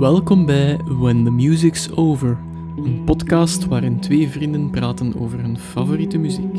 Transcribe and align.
Welkom 0.00 0.46
bij 0.46 0.80
When 0.84 1.24
the 1.24 1.30
Music's 1.30 1.88
Over, 1.94 2.38
een 2.76 3.02
podcast 3.04 3.66
waarin 3.66 4.00
twee 4.00 4.28
vrienden 4.28 4.70
praten 4.70 5.20
over 5.20 5.40
hun 5.40 5.58
favoriete 5.58 6.18
muziek. 6.18 6.58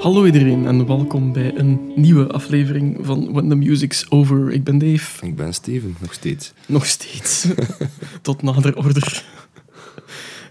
Hallo 0.00 0.24
iedereen 0.24 0.66
en 0.66 0.86
welkom 0.86 1.32
bij 1.32 1.56
een 1.56 1.92
nieuwe 1.94 2.26
aflevering 2.26 2.98
van 3.00 3.32
When 3.32 3.48
the 3.48 3.54
Music's 3.54 4.06
Over. 4.08 4.52
Ik 4.52 4.64
ben 4.64 4.78
Dave. 4.78 5.26
Ik 5.26 5.36
ben 5.36 5.54
Steven, 5.54 5.96
nog 6.00 6.12
steeds. 6.12 6.52
Nog 6.66 6.86
steeds. 6.86 7.46
Tot 8.22 8.42
nader 8.42 8.76
order. 8.76 9.24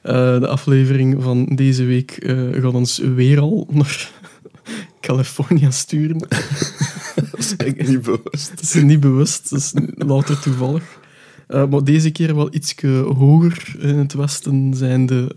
Uh, 0.03 0.39
de 0.39 0.47
aflevering 0.47 1.23
van 1.23 1.45
deze 1.45 1.83
week 1.83 2.17
uh, 2.19 2.61
gaat 2.61 2.73
ons 2.73 2.97
weer 2.97 3.39
al 3.39 3.67
naar 3.71 4.11
California 4.99 5.71
sturen. 5.71 6.17
dat 7.31 7.37
is 7.37 7.55
echt 7.77 7.87
niet 7.87 8.01
bewust. 8.01 8.49
Dat 8.49 8.61
is 8.61 8.73
niet 8.73 8.99
bewust, 8.99 9.49
dat 9.49 9.59
is 9.59 9.73
louter 9.95 10.39
toevallig. 10.39 10.83
Uh, 11.49 11.67
maar 11.67 11.83
deze 11.83 12.11
keer 12.11 12.35
wel 12.35 12.53
iets 12.53 12.75
hoger 13.15 13.75
in 13.79 13.97
het 13.97 14.13
westen, 14.13 14.73
zijnde 14.73 15.35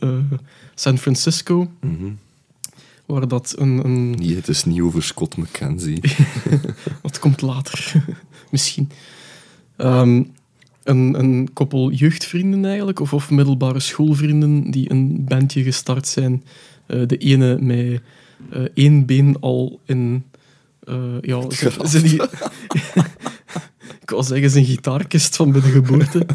San 0.75 0.99
Francisco. 0.99 1.71
Mm 1.81 1.97
-hmm. 1.99 2.19
Waar 3.07 3.29
dat 3.29 3.55
een... 3.59 3.85
een... 3.85 4.11
Nee, 4.11 4.37
het 4.37 4.49
is 4.49 4.65
niet 4.65 4.81
over 4.81 5.03
Scott 5.03 5.37
McKenzie. 5.37 6.01
dat 7.03 7.19
komt 7.19 7.41
later. 7.41 8.05
Misschien. 8.51 8.91
Um, 9.77 10.33
een, 10.89 11.19
een 11.19 11.53
koppel 11.53 11.91
jeugdvrienden 11.91 12.65
eigenlijk, 12.65 13.01
of, 13.01 13.13
of 13.13 13.31
middelbare 13.31 13.81
schoolvrienden 13.81 14.71
die 14.71 14.91
een 14.91 15.25
bandje 15.25 15.63
gestart 15.63 16.07
zijn. 16.07 16.45
Uh, 16.87 17.07
de 17.07 17.17
ene 17.17 17.59
met 17.61 18.01
uh, 18.53 18.63
één 18.75 19.07
been 19.07 19.37
al 19.41 19.81
in... 19.85 20.25
Uh, 20.85 21.21
ja, 21.21 21.51
zijn 21.83 22.03
die, 22.03 22.23
ik 24.03 24.11
wou 24.11 24.23
zeggen 24.23 24.51
zijn 24.51 24.65
gitaarkist 24.65 25.37
van 25.37 25.53
bij 25.53 25.61
de 25.61 25.69
geboorte. 25.69 26.27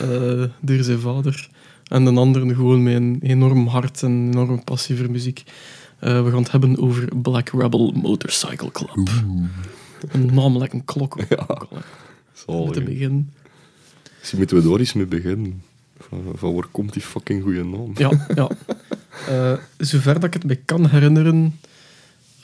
door 0.60 0.82
zijn 0.82 0.98
vader. 0.98 1.48
En 1.84 2.04
de 2.04 2.10
andere 2.10 2.54
gewoon 2.54 2.82
met 2.82 2.94
een 2.94 3.18
enorm 3.22 3.66
hart 3.66 4.02
en 4.02 4.30
enorm 4.32 4.64
passie 4.64 4.96
voor 4.96 5.10
muziek. 5.10 5.42
we 5.98 6.28
gaan 6.30 6.42
het 6.42 6.50
hebben 6.50 6.78
over 6.78 7.08
Black 7.22 7.48
Rebel 7.48 7.92
Motorcycle 8.02 8.70
Club. 8.70 9.08
Een 10.08 10.34
namelijk 10.34 10.72
een 10.72 10.84
klok. 10.84 11.18
Ja. 11.28 11.66
Om 12.46 12.72
te 12.72 12.82
beginnen. 12.82 13.30
Misschien 14.22 14.38
moeten 14.38 14.62
we 14.62 14.68
daar 14.68 14.78
eens 14.78 14.92
mee 14.92 15.06
beginnen. 15.06 15.62
Van, 15.98 16.22
van 16.34 16.54
waar 16.54 16.66
komt 16.70 16.92
die 16.92 17.02
fucking 17.02 17.42
goede 17.42 17.64
naam? 17.64 17.92
Ja, 17.94 18.26
ja. 18.34 18.50
Uh, 19.28 19.58
zover 19.78 20.14
dat 20.14 20.24
ik 20.24 20.32
het 20.32 20.44
me 20.44 20.54
kan 20.54 20.86
herinneren, 20.86 21.58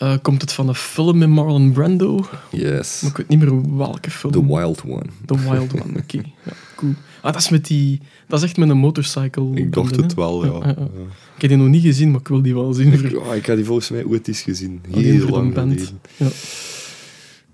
uh, 0.03 0.15
komt 0.23 0.41
het 0.41 0.53
van 0.53 0.69
een 0.69 0.75
film 0.75 1.19
met 1.19 1.29
Marlon 1.29 1.73
Brando. 1.73 2.25
Yes. 2.51 3.01
Maar 3.01 3.11
ik 3.11 3.17
weet 3.17 3.29
niet 3.29 3.39
meer 3.39 3.77
welke 3.77 4.11
film. 4.11 4.33
The 4.33 4.47
Wild 4.47 4.83
One. 4.83 5.07
The 5.27 5.39
Wild 5.39 5.73
One, 5.73 5.99
oké. 5.99 5.99
Okay. 5.99 6.33
Ja, 6.45 6.53
cool. 6.77 6.95
Ah, 7.23 7.33
dat 7.33 7.43
is, 7.43 7.49
met 7.49 7.67
die, 7.67 8.01
dat 8.27 8.39
is 8.39 8.45
echt 8.45 8.57
met 8.57 8.69
een 8.69 8.79
motorcycle. 8.79 9.55
Ik 9.55 9.73
dacht 9.73 9.97
het 9.97 10.15
wel, 10.15 10.45
ja. 10.45 10.69
Ja, 10.69 10.75
ja. 10.79 10.89
Ik 11.35 11.41
heb 11.41 11.51
die 11.51 11.59
nog 11.59 11.69
niet 11.69 11.83
gezien, 11.83 12.11
maar 12.11 12.21
ik 12.21 12.29
wil 12.29 12.43
die 12.43 12.55
wel 12.55 12.73
zien. 12.73 12.93
Ik, 12.93 13.11
ja, 13.11 13.35
ik 13.35 13.47
heb 13.47 13.57
die 13.57 13.65
volgens 13.65 13.91
mij 13.91 14.05
ooit 14.05 14.29
eens 14.29 14.41
gezien. 14.41 14.81
Heel 14.91 15.21
voor 15.21 15.31
lang 15.31 15.55
band. 15.55 15.73
geleden. 15.73 16.01
Ja. 16.17 16.29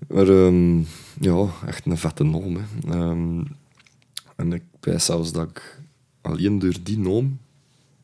Maar 0.07 0.27
um, 0.27 0.87
ja, 1.19 1.47
echt 1.67 1.85
een 1.85 1.97
vette 1.97 2.23
naam. 2.23 2.57
Hè. 2.85 2.97
Um, 2.99 3.47
en 4.35 4.53
ik 4.53 4.63
weet 4.79 5.01
zelfs 5.01 5.31
dat 5.31 5.49
ik 5.49 5.79
alleen 6.21 6.59
door 6.59 6.73
die 6.83 6.99
naam 6.99 7.37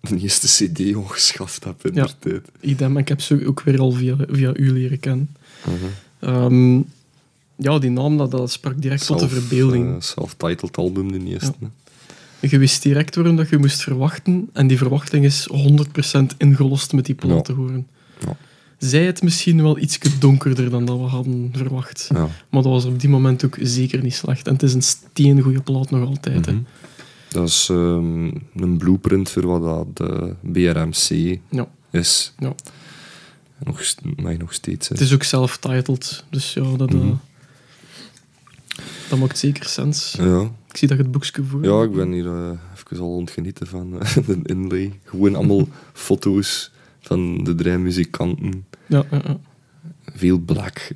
de 0.02 0.18
eerste 0.18 0.48
cd 0.48 0.96
ongeschaft 0.96 1.64
heb 1.64 1.86
in 1.88 1.94
Ja. 1.94 2.06
de 2.06 2.14
tijd. 2.20 2.48
Idem, 2.60 2.98
ik 2.98 3.08
heb 3.08 3.22
ze 3.22 3.46
ook 3.48 3.62
weer 3.62 3.80
al 3.80 3.92
via, 3.92 4.16
via 4.30 4.52
u 4.56 4.72
leren 4.72 5.00
kennen. 5.00 5.36
Uh-huh. 5.68 6.44
Um, 6.46 6.86
ja, 7.56 7.80
die 7.80 7.90
naam, 7.90 8.18
dat, 8.18 8.32
dat 8.32 8.52
sprak 8.52 8.82
direct 8.82 9.06
tot 9.06 9.20
de 9.20 9.30
verbeelding. 9.30 9.96
eh, 9.96 10.02
Self-titled 10.02 10.78
album, 10.78 11.12
de 11.12 11.24
eerste. 11.30 11.54
hè. 11.60 11.68
Je 12.48 12.58
wist 12.58 12.84
direct 12.84 13.16
waarom 13.16 13.36
dat 13.36 13.50
je 13.50 13.58
moest 13.58 13.82
verwachten. 13.82 14.50
En 14.54 14.68
die 14.68 14.78
verwachting 14.78 15.26
is 15.26 15.48
100% 15.52 16.38
ingelost 16.38 16.94
met 16.94 17.06
die 17.06 17.16
plaat 17.16 17.36
Ja. 17.36 17.42
te 17.42 17.54
horen. 17.54 17.88
Ja. 18.20 18.38
Zij 18.82 19.06
het 19.06 19.22
misschien 19.24 19.62
wel 19.62 19.78
iets 19.78 20.00
donkerder 20.20 20.70
dan 20.70 20.86
dat 20.86 20.98
we 20.98 21.04
hadden 21.04 21.50
verwacht. 21.56 22.08
Ja. 22.14 22.20
Maar 22.50 22.62
dat 22.62 22.72
was 22.72 22.86
op 22.86 23.00
die 23.00 23.10
moment 23.10 23.46
ook 23.46 23.58
zeker 23.62 24.04
niet 24.04 24.14
slecht. 24.14 24.48
En 24.48 24.54
het 24.54 24.64
is 24.64 24.74
een 24.74 24.82
steengoede 24.82 25.62
plaat 25.62 25.90
nog 25.90 26.08
altijd. 26.08 26.46
hè. 26.46 26.52
Mhm. 26.52 26.62
Dat 27.30 27.48
is 27.48 27.68
ehm, 27.70 28.26
een 28.56 28.78
blueprint 28.78 29.30
voor 29.30 29.48
wat 29.48 29.62
dat 29.64 29.98
de 29.98 30.36
BRMC 30.42 31.40
Ja. 31.50 31.68
is. 31.92 32.34
Ja. 32.38 32.54
Nog, 33.64 33.82
maar 34.16 34.38
nog 34.38 34.54
steeds. 34.54 34.88
hè. 34.88 34.96
Het 34.96 35.04
is 35.04 35.14
ook 35.14 35.24
self-titled. 35.24 36.24
Dus 36.30 36.54
ja, 36.54 36.76
dat, 36.78 36.90
eh, 36.94 37.00
Mhm. 37.00 37.14
dat 39.10 39.20
maakt 39.20 39.38
zeker 39.38 39.66
sens. 39.66 40.16
Ja. 40.18 40.42
Ik 40.70 40.78
zie 40.78 40.88
dat 40.88 40.98
je 40.98 41.04
het 41.04 41.12
boekje 41.12 41.44
voor 41.44 41.64
ja, 41.64 41.84
ik 41.84 41.92
ben 41.94 42.12
hier 42.12 42.26
eh, 42.26 42.52
even 42.76 43.04
al 43.04 43.16
ontgenieten 43.16 43.68
van 43.68 44.00
eh, 44.02 44.16
de 44.28 44.40
inlay. 44.44 45.00
Gewoon 45.04 45.36
allemaal 45.36 45.68
foto's 45.94 46.71
van 47.12 47.44
de 47.44 47.56
drie 47.56 47.78
muzikanten. 47.78 48.66
Ja, 48.88 49.04
ja, 49.12 49.22
ja. 49.26 49.40
Veel 50.14 50.38
black. 50.38 50.92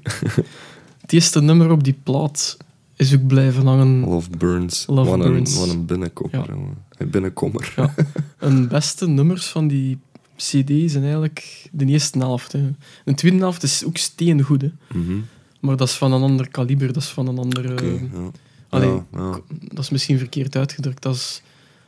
Het 1.01 1.13
eerste 1.13 1.41
nummer 1.41 1.71
op 1.71 1.83
die 1.83 1.97
plaat 2.03 2.57
is 2.95 3.13
ook 3.13 3.27
blijven 3.27 3.65
hangen. 3.65 3.99
Love 3.99 4.29
Burns. 4.37 4.85
Love 4.87 5.09
wat, 5.09 5.19
Burns. 5.19 5.53
Een, 5.53 5.59
wat 5.59 5.69
een 5.69 5.85
binnenkomer. 5.85 6.55
Ja. 6.99 7.05
binnenkomer. 7.05 7.73
Ja. 7.75 7.93
Een 8.39 8.67
beste 8.67 9.07
nummers 9.07 9.45
van 9.45 9.67
die 9.67 9.97
CD 10.35 10.91
zijn 10.91 11.03
eigenlijk 11.03 11.69
de 11.71 11.85
eerste 11.85 12.17
helft. 12.17 12.51
Hè. 12.51 12.71
De 13.05 13.13
tweede 13.13 13.37
helft 13.37 13.63
is 13.63 13.83
ook 13.85 13.97
steengoed, 13.97 14.61
hè. 14.61 14.71
Mhm. 14.93 15.17
maar 15.59 15.77
dat 15.77 15.87
is 15.87 15.93
van 15.93 16.13
een 16.13 16.21
ander 16.21 16.49
kaliber, 16.49 16.93
dat 16.93 17.03
is 17.03 17.09
van 17.09 17.27
een 17.27 17.37
andere... 17.37 17.85
Ja. 17.85 18.31
allee, 18.69 18.89
ja, 18.89 19.05
ja. 19.11 19.39
Dat 19.59 19.83
is 19.83 19.89
misschien 19.89 20.17
verkeerd 20.17 20.55
uitgedrukt, 20.55 21.01
dat 21.01 21.15
is 21.15 21.41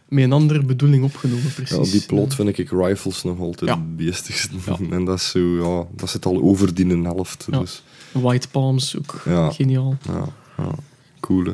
met 0.08 0.24
een 0.24 0.32
andere 0.32 0.64
bedoeling 0.64 1.04
opgenomen, 1.04 1.54
precies. 1.54 1.76
Ja, 1.92 1.92
die 1.92 2.06
plot 2.06 2.36
vind 2.36 2.58
ik 2.58 2.70
Rifles 2.70 3.24
nog 3.24 3.40
altijd 3.40 3.70
Ja. 3.70 3.76
het 3.78 3.98
beestigste. 3.98 4.56
Ja. 4.66 4.78
En 4.90 5.06
dat, 5.06 5.18
is 5.18 5.30
zo, 5.30 5.40
ja, 5.40 5.86
dat 5.96 6.10
zit 6.10 6.26
al 6.26 6.42
over 6.42 6.74
die 6.74 6.86
een 6.90 7.04
helft. 7.04 7.48
Dus 7.50 7.84
White 8.12 8.48
Palms, 8.50 8.98
ook 8.98 9.22
Ja. 9.26 9.52
geniaal. 9.52 9.98
ja, 10.08 10.28
ja. 10.58 10.72
cool. 11.20 11.46
hè. 11.46 11.54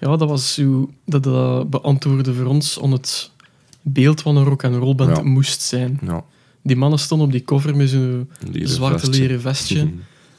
Ja, 0.00 0.16
dat 0.16 0.28
was 0.28 0.54
zo... 0.54 0.90
Dat, 1.06 1.22
dat 1.22 1.70
beantwoordde 1.70 2.34
voor 2.34 2.46
ons 2.46 2.78
on 2.78 2.92
het 2.92 3.30
beeld 3.82 4.20
van 4.20 4.36
een 4.36 4.44
rock-and-roll 4.44 4.94
band 4.94 5.16
Ja. 5.16 5.22
moest 5.22 5.60
zijn. 5.62 5.98
Ja, 6.02 6.24
Die 6.62 6.76
mannen 6.76 6.98
stonden 6.98 7.26
op 7.26 7.32
die 7.32 7.44
cover 7.44 7.76
met 7.76 7.88
zo'n 7.90 8.30
zwarte 8.52 8.98
vestje. 8.98 9.20
leren 9.20 9.40
vestje. 9.40 9.88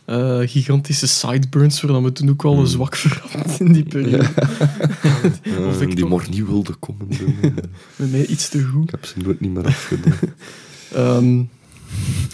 Eh, 0.05 0.39
gigantische 0.45 1.07
sideburns, 1.07 1.81
waar 1.81 2.03
we 2.03 2.11
toen 2.11 2.29
ook 2.29 2.41
wel 2.41 2.55
Hmm. 2.55 2.65
zwak 2.65 2.95
voor 2.95 3.21
hadden 3.31 3.65
in 3.67 3.73
die 3.73 3.83
periode. 3.83 4.29
Ja, 5.43 5.65
Of 5.69 5.81
ik 5.81 5.95
die 5.95 6.05
maar 6.05 6.27
niet 6.29 6.45
wilde 6.47 6.73
komen 6.73 7.07
doen. 7.17 7.35
Met 7.95 8.11
mij 8.11 8.25
iets 8.25 8.49
te 8.49 8.63
goed. 8.63 8.83
ik 8.83 8.89
heb 8.91 9.05
ze 9.05 9.19
nooit 9.19 9.39
niet 9.39 9.51
meer 9.53 9.65
afgedaan. 9.65 10.17
Ehm, 10.93 11.43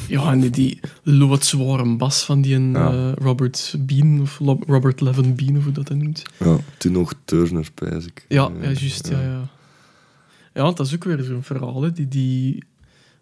ja, 0.07 0.31
en 0.31 0.39
die, 0.39 0.49
die 0.49 0.79
loodzware 1.03 1.95
bas 1.95 2.23
van 2.23 2.41
die 2.41 2.55
een, 2.55 2.71
Ja. 2.71 2.91
eh, 2.91 3.11
Robert 3.15 3.75
Bean, 3.79 4.21
of 4.21 4.39
Lo- 4.39 4.59
Robert 4.67 5.01
Levin 5.01 5.35
Bean, 5.35 5.57
of 5.57 5.63
hoe 5.63 5.71
dat 5.73 5.87
hij 5.87 5.97
noemt. 5.97 6.23
ja, 6.37 6.57
toen 6.77 6.91
nog 6.91 7.13
Turner, 7.25 7.67
pijs 7.73 8.05
ik. 8.05 8.25
Ja, 8.27 8.45
Eh, 8.59 8.63
ja 8.73 8.79
juist, 8.79 9.07
ja. 9.09 9.21
ja. 9.21 9.49
Ja, 10.53 10.61
want 10.61 10.77
dat 10.77 10.85
is 10.87 10.93
ook 10.95 11.03
weer 11.03 11.23
zo'n 11.23 11.43
verhaal. 11.43 11.81
Hè. 11.81 11.91
Die, 11.91 12.07
die 12.07 12.63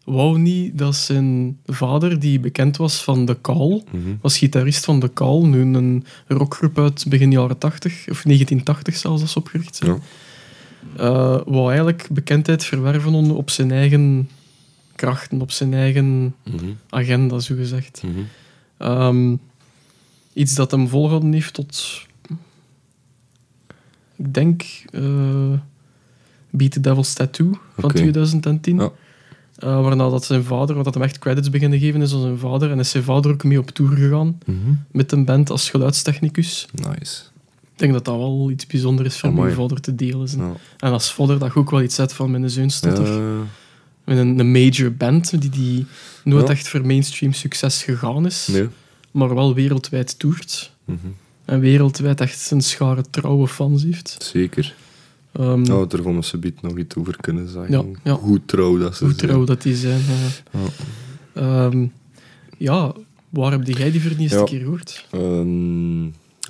wou 0.07 0.37
niet 0.39 0.77
dat 0.77 0.95
zijn 0.95 1.57
vader, 1.65 2.19
die 2.19 2.39
bekend 2.39 2.77
was 2.77 3.03
van 3.03 3.25
The 3.25 3.37
Call, 3.41 3.83
Mhm. 3.91 4.01
was 4.21 4.37
gitarist 4.37 4.85
van 4.85 4.99
The 4.99 5.13
Call, 5.13 5.41
nu 5.45 5.61
een 5.75 6.05
rockgroep 6.27 6.79
uit 6.79 7.05
begin 7.07 7.31
jaren 7.31 7.57
80, 7.57 7.93
of 8.09 8.23
1980 8.23 8.95
zelfs 8.95 9.21
als 9.21 9.35
opgericht 9.35 9.75
zijn. 9.75 9.91
Ja. 9.91 9.99
Eh, 10.97 11.41
wou 11.45 11.67
eigenlijk 11.67 12.07
bekendheid 12.11 12.63
verwerven 12.63 13.13
op 13.13 13.49
zijn 13.49 13.71
eigen 13.71 14.29
krachten, 14.95 15.41
op 15.41 15.51
zijn 15.51 15.73
eigen 15.73 16.35
Mhm. 16.43 16.65
agenda, 16.89 17.39
zo 17.39 17.55
gezegd. 17.55 18.03
Mhm. 18.05 18.19
Ehm, 18.77 19.35
iets 20.33 20.55
dat 20.55 20.71
hem 20.71 20.87
volgehouden 20.87 21.33
heeft 21.33 21.53
tot... 21.53 22.01
Ik 24.15 24.33
denk... 24.33 24.63
eh 24.91 25.51
Beat 26.49 26.71
the 26.71 26.79
Devil's 26.79 27.13
Tattoo 27.13 27.51
van 27.75 27.83
Oké. 27.83 27.93
2010. 27.93 28.77
Ja. 28.77 28.91
Eh, 29.57 29.81
waarna 29.81 30.09
dat 30.09 30.25
zijn 30.25 30.43
vader, 30.43 30.75
wat 30.75 30.83
dat 30.85 30.93
hem 30.93 31.03
echt 31.03 31.19
credits 31.19 31.49
beginnen 31.49 31.79
geven 31.79 32.01
is 32.01 32.13
aan 32.13 32.21
zijn 32.21 32.37
vader. 32.37 32.71
En 32.71 32.79
is 32.79 32.89
zijn 32.89 33.03
vader 33.03 33.31
ook 33.31 33.43
mee 33.43 33.59
op 33.59 33.69
tour 33.69 33.95
gegaan 33.97 34.37
Mhm. 34.45 34.57
met 34.91 35.11
een 35.11 35.25
band 35.25 35.49
als 35.49 35.69
geluidstechnicus. 35.69 36.67
Nice. 36.73 37.21
Ik 37.73 37.83
denk 37.83 37.93
dat 37.93 38.05
dat 38.05 38.15
wel 38.17 38.49
iets 38.51 38.67
bijzonders 38.67 39.15
is 39.15 39.23
Amai. 39.23 39.41
mijn 39.41 39.55
vader 39.55 39.81
te 39.81 39.95
delen. 39.95 40.27
zijn. 40.27 40.41
Ja. 40.43 40.53
En 40.77 40.91
als 40.91 41.13
vader 41.13 41.39
dat 41.39 41.53
je 41.53 41.59
ook 41.59 41.69
wel 41.71 41.81
iets 41.81 41.95
zet 41.95 42.13
van 42.13 42.31
mijn 42.31 42.49
zoon 42.49 42.69
er 42.81 43.11
Ja, 43.11 43.43
met 44.03 44.17
een, 44.17 44.39
een 44.39 44.51
major 44.51 44.93
band 44.93 45.41
die, 45.41 45.49
die 45.49 45.85
nooit 46.23 46.47
Ja. 46.47 46.53
echt 46.53 46.67
voor 46.67 46.85
mainstream 46.85 47.33
succes 47.33 47.83
gegaan 47.83 48.25
is, 48.25 48.47
nee. 48.51 48.67
maar 49.11 49.35
wel 49.35 49.53
wereldwijd 49.53 50.19
toert. 50.19 50.71
Mhm. 50.85 50.97
En 51.45 51.59
wereldwijd 51.59 52.21
echt 52.21 52.51
een 52.51 52.61
schare 52.61 53.03
trouwe 53.09 53.47
fans 53.47 53.83
heeft. 53.83 54.17
Zeker. 54.33 54.75
Ehm, 55.37 55.61
Nou, 55.61 55.87
daar 55.87 56.01
gaan 56.01 56.15
we 56.15 56.21
subiet 56.21 56.61
nog 56.61 56.77
iets 56.77 56.95
over 56.95 57.17
kunnen 57.21 57.47
zeggen. 57.49 57.71
Ja, 57.71 57.99
ja. 58.03 58.13
Hoe 58.13 58.41
trouw 58.45 58.77
dat 58.77 58.95
ze 58.95 59.03
hoe 59.03 59.13
zijn. 59.13 59.27
trouw 59.29 59.43
dat 59.43 59.61
die 59.61 59.75
zijn. 59.75 59.99
eh. 59.99 60.61
Ja. 60.61 60.67
Ehm, 61.33 61.87
ja, 62.57 62.93
waar 63.29 63.51
heb 63.51 63.67
jij 63.67 63.91
die 63.91 64.01
voor 64.01 64.15
de 64.15 64.21
eerste 64.21 64.43
keer 64.43 64.59
gehoord? 64.59 65.05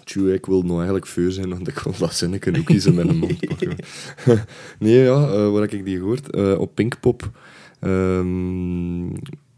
Tjoe, 0.04 0.34
ik 0.34 0.46
wil 0.46 0.62
nou 0.62 0.76
eigenlijk 0.76 1.08
veel 1.08 1.32
zijn, 1.32 1.50
want 1.50 1.68
ik 1.68 1.80
wil 1.80 1.94
dat 1.98 2.14
zinnetje 2.16 2.58
ook 2.58 2.66
kiezen 2.66 2.96
met 2.96 3.08
een 3.08 3.18
mond 3.18 3.40
nee, 4.80 4.98
ja, 5.04 5.28
eh, 5.28 5.52
waar 5.52 5.62
heb 5.62 5.74
ik 5.74 5.86
die 5.86 5.98
gehoord? 5.98 6.30
Eh, 6.30 6.60
op 6.60 6.76
Pinkpop. 6.76 7.32
Ehm, 7.80 9.08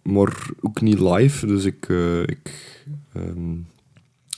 maar 0.04 0.50
ook 0.62 0.82
niet 0.82 1.00
live, 1.00 1.46
dus 1.46 1.64
ik, 1.66 1.86
eh, 1.90 2.22
ik 2.22 2.52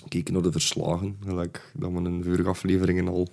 keek 0.08 0.32
naar 0.32 0.42
de 0.42 0.52
verslagen. 0.52 1.16
Gelijk 1.26 1.72
dat 1.74 1.92
we 1.92 1.98
in 1.98 2.24
vorige 2.24 2.50
afleveringen 2.50 3.08
al 3.08 3.28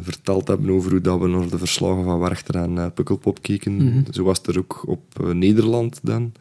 verteld 0.00 0.48
hebben 0.48 0.70
over 0.70 0.90
hoe 0.90 1.00
dat 1.00 1.20
we 1.20 1.28
naar 1.28 1.48
de 1.48 1.58
verslagen 1.58 2.04
van 2.04 2.18
Werchter 2.18 2.54
en 2.54 2.78
eh, 2.78 2.86
Pukkelpop 2.94 3.42
keken. 3.42 3.74
Mhm. 3.74 4.12
Zo 4.12 4.24
was 4.24 4.42
er 4.42 4.58
ook 4.58 4.82
op 4.86 5.20
eh, 5.20 5.30
Nederland 5.30 5.98
dan. 6.02 6.32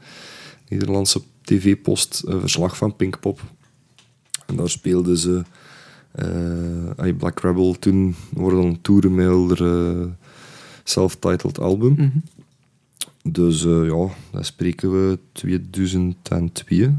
Nederlandse 0.70 1.22
tv-post 1.42 2.24
een 2.26 2.40
verslag 2.40 2.78
van 2.78 2.96
Pinkpop. 2.96 3.42
En 4.46 4.56
daar 4.56 4.70
speelden 4.70 5.18
ze 5.18 5.44
eh, 6.12 7.06
ah, 7.06 7.18
Black 7.18 7.40
Rebel 7.40 7.80
toen 7.80 8.16
worden 8.34 8.62
dan 8.62 8.82
toeren 8.82 9.16
met 9.16 9.26
hun 9.26 9.58
eh, 9.58 10.28
self-titled 10.84 11.60
album. 11.60 11.94
Mhm. 11.94 12.18
Dus 13.32 13.66
eh, 13.66 13.86
ja, 13.86 14.08
daar 14.32 14.46
spreken 14.46 14.92
we 14.92 15.20
2002 15.32 16.98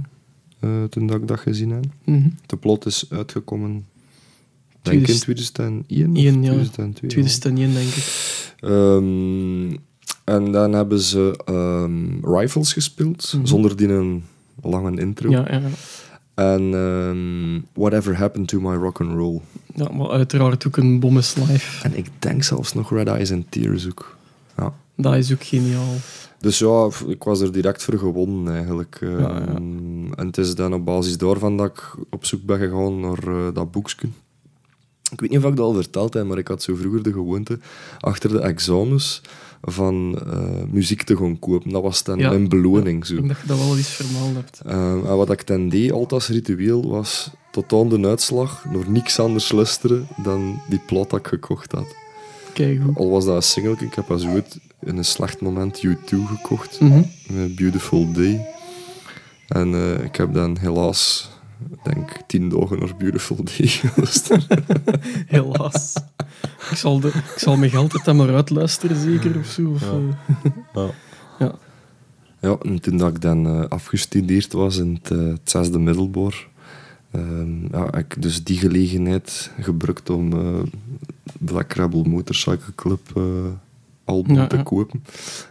eh, 0.60 0.84
toen 0.84 1.06
dat 1.06 1.20
ik 1.20 1.28
dat 1.28 1.40
gezien 1.40 1.70
heb. 1.70 1.84
Mhm. 2.04 2.28
De 2.46 2.56
plot 2.56 2.86
is 2.86 3.06
uitgekomen 3.10 3.86
denk 4.90 5.02
ik 5.02 5.08
in 5.08 5.18
2001 5.20 6.10
of 6.10 6.16
Eén, 6.16 6.42
ja. 6.42 6.50
2002. 6.52 7.08
ja. 7.08 7.08
2001, 7.08 7.72
denk 7.72 7.88
ik. 7.88 8.04
Ehm, 8.60 9.76
en 10.24 10.52
dan 10.52 10.72
hebben 10.72 11.00
ze 11.00 11.42
ehm, 11.44 12.34
Rifles 12.36 12.72
gespeeld, 12.72 13.32
Mhm. 13.36 13.46
zonder 13.46 13.76
die 13.76 13.88
een 13.88 14.24
lange 14.62 15.00
intro. 15.00 15.30
Ja, 15.30 15.46
ja, 15.50 15.58
ja. 15.58 15.68
En 16.34 16.74
ehm, 16.74 17.60
Whatever 17.82 18.16
Happened 18.16 18.48
to 18.48 18.60
My 18.60 18.74
Rock 18.74 19.00
and 19.00 19.12
Roll. 19.12 19.40
ja, 19.74 19.88
maar 19.92 20.10
uiteraard 20.10 20.66
ook 20.66 20.76
een 20.76 21.00
bommes 21.00 21.34
live. 21.34 21.82
En 21.86 21.96
ik 21.96 22.06
denk 22.18 22.42
zelfs 22.42 22.72
nog 22.74 22.90
Red 22.90 23.06
Eyes 23.08 23.32
and 23.32 23.44
Tears 23.48 23.86
ook. 23.88 24.16
Ja. 24.56 24.74
Dat 24.96 25.14
is 25.16 25.32
ook 25.32 25.44
geniaal. 25.44 25.94
Dus 26.40 26.58
ja, 26.58 26.88
ik 27.08 27.22
was 27.24 27.40
er 27.40 27.52
direct 27.52 27.82
voor 27.82 27.98
gewonnen 27.98 28.54
eigenlijk. 28.54 28.98
Ehm, 29.02 29.20
Ja, 29.20 29.28
ja. 29.28 29.54
En 30.16 30.26
het 30.26 30.38
is 30.38 30.54
dan 30.54 30.74
op 30.74 30.84
basis 30.84 31.16
daarvan 31.18 31.56
dat 31.56 31.66
ik 31.66 31.94
op 32.10 32.24
zoek 32.24 32.42
ben 32.44 32.58
gegaan 32.58 33.00
naar 33.00 33.18
eh, 33.28 33.54
dat 33.54 33.70
boekje. 33.70 34.08
Ik 35.12 35.20
weet 35.20 35.30
niet 35.30 35.38
of 35.44 35.50
ik 35.50 35.56
dat 35.56 35.66
al 35.66 35.74
verteld 35.74 36.14
heb, 36.14 36.24
maar 36.26 36.38
ik 36.38 36.48
had 36.48 36.62
zo 36.62 36.74
vroeger 36.74 37.02
de 37.02 37.12
gewoonte 37.12 37.58
achter 38.00 38.30
de 38.30 38.40
examens 38.40 39.20
van 39.62 40.18
eh, 40.32 40.38
muziek 40.70 41.02
te 41.02 41.16
gaan 41.16 41.38
kopen. 41.38 41.70
Dat 41.70 41.82
was 41.82 42.04
dan 42.04 42.18
Ja. 42.18 42.28
mijn 42.28 42.48
beloning. 42.48 42.98
Ik 42.98 43.04
Zo. 43.04 43.14
denk 43.14 43.28
dat 43.28 43.36
je 43.40 43.46
dat 43.46 43.58
wel 43.58 43.76
eens 43.76 43.88
vermeld 43.88 44.34
hebt. 44.34 44.60
Ehm, 44.66 45.06
en 45.06 45.16
wat 45.16 45.30
ik 45.30 45.46
dan 45.46 45.68
deed, 45.68 45.92
altijd 45.92 46.12
als 46.12 46.28
ritueel, 46.28 46.88
was 46.88 47.30
tot 47.52 47.72
aan 47.72 47.88
de 47.88 48.06
uitslag 48.08 48.64
nog 48.72 48.86
niks 48.88 49.18
anders 49.18 49.52
luisteren 49.52 50.06
dan 50.22 50.60
die 50.68 50.80
plaat 50.86 51.10
dat 51.10 51.18
ik 51.18 51.26
gekocht 51.26 51.72
had. 51.72 51.94
Kijk 52.52 52.82
goed. 52.82 52.96
Al 52.96 53.10
was 53.10 53.24
dat 53.24 53.34
een 53.36 53.42
single, 53.42 53.76
ik 53.80 53.94
heb 53.94 54.10
als 54.10 54.26
ooit 54.26 54.58
in 54.80 54.96
een 54.96 55.04
slecht 55.04 55.40
moment 55.40 55.82
U2 55.86 56.16
gekocht. 56.26 56.80
Mhm. 56.80 57.02
Met 57.28 57.54
Beautiful 57.56 58.12
Day. 58.12 58.46
En 59.48 59.74
eh, 59.74 60.04
ik 60.04 60.16
heb 60.16 60.34
dan 60.34 60.56
helaas, 60.60 61.30
denk 61.82 62.10
tien 62.26 62.48
dagen 62.48 62.78
naar 62.78 62.96
Beautiful 62.98 63.36
Day 63.44 63.66
geluisterd. 63.82 64.46
Helaas. 65.26 65.94
ik, 66.70 66.76
zal 66.76 67.00
de, 67.00 67.08
ik 67.08 67.32
zal 67.38 67.56
mijn 67.56 67.70
geld 67.70 68.06
maar 68.14 68.34
uitluisteren, 68.34 68.96
zeker, 68.96 69.38
of 69.38 69.46
zo. 69.46 69.70
Of, 69.70 69.80
Ja. 69.80 69.90
eh, 69.92 70.82
ja. 70.82 70.90
ja. 71.38 71.54
ja, 72.40 72.56
en 72.62 72.80
toen 72.80 72.96
dat 72.96 73.08
ik 73.14 73.20
dan 73.20 73.46
eh, 73.46 73.68
afgestudeerd 73.68 74.52
was 74.52 74.76
in 74.76 74.94
het, 75.02 75.10
eh, 75.10 75.18
het 75.26 75.50
zesde 75.50 75.78
middelbaar, 75.78 76.48
ehm, 77.10 77.62
ja, 77.72 77.84
heb 77.84 77.96
ik 77.96 78.22
dus 78.22 78.44
die 78.44 78.58
gelegenheid 78.58 79.50
gebruikt 79.60 80.10
om 80.10 80.30
Black 81.38 81.72
Rebel 81.72 82.02
Motorcycle 82.02 82.74
Club 82.74 83.00
album 84.06 84.34
Ja, 84.36 84.46
te 84.46 84.62
kopen. 84.62 85.04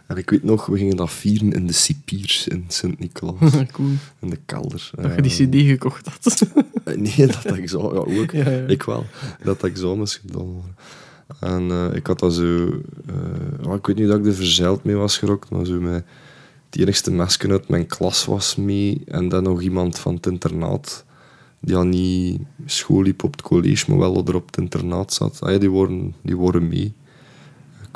En 0.06 0.16
ik 0.16 0.30
weet 0.30 0.42
nog, 0.42 0.66
we 0.66 0.76
gingen 0.78 0.96
dat 0.96 1.10
vieren 1.10 1.52
in 1.52 1.66
de 1.66 1.72
Cipiers 1.72 2.48
in 2.48 2.64
Sint-Niklaas, 2.68 3.34
cool. 3.72 3.88
in 4.20 4.30
de 4.30 4.38
kelder. 4.46 4.90
Dat 4.96 5.14
je 5.14 5.22
die 5.22 5.60
Ehm, 5.60 5.64
cd 5.64 5.68
gekocht 5.68 6.06
had. 6.06 6.24
Eh, 6.84 6.96
Nee, 6.96 7.26
dat 7.26 7.56
ik 7.56 7.68
zo, 7.68 7.92
ja, 7.94 8.20
ook. 8.20 8.32
Ik 8.76 8.82
wel. 8.82 9.04
Dat 9.44 9.62
examens 9.64 10.16
gedaan 10.16 10.42
worden. 10.44 10.76
En 11.40 11.70
eh, 11.90 11.96
ik 11.96 12.06
had 12.06 12.18
dat 12.18 12.34
zo... 12.34 12.66
eh, 13.06 13.14
ja, 13.64 13.72
ik 13.74 13.86
weet 13.86 13.96
niet 13.96 14.08
dat 14.08 14.18
ik 14.18 14.26
er 14.26 14.34
verzeild 14.34 14.84
mee 14.84 14.94
was 14.96 15.18
gerokt, 15.18 15.50
maar 15.50 15.64
zo 15.66 15.80
met 15.80 16.04
het 16.70 16.80
enigste 16.80 17.10
mesje 17.10 17.48
uit 17.48 17.68
mijn 17.68 17.86
klas 17.86 18.24
was 18.24 18.56
mee. 18.56 19.02
En 19.06 19.28
dan 19.28 19.42
nog 19.42 19.60
iemand 19.62 19.98
van 19.98 20.14
het 20.14 20.26
internaat, 20.26 21.04
die 21.60 21.76
al 21.76 21.84
niet 21.84 22.40
school 22.66 23.02
liep 23.02 23.22
op 23.24 23.32
het 23.32 23.42
college, 23.42 23.84
maar 23.90 23.98
wel 23.98 24.24
er 24.26 24.34
op 24.34 24.46
het 24.46 24.56
internaat 24.56 25.12
zat. 25.12 25.40
Ah, 25.40 25.50
ja, 25.52 25.58
die, 25.58 25.70
worden, 25.70 26.14
die 26.22 26.36
worden 26.36 26.68
mee. 26.68 26.92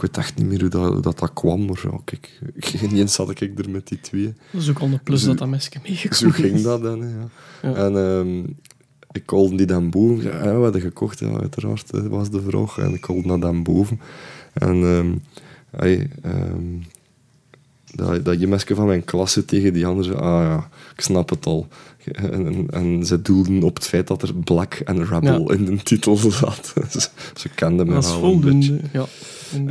Ik 0.00 0.06
weet 0.06 0.16
echt 0.16 0.36
niet 0.36 0.46
meer 0.46 0.60
hoe 0.60 0.68
dat, 0.68 0.92
hoe 0.92 1.00
dat, 1.00 1.18
dat 1.18 1.32
kwam, 1.32 1.64
maar 1.64 1.80
ja, 1.82 2.00
kijk, 2.04 2.40
ineens 2.82 3.14
zat 3.14 3.30
ik 3.30 3.40
er 3.58 3.70
met 3.70 3.88
die 3.88 4.00
twee. 4.00 4.34
Dat 4.52 4.62
is 4.62 4.68
ook 4.70 4.78
al 4.78 4.86
een 4.86 5.02
plus 5.02 5.20
Zo- 5.20 5.26
dat 5.28 5.38
dat 5.38 5.48
mesje 5.48 5.70
meegekomen 5.82 6.16
Zo 6.34 6.42
ging 6.42 6.60
dat 6.62 6.82
dan, 6.82 6.98
ja. 6.98 7.28
Ja. 7.62 7.74
En 7.74 7.96
ehm, 7.96 8.38
ik 9.12 9.26
kolde 9.26 9.56
die 9.56 9.66
dan 9.66 9.90
boven. 9.90 10.22
Ja, 10.24 10.56
we 10.56 10.62
hadden 10.62 10.80
gekocht, 10.80 11.18
ja, 11.18 11.38
uiteraard, 11.40 11.90
was 11.90 12.30
de 12.30 12.42
vraag. 12.42 12.78
En 12.78 12.94
ik 12.94 13.00
kolde 13.00 13.28
dat 13.28 13.40
dan 13.40 13.62
boven. 13.62 14.00
En 14.52 14.76
hey, 15.76 16.10
ehm, 16.22 16.64
dat, 17.94 18.24
dat 18.24 18.40
je 18.40 18.46
mesje 18.46 18.74
van 18.74 18.86
mijn 18.86 19.04
klasse 19.04 19.44
tegen 19.44 19.72
die 19.72 19.86
andere 19.86 20.14
ah 20.14 20.42
ja, 20.42 20.68
ik 20.94 21.00
snap 21.00 21.28
het 21.30 21.46
al. 21.46 21.66
En, 22.12 22.46
en, 22.46 22.66
en 22.70 23.06
ze 23.06 23.22
doelden 23.22 23.62
op 23.62 23.74
het 23.74 23.86
feit 23.86 24.06
dat 24.06 24.22
er 24.22 24.34
Black 24.34 24.74
en 24.74 25.04
Rebel 25.06 25.52
in 25.52 25.64
de 25.64 25.76
titel 25.76 26.16
zat. 26.16 26.74
ze, 26.90 27.08
ze 27.34 27.48
kenden 27.48 27.86
Dat 27.86 28.04
is 28.04 28.20
wel 28.20 28.32
een 28.32 28.40
beetje. 28.40 28.52
voldoende. 28.52 28.80
Ja. 28.92 29.06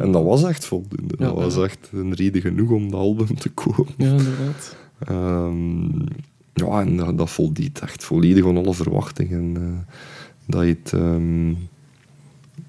En 0.04 0.12
dat 0.12 0.24
was 0.24 0.44
echt 0.44 0.66
voldoende. 0.66 1.16
Ja, 1.18 1.26
dat 1.26 1.36
was 1.36 1.58
echt 1.64 1.90
een 1.92 2.14
reden 2.14 2.42
genoeg 2.42 2.70
om 2.70 2.90
de 2.90 2.96
album 2.96 3.36
te 3.36 3.50
kopen. 3.50 3.86
Ja, 3.98 4.06
inderdaad. 4.10 4.76
Ehm, 5.00 5.90
ja, 6.54 6.82
en 6.82 6.98
dat, 6.98 7.18
dat 7.18 7.30
voldeed 7.30 7.80
echt 7.80 8.04
volledig 8.04 8.46
aan 8.46 8.58
alle 8.58 8.74
verwachtingen. 8.74 9.56
eh, 9.56 9.94
dat, 10.46 10.62
je 10.64 10.78
het, 10.84 10.94
ehm, 10.94 11.54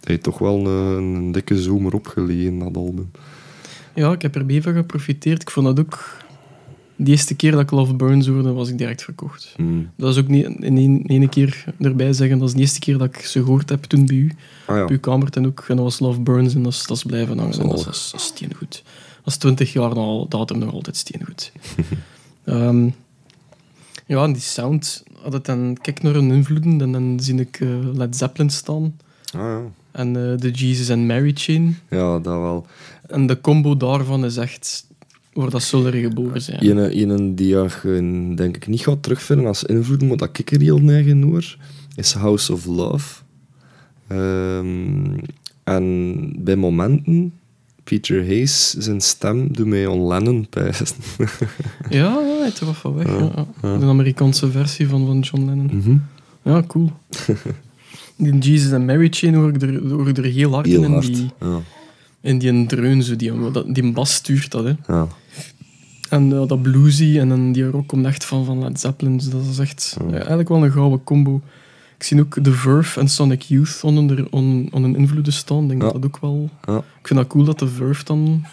dat 0.00 0.22
toch 0.22 0.38
wel 0.38 0.66
een, 0.66 1.14
een 1.14 1.32
dikke 1.32 1.62
zomer 1.62 1.94
opgelegen, 1.94 2.58
dat 2.58 2.76
album. 2.76 3.10
Ja, 3.94 4.12
ik 4.12 4.22
heb 4.22 4.34
er 4.34 4.44
mee 4.44 4.62
van 4.62 4.74
geprofiteerd. 4.74 5.42
Ik 5.42 5.50
vond 5.50 5.66
dat 5.66 5.80
ook... 5.80 6.18
De 6.96 7.10
eerste 7.10 7.34
keer 7.34 7.50
dat 7.50 7.60
ik 7.60 7.70
Love 7.70 7.94
Burns 7.94 8.26
hoorde, 8.26 8.52
was 8.52 8.68
ik 8.68 8.78
direct 8.78 9.02
verkocht. 9.02 9.54
Mm. 9.56 9.90
Dat 9.96 10.10
is 10.16 10.22
ook 10.22 10.28
niet 10.28 10.44
in 10.44 10.76
één, 10.76 11.02
ene 11.06 11.28
keer 11.28 11.64
erbij 11.80 12.12
zeggen. 12.12 12.38
Dat 12.38 12.48
is 12.48 12.54
de 12.54 12.60
eerste 12.60 12.78
keer 12.78 12.98
dat 12.98 13.06
ik 13.06 13.16
ze 13.16 13.42
gehoord 13.42 13.68
heb 13.68 13.82
toen 13.82 14.06
bij 14.06 14.16
u. 14.16 14.32
Ah 14.66 14.76
ja, 14.76 14.82
Op 14.82 14.90
uw 14.90 15.00
kamer 15.00 15.28
en 15.30 15.46
ook. 15.46 15.64
En 15.68 15.76
dat 15.76 15.84
was 15.84 15.98
Love 15.98 16.20
Burns 16.20 16.54
en 16.54 16.62
dat 16.62 16.72
is, 16.72 16.86
dat 16.86 16.96
is 16.96 17.02
blijven 17.02 17.38
hangen. 17.38 17.60
En 17.60 17.68
dat 17.68 17.78
is, 17.78 17.84
dat 17.84 17.94
is, 17.94 18.10
dat 18.10 18.20
is 18.20 18.26
steengoed. 18.26 18.82
Dat 19.16 19.32
is 19.32 19.36
twintig 19.36 19.72
jaar 19.72 19.94
al, 19.94 20.28
dat 20.28 20.50
er 20.50 20.58
nog 20.58 20.72
altijd 20.72 20.96
steengoed. 20.96 21.52
Ehm 22.44 22.88
ja, 24.06 24.24
en 24.24 24.32
die 24.32 24.42
sound, 24.42 25.02
had 25.22 25.32
het 25.32 25.44
dan 25.44 25.76
kijk 25.80 26.02
naar 26.02 26.12
hun 26.12 26.30
invloeden, 26.30 26.80
en 26.80 26.92
dan 26.92 27.20
zie 27.20 27.34
ik 27.34 27.60
eh, 27.60 27.68
Led 27.94 28.16
Zeppelin 28.16 28.50
staan. 28.50 28.96
ah, 29.32 29.40
ja. 29.40 29.60
En 29.90 30.08
eh, 30.32 30.38
de 30.38 30.50
Jesus 30.50 30.90
and 30.90 31.06
Mary 31.06 31.32
chain. 31.34 31.78
ja, 31.90 32.18
dat 32.18 32.38
wel. 32.40 32.66
En 33.10 33.26
de 33.26 33.40
combo 33.40 33.76
daarvan 33.76 34.24
is 34.24 34.36
echt 34.36 34.86
waar 35.32 35.50
dat 35.50 35.62
zullen 35.62 35.92
geboren 35.92 36.42
zijn. 36.42 36.60
Ene, 36.60 36.90
ene 36.90 37.34
die 37.34 37.48
je 37.48 38.32
denk 38.34 38.56
ik 38.56 38.66
niet 38.66 38.80
gaat 38.80 39.02
terugvinden 39.02 39.46
als 39.46 39.64
invloed, 39.64 40.02
maar 40.02 40.16
dat 40.16 40.38
ik 40.38 40.50
er 40.50 40.60
heel 40.60 40.78
neigen 40.78 41.22
hoor, 41.22 41.56
is 41.96 42.12
House 42.12 42.52
of 42.52 42.66
Love. 42.66 43.22
Ehm, 44.06 45.18
en 45.64 46.32
bij 46.38 46.56
momenten, 46.56 47.32
Peter 47.84 48.26
Hayes, 48.26 48.70
zijn 48.70 49.00
stem 49.00 49.52
doet 49.52 49.66
mij 49.66 49.86
on 49.86 50.06
Lennon 50.06 50.46
pijzen. 50.48 50.86
Ja, 51.88 52.20
ja, 52.20 52.44
het 52.44 52.60
er 52.60 52.74
van 52.74 52.94
weg. 52.94 53.06
Ja, 53.06 53.18
Ja, 53.18 53.32
ja. 53.36 53.46
ja. 53.62 53.78
De 53.78 53.84
Amerikaanse 53.84 54.50
versie 54.50 54.88
van, 54.88 55.06
van 55.06 55.20
John 55.20 55.44
Lennon. 55.44 55.70
Mhm. 55.76 55.96
Ja, 56.42 56.62
cool. 56.66 56.92
die 58.16 58.38
Jesus 58.38 58.72
and 58.72 58.86
Mary 58.86 59.08
chain 59.10 59.34
hoor 59.34 59.48
ik 59.48 59.62
er, 59.62 59.88
hoor 59.88 60.08
ik 60.08 60.18
er 60.18 60.24
heel 60.24 60.52
hard 60.52 60.66
Heel 60.66 60.82
in. 60.82 60.92
Hard. 60.92 61.06
die, 61.06 61.30
Ja. 61.40 61.60
En 62.20 62.38
die 62.38 62.48
een 62.48 62.66
dreun, 62.66 63.02
zo, 63.02 63.16
die, 63.16 63.50
dat- 63.50 63.74
die 63.74 63.92
bas 63.92 64.14
stuurt 64.14 64.50
dat. 64.50 64.64
Hè. 64.64 64.72
Ja. 64.86 65.06
En 66.08 66.32
eh, 66.32 66.46
dat 66.46 66.62
bluesy 66.62 67.18
en 67.18 67.28
dan 67.28 67.52
die 67.52 67.64
rock 67.70 67.88
komt 67.88 68.06
echt 68.06 68.24
van, 68.24 68.44
van 68.44 68.58
Led 68.62 68.80
Zeppelin. 68.80 69.16
Dus 69.16 69.28
dat 69.30 69.44
is 69.50 69.58
echt 69.58 69.96
eigenlijk 70.12 70.48
wel 70.48 70.64
een 70.64 70.72
gouden 70.72 71.04
combo. 71.04 71.40
Ik 71.96 72.02
zie 72.06 72.20
ook 72.20 72.36
The 72.42 72.52
Verve 72.52 73.00
en 73.00 73.08
Sonic 73.08 73.42
Youth 73.42 73.80
onder, 73.82 74.26
on, 74.30 74.68
on 74.72 74.82
een 74.82 74.96
invloeden 74.96 75.32
staan. 75.32 75.62
Ik 75.62 75.68
denk 75.68 75.82
Ja. 75.82 75.90
dat 75.92 76.02
dat 76.02 76.10
ook 76.14 76.18
wel... 76.20 76.50
Ja. 76.66 76.76
Ik 76.76 77.06
vind 77.06 77.18
dat 77.18 77.28
cool 77.28 77.44
dat 77.44 77.58
The 77.58 77.68
Verve 77.68 78.04
dan 78.04 78.44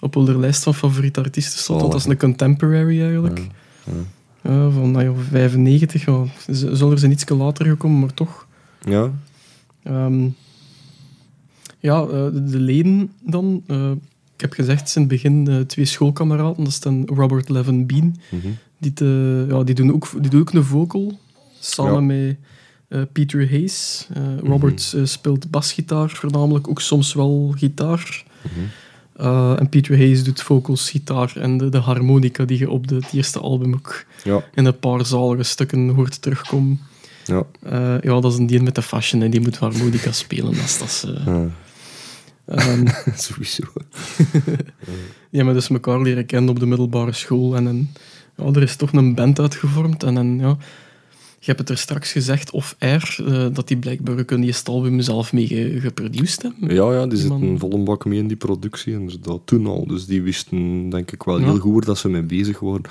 op 0.00 0.12
de 0.12 0.38
lijst 0.38 0.62
van 0.62 0.74
favoriete 0.74 1.20
artiesten 1.22 1.58
staat. 1.60 1.80
Want 1.80 1.92
dat 1.92 2.00
is 2.00 2.06
een 2.06 2.18
contemporary 2.18 3.00
eigenlijk. 3.02 3.46
Ja. 4.42 4.70
Van 4.70 4.90
nou 4.90 5.04
ja, 5.04 5.12
95. 5.30 6.04
Ja. 6.04 6.24
Z- 6.50 6.72
Zal 6.72 6.90
er 6.90 6.98
zijn 6.98 7.12
iets 7.12 7.28
later 7.28 7.66
gekomen, 7.66 8.00
maar 8.00 8.14
toch. 8.14 8.46
Ja. 8.84 9.10
Ehm, 9.82 10.28
Ja, 11.80 12.00
eh, 12.02 12.08
de, 12.08 12.44
de 12.44 12.58
leden 12.60 13.10
dan. 13.22 13.62
eh, 13.66 13.90
ik 14.34 14.40
heb 14.40 14.52
gezegd, 14.52 14.96
in 14.96 15.02
het 15.02 15.10
begin 15.10 15.48
eh, 15.48 15.56
twee 15.60 15.84
schoolkameraden. 15.84 16.56
Dat 16.64 16.66
is 16.72 16.80
dan 16.80 17.08
Robert 17.14 17.48
Levin 17.48 17.86
Bean. 17.86 18.16
Mhm. 18.30 18.46
Die, 18.78 18.92
te- 18.92 19.46
ja, 19.48 19.62
die, 19.62 19.74
doen 19.74 19.92
ook, 19.92 20.08
die 20.20 20.30
doen 20.30 20.40
ook 20.40 20.52
een 20.52 20.64
vocal. 20.64 21.18
Samen 21.60 22.06
met 22.06 22.36
eh, 22.88 23.00
Peter 23.12 23.50
Hayes. 23.50 24.08
Robert 24.44 24.92
eh, 24.96 25.04
speelt 25.04 25.50
basgitaar 25.50 26.10
voornamelijk, 26.10 26.68
ook 26.68 26.80
soms 26.80 27.14
wel 27.14 27.54
gitaar. 27.56 28.24
Mhm. 28.42 28.64
En 29.58 29.68
Peter 29.68 29.96
Hayes 29.96 30.24
doet 30.24 30.42
vocals, 30.42 30.90
gitaar 30.90 31.32
en 31.36 31.56
de, 31.58 31.68
de 31.68 31.78
harmonica 31.78 32.44
die 32.44 32.58
je 32.58 32.70
op 32.70 32.86
de, 32.88 32.94
het 32.94 33.12
eerste 33.12 33.38
album 33.38 33.74
ook 33.74 34.04
Ja, 34.24 34.42
in 34.54 34.64
een 34.64 34.78
paar 34.78 35.06
zalige 35.06 35.42
stukken 35.42 35.88
hoort 35.88 36.22
terugkomen. 36.22 36.80
ja. 37.24 37.46
Ja, 38.02 38.20
dat 38.20 38.32
is 38.32 38.38
een 38.38 38.46
die 38.46 38.62
met 38.62 38.74
de 38.74 38.82
fashion 38.82 39.22
en 39.22 39.30
die 39.30 39.40
moet 39.40 39.56
harmonica 39.58 40.12
spelen. 40.12 40.54
Dat 40.54 40.64
is, 40.64 40.78
dat 40.78 40.88
is, 40.88 41.04
ja. 41.24 41.46
Ehm, 42.50 42.86
Sowieso. 43.16 43.62
ja, 45.30 45.44
maar 45.44 45.54
dus 45.54 45.68
elkaar 45.70 46.00
leren 46.02 46.26
kennen 46.26 46.50
op 46.50 46.60
de 46.60 46.66
middelbare 46.66 47.12
school. 47.12 47.56
En, 47.56 47.66
en 47.66 47.90
ja, 48.36 48.44
er 48.44 48.62
is 48.62 48.76
toch 48.76 48.92
een 48.92 49.14
band 49.14 49.38
uitgevormd. 49.40 50.02
En, 50.02 50.16
en 50.16 50.38
ja, 50.38 50.56
je 51.38 51.46
hebt 51.46 51.58
het 51.58 51.68
er 51.68 51.78
straks 51.78 52.12
gezegd, 52.12 52.50
of 52.50 52.76
air, 52.78 53.16
eh, 53.26 53.46
dat 53.52 53.68
die 53.68 53.76
blijkbaar 53.76 54.18
ook 54.18 54.30
een 54.30 54.42
eerste 54.44 54.70
album 54.70 55.00
zelf 55.00 55.32
mee 55.32 55.46
ge- 55.46 55.76
geproduceerd 55.80 56.42
hebben. 56.42 56.74
Ja, 56.74 56.92
ja, 56.92 57.00
die 57.00 57.08
Die 57.08 57.18
zitten 57.18 57.58
volle 57.58 57.78
bak 57.82 58.04
mee 58.04 58.18
in 58.18 58.28
die 58.28 58.36
productie, 58.36 58.92
inderdaad. 58.92 59.40
Toen 59.44 59.66
al. 59.66 59.86
Dus 59.86 60.06
die 60.06 60.22
wisten, 60.22 60.88
denk 60.90 61.10
ik, 61.12 61.22
wel 61.22 61.38
Ja. 61.38 61.44
heel 61.44 61.58
goed 61.58 61.72
waar 61.72 61.84
dat 61.84 61.98
ze 61.98 62.08
mee 62.08 62.22
bezig 62.22 62.60
waren. 62.60 62.82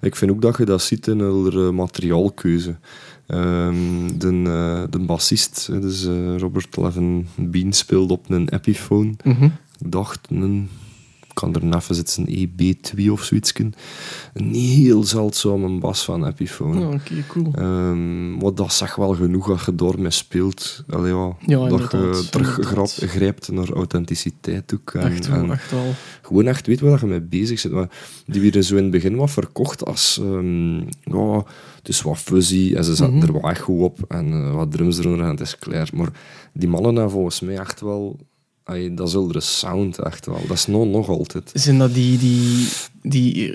Ik 0.00 0.16
vind 0.16 0.30
ook 0.30 0.42
dat 0.42 0.56
je 0.56 0.64
dat 0.64 0.82
ziet 0.82 1.06
in 1.06 1.18
hun 1.18 1.74
materiaalkeuze. 1.74 2.76
Ehm, 3.26 4.18
de, 4.18 4.42
eh, 4.46 4.90
de 4.90 4.98
bassist, 4.98 5.68
dus 5.80 6.06
eh, 6.06 6.36
Robert 6.36 6.76
Levin 6.76 7.28
Bean, 7.36 7.72
speelde 7.72 8.12
op 8.12 8.30
een 8.30 8.48
Epiphone. 8.48 9.14
Ik 9.78 9.90
dacht, 9.90 10.20
een, 10.30 10.68
kan 11.36 11.54
er 11.54 11.76
even 11.76 11.94
zitten, 11.94 12.24
een 12.32 12.48
EB2 12.50 13.10
of 13.10 13.22
zoiets. 13.22 13.52
Een 14.34 14.54
heel 14.54 15.04
zeldzame 15.04 15.78
bas 15.78 16.04
van 16.04 16.26
Epiphone. 16.26 16.86
Oké, 16.86 17.24
cool. 17.28 17.50
Ehm, 17.54 18.38
wat 18.38 18.56
dat 18.56 18.72
zegt 18.72 18.96
wel 18.96 19.14
genoeg 19.14 19.50
als 19.50 19.64
je 19.64 19.74
daarmee 19.74 20.10
speelt. 20.10 20.84
Allee, 20.88 21.14
ja, 21.14 21.36
Ja, 21.46 21.68
dat 21.68 21.80
je 21.80 21.86
terug 22.30 22.58
inderdaad. 22.58 22.92
grap- 22.94 23.08
grijpt 23.10 23.50
naar 23.52 23.72
authenticiteit 23.72 24.74
ook. 24.74 24.90
En, 24.94 25.10
Echt 25.10 25.28
wel, 25.28 25.38
en 25.42 25.50
echt 25.50 25.70
wel. 25.70 25.94
gewoon 26.22 26.46
echt 26.46 26.66
weet 26.66 26.80
waar 26.80 27.00
je 27.00 27.06
mee 27.06 27.20
bezig 27.20 27.58
zit. 27.58 27.72
Maar 27.72 27.88
die 28.26 28.40
werden 28.42 28.64
zo 28.64 28.76
in 28.76 28.82
het 28.82 28.92
begin 28.92 29.16
wat 29.16 29.30
verkocht 29.30 29.84
als... 29.84 30.18
ehm, 30.22 30.76
ja, 31.02 31.44
het 31.76 31.88
is 31.88 32.02
wat 32.02 32.18
fuzzy 32.18 32.72
en 32.76 32.84
ze 32.84 32.94
zetten 32.94 33.16
Mhm. 33.16 33.26
er 33.26 33.32
wat 33.32 33.50
echo 33.50 33.72
op 33.84 33.98
en 34.08 34.32
eh, 34.32 34.54
wat 34.54 34.72
drums 34.72 34.98
eronder 34.98 35.24
en 35.24 35.30
het 35.30 35.40
is 35.40 35.58
klaar. 35.58 35.88
Maar 35.94 36.10
die 36.52 36.68
mannen 36.68 36.94
hebben 36.94 37.10
volgens 37.12 37.40
mij 37.40 37.58
echt 37.58 37.80
wel... 37.80 38.18
allee, 38.66 38.94
dat 38.94 39.08
is 39.08 39.14
een 39.14 39.32
sound, 39.42 39.98
echt 39.98 40.26
wel. 40.26 40.40
Dat 40.48 40.56
is 40.56 40.66
nog, 40.66 40.86
nog 40.86 41.08
altijd. 41.08 41.50
Zijn 41.54 41.78
dat 41.78 41.94
die, 41.94 42.18
die, 42.18 42.68
die 43.02 43.54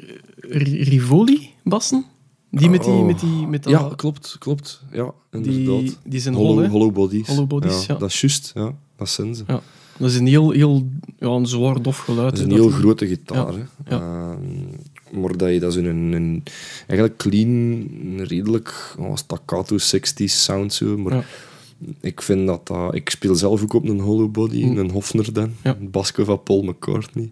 Rivoli-bassen? 0.84 2.06
Die 2.50 2.70
met 2.70 2.84
die... 2.84 2.94
Oh. 2.94 3.06
Met 3.06 3.20
die 3.20 3.48
met 3.48 3.63
dat, 3.63 3.72
Ja, 3.74 3.91
klopt, 3.96 4.36
klopt. 4.39 4.82
Ja, 4.91 5.12
inderdaad. 5.32 5.80
die, 5.80 5.96
die 6.03 6.20
zijn 6.20 6.34
Hollow, 6.34 6.58
hol, 6.60 6.68
hollow 6.68 6.94
bodies. 6.94 7.27
Hollow 7.27 7.48
bodies, 7.48 7.86
ja. 7.86 7.96
Dat 7.96 8.10
is 8.10 8.22
juist, 8.22 8.51
ja. 8.53 8.74
Dat 8.96 9.10
zijn 9.10 9.36
ze. 9.36 9.44
Ja. 9.48 9.62
Dat 9.98 10.10
is 10.10 10.15
een 10.15 10.27
heel, 10.27 10.51
heel 10.51 10.88
ja, 11.20 11.27
een 11.27 11.46
zwaar 11.46 11.82
dof 11.82 11.98
geluid. 11.98 12.30
Dat 12.30 12.38
is 12.38 12.44
een 12.44 12.50
dat 12.50 12.58
heel 12.58 12.68
die- 12.68 12.77
grote 12.77 13.08
gitaar. 13.08 13.53
Ja. 13.88 14.00
Ehm, 14.00 15.22
maar 15.22 15.38
dat 15.38 15.50
je 15.51 15.60
dat 15.60 15.75
een, 15.75 15.86
een 16.13 16.44
eigenlijk 16.88 17.18
clean, 17.18 17.88
redelijk 18.24 18.96
oh, 19.00 19.15
staccato 19.15 19.75
60s 19.77 20.24
sound 20.25 20.74
zo. 20.74 20.98
Maar. 20.98 21.25
Ik 22.01 22.21
vind 22.21 22.47
dat 22.47 22.67
dat. 22.67 22.95
Ik 22.95 23.09
speel 23.09 23.35
zelf 23.35 23.61
ook 23.63 23.73
op 23.73 23.88
een 23.89 24.00
hollow 24.00 24.31
body, 24.31 24.63
Mm. 24.65 24.77
een 24.77 24.89
Hofner 24.91 25.33
dan, 25.33 25.51
Ja. 25.63 25.75
een 25.79 25.89
Basco 25.91 26.23
van 26.23 26.43
Paul 26.43 26.61
McCartney. 26.63 27.31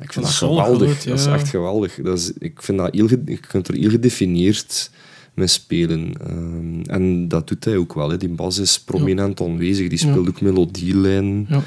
Ik 0.00 0.12
vind 0.12 0.24
Dat 0.24 0.34
geweldig. 0.34 1.02
Dat 1.04 1.18
is 1.18 1.26
echt 1.26 1.48
geweldig. 1.48 1.94
Dat 2.02 2.18
is, 2.18 2.32
ik 2.38 2.62
vind 2.62 2.78
dat 2.78 2.94
heel, 2.94 3.08
je 3.08 3.38
kunt 3.48 3.68
er 3.68 3.74
heel 3.74 3.90
gedefinieerd 3.90 4.90
mee 5.34 5.46
spelen. 5.46 6.12
Ehm, 6.26 6.80
en 6.90 7.28
dat 7.28 7.48
doet 7.48 7.64
hij 7.64 7.76
ook 7.76 7.94
wel. 7.94 8.10
Hè. 8.10 8.16
Die 8.16 8.28
bas 8.28 8.58
is 8.58 8.80
prominent 8.80 9.40
aanwezig. 9.40 9.88
Die 9.88 9.98
speelt 9.98 10.28
ook 10.28 10.40
melodielijnen 10.40 11.46
Ja. 11.48 11.62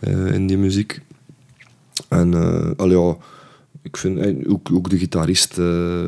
eh, 0.00 0.34
in 0.34 0.46
die 0.46 0.58
muziek. 0.58 1.00
En 2.08 2.34
eh, 2.34 2.70
allee, 2.76 2.98
ja, 2.98 3.16
ik 3.82 3.96
vind 3.96 4.18
eh, 4.18 4.34
ook, 4.52 4.70
ook 4.72 4.90
de 4.90 4.98
gitarist, 4.98 5.58
eh, 5.58 6.00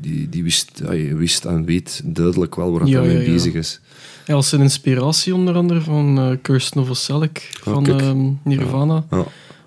die, 0.00 0.28
die 0.28 0.42
wist, 0.42 0.82
wist 1.16 1.44
en 1.44 1.64
weet 1.64 2.02
duidelijk 2.04 2.54
wel 2.54 2.72
waar 2.72 2.86
Ja, 2.86 2.98
hij 2.98 3.06
mee 3.08 3.16
ja, 3.16 3.22
ja. 3.22 3.30
bezig 3.32 3.54
is. 3.54 3.80
Ja, 4.26 4.34
als 4.34 4.52
een 4.52 4.60
inspiratie 4.60 5.34
onder 5.34 5.54
andere 5.54 5.80
van 5.80 6.18
eh 6.18 6.36
Kirsten 6.42 6.80
Novoselic 6.80 7.58
van 7.62 7.82
kijk. 7.82 8.00
ehm, 8.00 8.30
Nirvana. 8.42 9.04
Ja, 9.10 9.24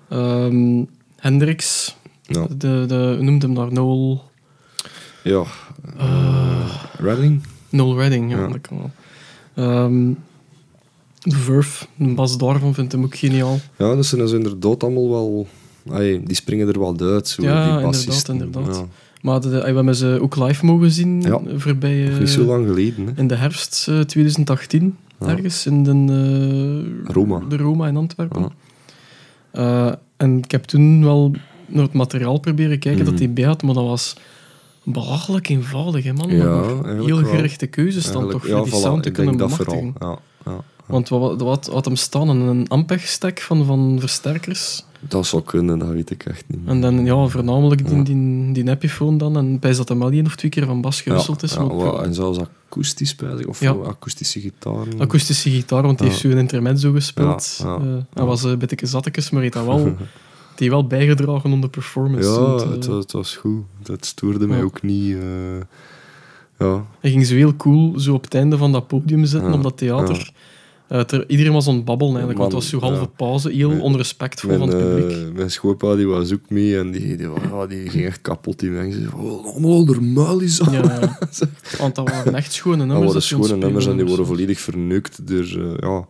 Ehm, 0.08 0.82
Hendrix, 1.16 1.94
ja, 2.22 2.46
de, 2.56 2.84
de, 2.86 3.16
noemt 3.20 3.42
hem 3.42 3.54
daar? 3.54 3.72
Noel, 3.72 4.22
ja. 5.24 5.44
Redding? 6.98 7.42
Noel 7.68 7.96
Redding, 7.98 8.30
ja, 8.30 8.38
Ja. 8.38 8.48
dat 8.48 8.60
kan 8.60 8.76
wel. 8.78 8.90
Ehm, 9.54 10.12
de 11.22 11.36
Verve, 11.36 11.86
de 11.96 12.14
bas 12.14 12.38
daarvan 12.38 12.74
vind 12.74 12.86
ik 12.86 12.92
hem 12.92 13.04
ook 13.04 13.16
geniaal. 13.16 13.58
Ja, 13.76 13.94
dat 13.94 14.06
zijn 14.06 14.20
dus 14.20 14.32
inderdaad 14.32 14.82
allemaal 14.82 15.08
wel... 15.10 15.46
Ay, 15.90 16.22
die 16.24 16.36
springen 16.36 16.68
er 16.68 16.78
wel 16.78 16.96
uit, 17.00 17.28
zo, 17.28 17.42
Ja, 17.42 17.48
die 17.48 17.62
inderdaad, 17.62 17.82
bassisten. 18.06 18.34
inderdaad. 18.34 18.76
Ja, 18.76 18.86
Maar 19.28 19.40
de, 19.40 19.48
we 19.48 19.56
hebben 19.64 19.94
ze 19.96 20.18
ook 20.22 20.36
live 20.36 20.64
mogen 20.66 20.90
zien 20.90 21.20
Ja. 21.22 21.40
voorbij, 21.56 22.02
nog 22.04 22.12
eh, 22.12 22.18
niet 22.18 22.28
zo 22.28 22.44
lang 22.44 22.66
geleden. 22.66 23.06
Hè. 23.06 23.12
in 23.16 23.26
de 23.26 23.34
herfst 23.34 23.86
eh, 23.88 24.00
2018, 24.00 24.96
Ja. 25.20 25.26
ergens 25.26 25.66
in 25.66 25.82
de, 25.82 25.90
eh, 27.06 27.12
Roma. 27.14 27.40
de 27.48 27.56
Roma 27.56 27.88
in 27.88 27.96
Antwerpen. 27.96 28.40
Ja. 28.42 28.48
Eh, 29.88 29.92
en 30.16 30.38
ik 30.38 30.50
heb 30.50 30.64
toen 30.64 31.04
wel 31.04 31.32
naar 31.66 31.82
het 31.82 31.92
materiaal 31.92 32.38
proberen 32.38 32.78
kijken 32.78 33.02
Mhm. 33.02 33.10
dat 33.10 33.18
hij 33.18 33.32
bij 33.32 33.44
had, 33.44 33.62
maar 33.62 33.74
dat 33.74 33.84
was 33.84 34.16
belachelijk 34.84 35.48
eenvoudig, 35.48 36.04
hè, 36.04 36.12
man. 36.12 36.30
Ja, 36.30 36.62
heel 37.04 37.16
gerichte 37.24 37.66
keuzes 37.66 38.12
dan 38.12 38.30
toch 38.30 38.46
voor 38.46 38.64
die 38.64 38.74
sound 38.74 39.02
te 39.02 39.10
kunnen 39.10 39.36
bemachtigen. 39.36 39.94
vooral. 39.98 40.20
Want 40.88 41.08
wat, 41.08 41.40
wat 41.40 41.66
had 41.72 41.84
hem 41.84 41.96
staan? 41.96 42.28
Een- 42.28 42.40
Een 42.40 42.68
Ampeg-stack 42.68 43.40
van, 43.40 43.64
van 43.64 43.96
versterkers. 44.00 44.84
Dat 45.00 45.26
zou 45.26 45.42
kunnen, 45.42 45.78
dat 45.78 45.88
weet 45.88 46.10
ik 46.10 46.24
echt 46.24 46.44
niet. 46.46 46.60
En 46.64 46.80
dan 46.80 47.04
ja, 47.04 47.26
voornamelijk 47.26 47.86
die, 47.88 47.96
Ja. 47.96 48.02
die, 48.02 48.52
die 48.52 48.68
Epiphone 48.70 49.16
dan. 49.16 49.36
En 49.36 49.58
bij 49.58 49.74
dat 49.74 49.88
hem 49.88 50.02
één 50.02 50.26
of 50.26 50.36
twee 50.36 50.50
keer 50.50 50.66
van 50.66 50.80
bas 50.80 51.00
gewisseld 51.00 51.42
is. 51.42 51.52
ja, 51.54 51.92
en 52.02 52.14
zelfs 52.14 52.38
akoestisch 52.68 53.14
bij 53.14 53.36
zich, 53.36 53.46
of 53.46 53.62
akoestische 53.62 54.40
gitaren. 54.40 55.00
akoestische 55.00 55.50
gitaar, 55.50 55.82
want 55.82 55.98
die 55.98 56.06
heeft 56.08 56.20
zo'n 56.20 56.30
intermezzo 56.30 56.92
gespeeld. 56.92 57.58
Ja, 57.62 57.74
Eh. 57.76 57.82
Hij 58.14 58.24
was 58.24 58.42
een 58.42 58.58
beetje 58.58 58.86
zattekes, 58.86 59.30
maar 59.30 59.42
heeft 59.42 59.54
dat 59.54 59.64
wel, 59.64 59.96
die 60.56 60.70
wel 60.70 60.86
bijgedragen 60.86 61.52
om 61.52 61.60
de 61.60 61.68
performance. 61.68 62.28
ja, 62.30 62.40
Want, 62.40 62.62
eh, 62.62 62.70
het, 62.70 62.86
was, 62.86 62.98
het 63.02 63.12
was 63.12 63.36
goed. 63.36 63.62
Dat 63.82 64.04
stoorde 64.06 64.46
mij 64.46 64.62
ook 64.62 64.82
niet. 64.82 65.14
eh, 65.16 65.20
ja, 66.58 66.84
Hij 67.00 67.10
ging 67.10 67.26
zo 67.26 67.34
heel 67.34 67.56
cool 67.56 67.98
zo 67.98 68.14
op 68.14 68.22
het 68.24 68.34
einde 68.34 68.56
van 68.56 68.72
dat 68.72 68.86
podium 68.86 69.24
zitten, 69.24 69.52
op 69.52 69.62
dat 69.62 69.76
theater. 69.76 70.32
Ter- 70.88 71.28
iedereen 71.30 71.52
was 71.52 71.68
aan 71.68 71.74
het 71.74 71.84
babbelen 71.84 72.14
eigenlijk, 72.16 72.38
want 72.40 72.52
het 72.52 72.62
was 72.62 72.70
zo 72.70 72.78
Man, 72.80 72.88
halve 72.88 73.04
ja. 73.04 73.10
pauze, 73.16 73.50
heel 73.50 73.68
Mijn- 73.68 73.80
onrespectvol 73.80 74.48
mijn, 74.58 74.70
van 74.70 74.78
het 74.80 74.88
publiek. 74.88 75.16
eh, 75.16 75.34
mijn 75.34 75.50
schoonpa 75.50 75.94
die 75.96 76.06
was 76.06 76.32
ook 76.32 76.50
mee 76.50 76.78
en 76.78 76.90
die, 76.90 77.16
die, 77.16 77.28
die 77.68 77.88
ging 77.90 78.04
echt 78.04 78.20
kapot. 78.20 78.58
Die 78.58 78.70
mensen 78.70 79.12
oh, 79.14 79.46
allemaal 79.46 79.84
normaal 79.84 80.38
is 80.40 80.56
dat. 80.56 80.70
Ja, 80.72 80.82
want 81.78 81.94
dat 81.94 82.10
waren 82.10 82.34
echt 82.34 82.52
schone 82.52 82.76
nummers. 82.76 82.98
waren 82.98 83.06
dat 83.06 83.14
het 83.14 83.24
schone 83.24 83.56
nummers 83.56 83.86
en 83.86 83.96
die 83.96 84.06
worden 84.06 84.26
volledig 84.26 84.60
verneukt 84.60 85.26
door 85.26 85.44
eh, 85.44 85.74
ja, 85.80 86.06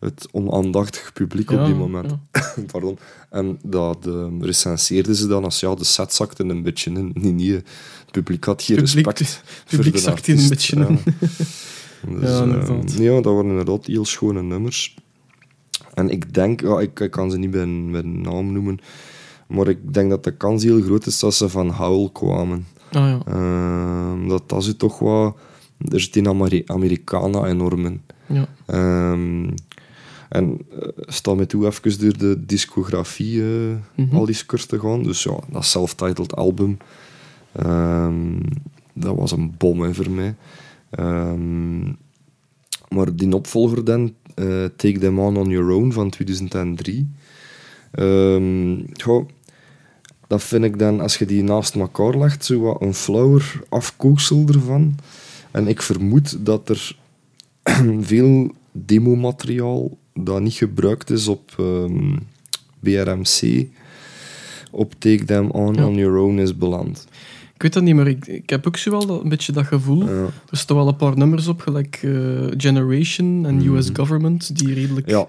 het 0.00 0.28
onaandachtig 0.32 1.12
publiek 1.12 1.50
Ja, 1.50 1.60
op 1.60 1.66
die 1.66 1.74
moment. 1.74 2.12
Pardon. 2.72 2.98
En 3.30 3.58
dat 3.62 4.06
eh, 4.06 4.26
recenseerden 4.40 5.14
ze 5.14 5.26
dan 5.26 5.44
als 5.44 5.60
ja, 5.60 5.74
de 5.74 5.84
set 5.84 6.14
zakte 6.14 6.44
een 6.44 6.62
beetje 6.62 6.90
in. 6.90 7.10
Nee, 7.14 7.32
nee, 7.32 7.52
het 7.52 7.64
publiek 8.10 8.44
had 8.44 8.62
geen 8.62 8.76
Publiek- 8.76 9.06
respect 9.06 9.42
publiek 9.70 9.84
voor 9.84 9.92
de 9.92 9.98
zakte 9.98 10.32
een 10.32 10.48
beetje 10.48 10.76
in. 10.76 10.98
Dus, 12.06 12.30
Ja, 12.30 12.36
eh, 12.36 12.42
inderdaad. 12.42 12.92
ja, 12.98 13.14
dat 13.20 13.34
waren 13.34 13.50
inderdaad 13.50 13.86
heel 13.86 14.04
schone 14.04 14.42
nummers. 14.42 14.96
En 15.94 16.08
ik 16.10 16.34
denk, 16.34 16.60
ja, 16.60 16.80
ik, 16.80 17.00
ik 17.00 17.10
kan 17.10 17.30
ze 17.30 17.38
niet 17.38 17.50
bij, 17.50 17.62
een- 17.62 17.90
bij 17.90 18.00
een 18.00 18.20
naam 18.20 18.52
noemen, 18.52 18.78
maar 19.46 19.68
ik 19.68 19.94
denk 19.94 20.10
dat 20.10 20.24
de 20.24 20.36
kans 20.36 20.62
heel 20.64 20.80
groot 20.82 21.06
is 21.06 21.18
dat 21.18 21.34
ze 21.34 21.48
van 21.48 21.68
Howl 21.70 22.08
kwamen. 22.12 22.66
Ah, 22.92 23.08
ja. 23.08 23.20
Ehm, 23.26 24.28
dat 24.28 24.48
dat 24.48 24.64
ze 24.64 24.76
toch 24.76 24.98
wat... 24.98 25.36
Er 25.88 26.00
zit 26.00 26.16
in 26.16 26.28
Ameri 26.28 26.62
Americana 26.66 27.46
enorm 27.46 27.86
in. 27.86 28.00
Ja. 28.26 28.48
Ehm, 28.66 29.48
en 30.28 30.58
uh, 30.72 30.88
sta 30.96 31.34
me 31.34 31.46
toe 31.46 31.66
even 31.66 31.98
door 32.00 32.18
de 32.18 32.44
discografie 32.46 33.42
eh, 33.42 33.48
Mhm. 33.94 34.16
al 34.16 34.24
die 34.26 34.34
skurs 34.34 34.66
te 34.66 34.78
gaan. 34.80 35.02
Dus 35.02 35.22
ja, 35.22 35.36
dat 35.50 35.64
self-titled 35.64 36.36
album, 36.36 36.76
ehm, 37.52 38.40
dat 38.92 39.16
was 39.16 39.32
een 39.32 39.54
bom 39.58 39.80
hè, 39.80 39.94
voor 39.94 40.10
mij. 40.10 40.34
Ehm, 40.90 41.86
maar 42.88 43.16
die 43.16 43.34
opvolger 43.34 43.84
dan, 43.84 44.14
eh, 44.34 44.64
Take 44.76 44.98
Them 44.98 45.18
On 45.18 45.36
On 45.36 45.48
Your 45.48 45.70
Own 45.72 45.90
van 45.92 46.10
2003. 46.10 47.08
ehm, 47.90 48.80
goh, 49.02 49.28
dat 50.26 50.42
vind 50.42 50.64
ik 50.64 50.78
dan, 50.78 51.00
als 51.00 51.16
je 51.16 51.26
die 51.26 51.42
naast 51.42 51.74
elkaar 51.74 52.18
legt, 52.18 52.44
zo 52.44 52.60
wat 52.60 52.82
een 52.82 52.94
flauwer 52.94 53.60
afkooksel 53.68 54.44
ervan. 54.46 54.94
En 55.50 55.68
ik 55.68 55.82
vermoed 55.82 56.46
dat 56.46 56.68
er 56.68 56.96
veel 58.00 58.52
demomateriaal 58.72 59.96
dat 60.14 60.40
niet 60.40 60.52
gebruikt 60.54 61.10
is 61.10 61.28
op 61.28 61.54
ehm, 61.58 62.16
BRMC, 62.80 63.66
op 64.70 64.94
Take 64.98 65.24
Them 65.24 65.50
On 65.50 65.74
Ja. 65.74 65.86
On 65.86 65.94
Your 65.94 66.16
Own 66.18 66.38
is 66.38 66.56
beland. 66.56 67.06
Ik 67.58 67.64
weet 67.64 67.72
dat 67.72 67.82
niet, 67.82 67.94
maar 67.94 68.06
ik, 68.06 68.26
ik 68.26 68.50
heb 68.50 68.66
ook 68.66 68.76
zo 68.76 68.90
wel 68.90 69.06
dat, 69.06 69.22
een 69.22 69.28
beetje 69.28 69.52
dat 69.52 69.66
gevoel. 69.66 70.04
Ja, 70.08 70.24
Er 70.50 70.56
staan 70.56 70.76
wel 70.76 70.88
een 70.88 70.96
paar 70.96 71.16
nummers 71.16 71.46
op, 71.46 71.60
gelijk 71.60 71.98
eh, 72.02 72.10
Generation 72.56 73.46
en 73.46 73.54
Mhm. 73.56 73.74
US 73.76 73.90
Government, 73.92 74.58
die 74.58 74.74
redelijk 74.74 75.10
ja, 75.10 75.26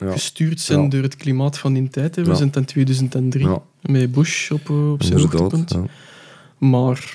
ja, 0.00 0.10
gestuurd 0.12 0.60
zijn 0.60 0.88
door 0.88 1.02
het 1.02 1.16
klimaat 1.16 1.58
van 1.58 1.72
die 1.72 1.88
tijd. 1.88 2.16
hè. 2.16 2.24
We 2.24 2.34
zijn 2.34 2.50
in 2.54 2.64
2003, 2.64 3.44
ja 3.46 3.62
met 3.82 4.12
Bush 4.12 4.50
op, 4.50 4.70
eh, 4.70 4.92
op 4.92 5.02
zijn 5.02 5.18
hoogtepunt. 5.18 5.74
Maar 6.58 7.12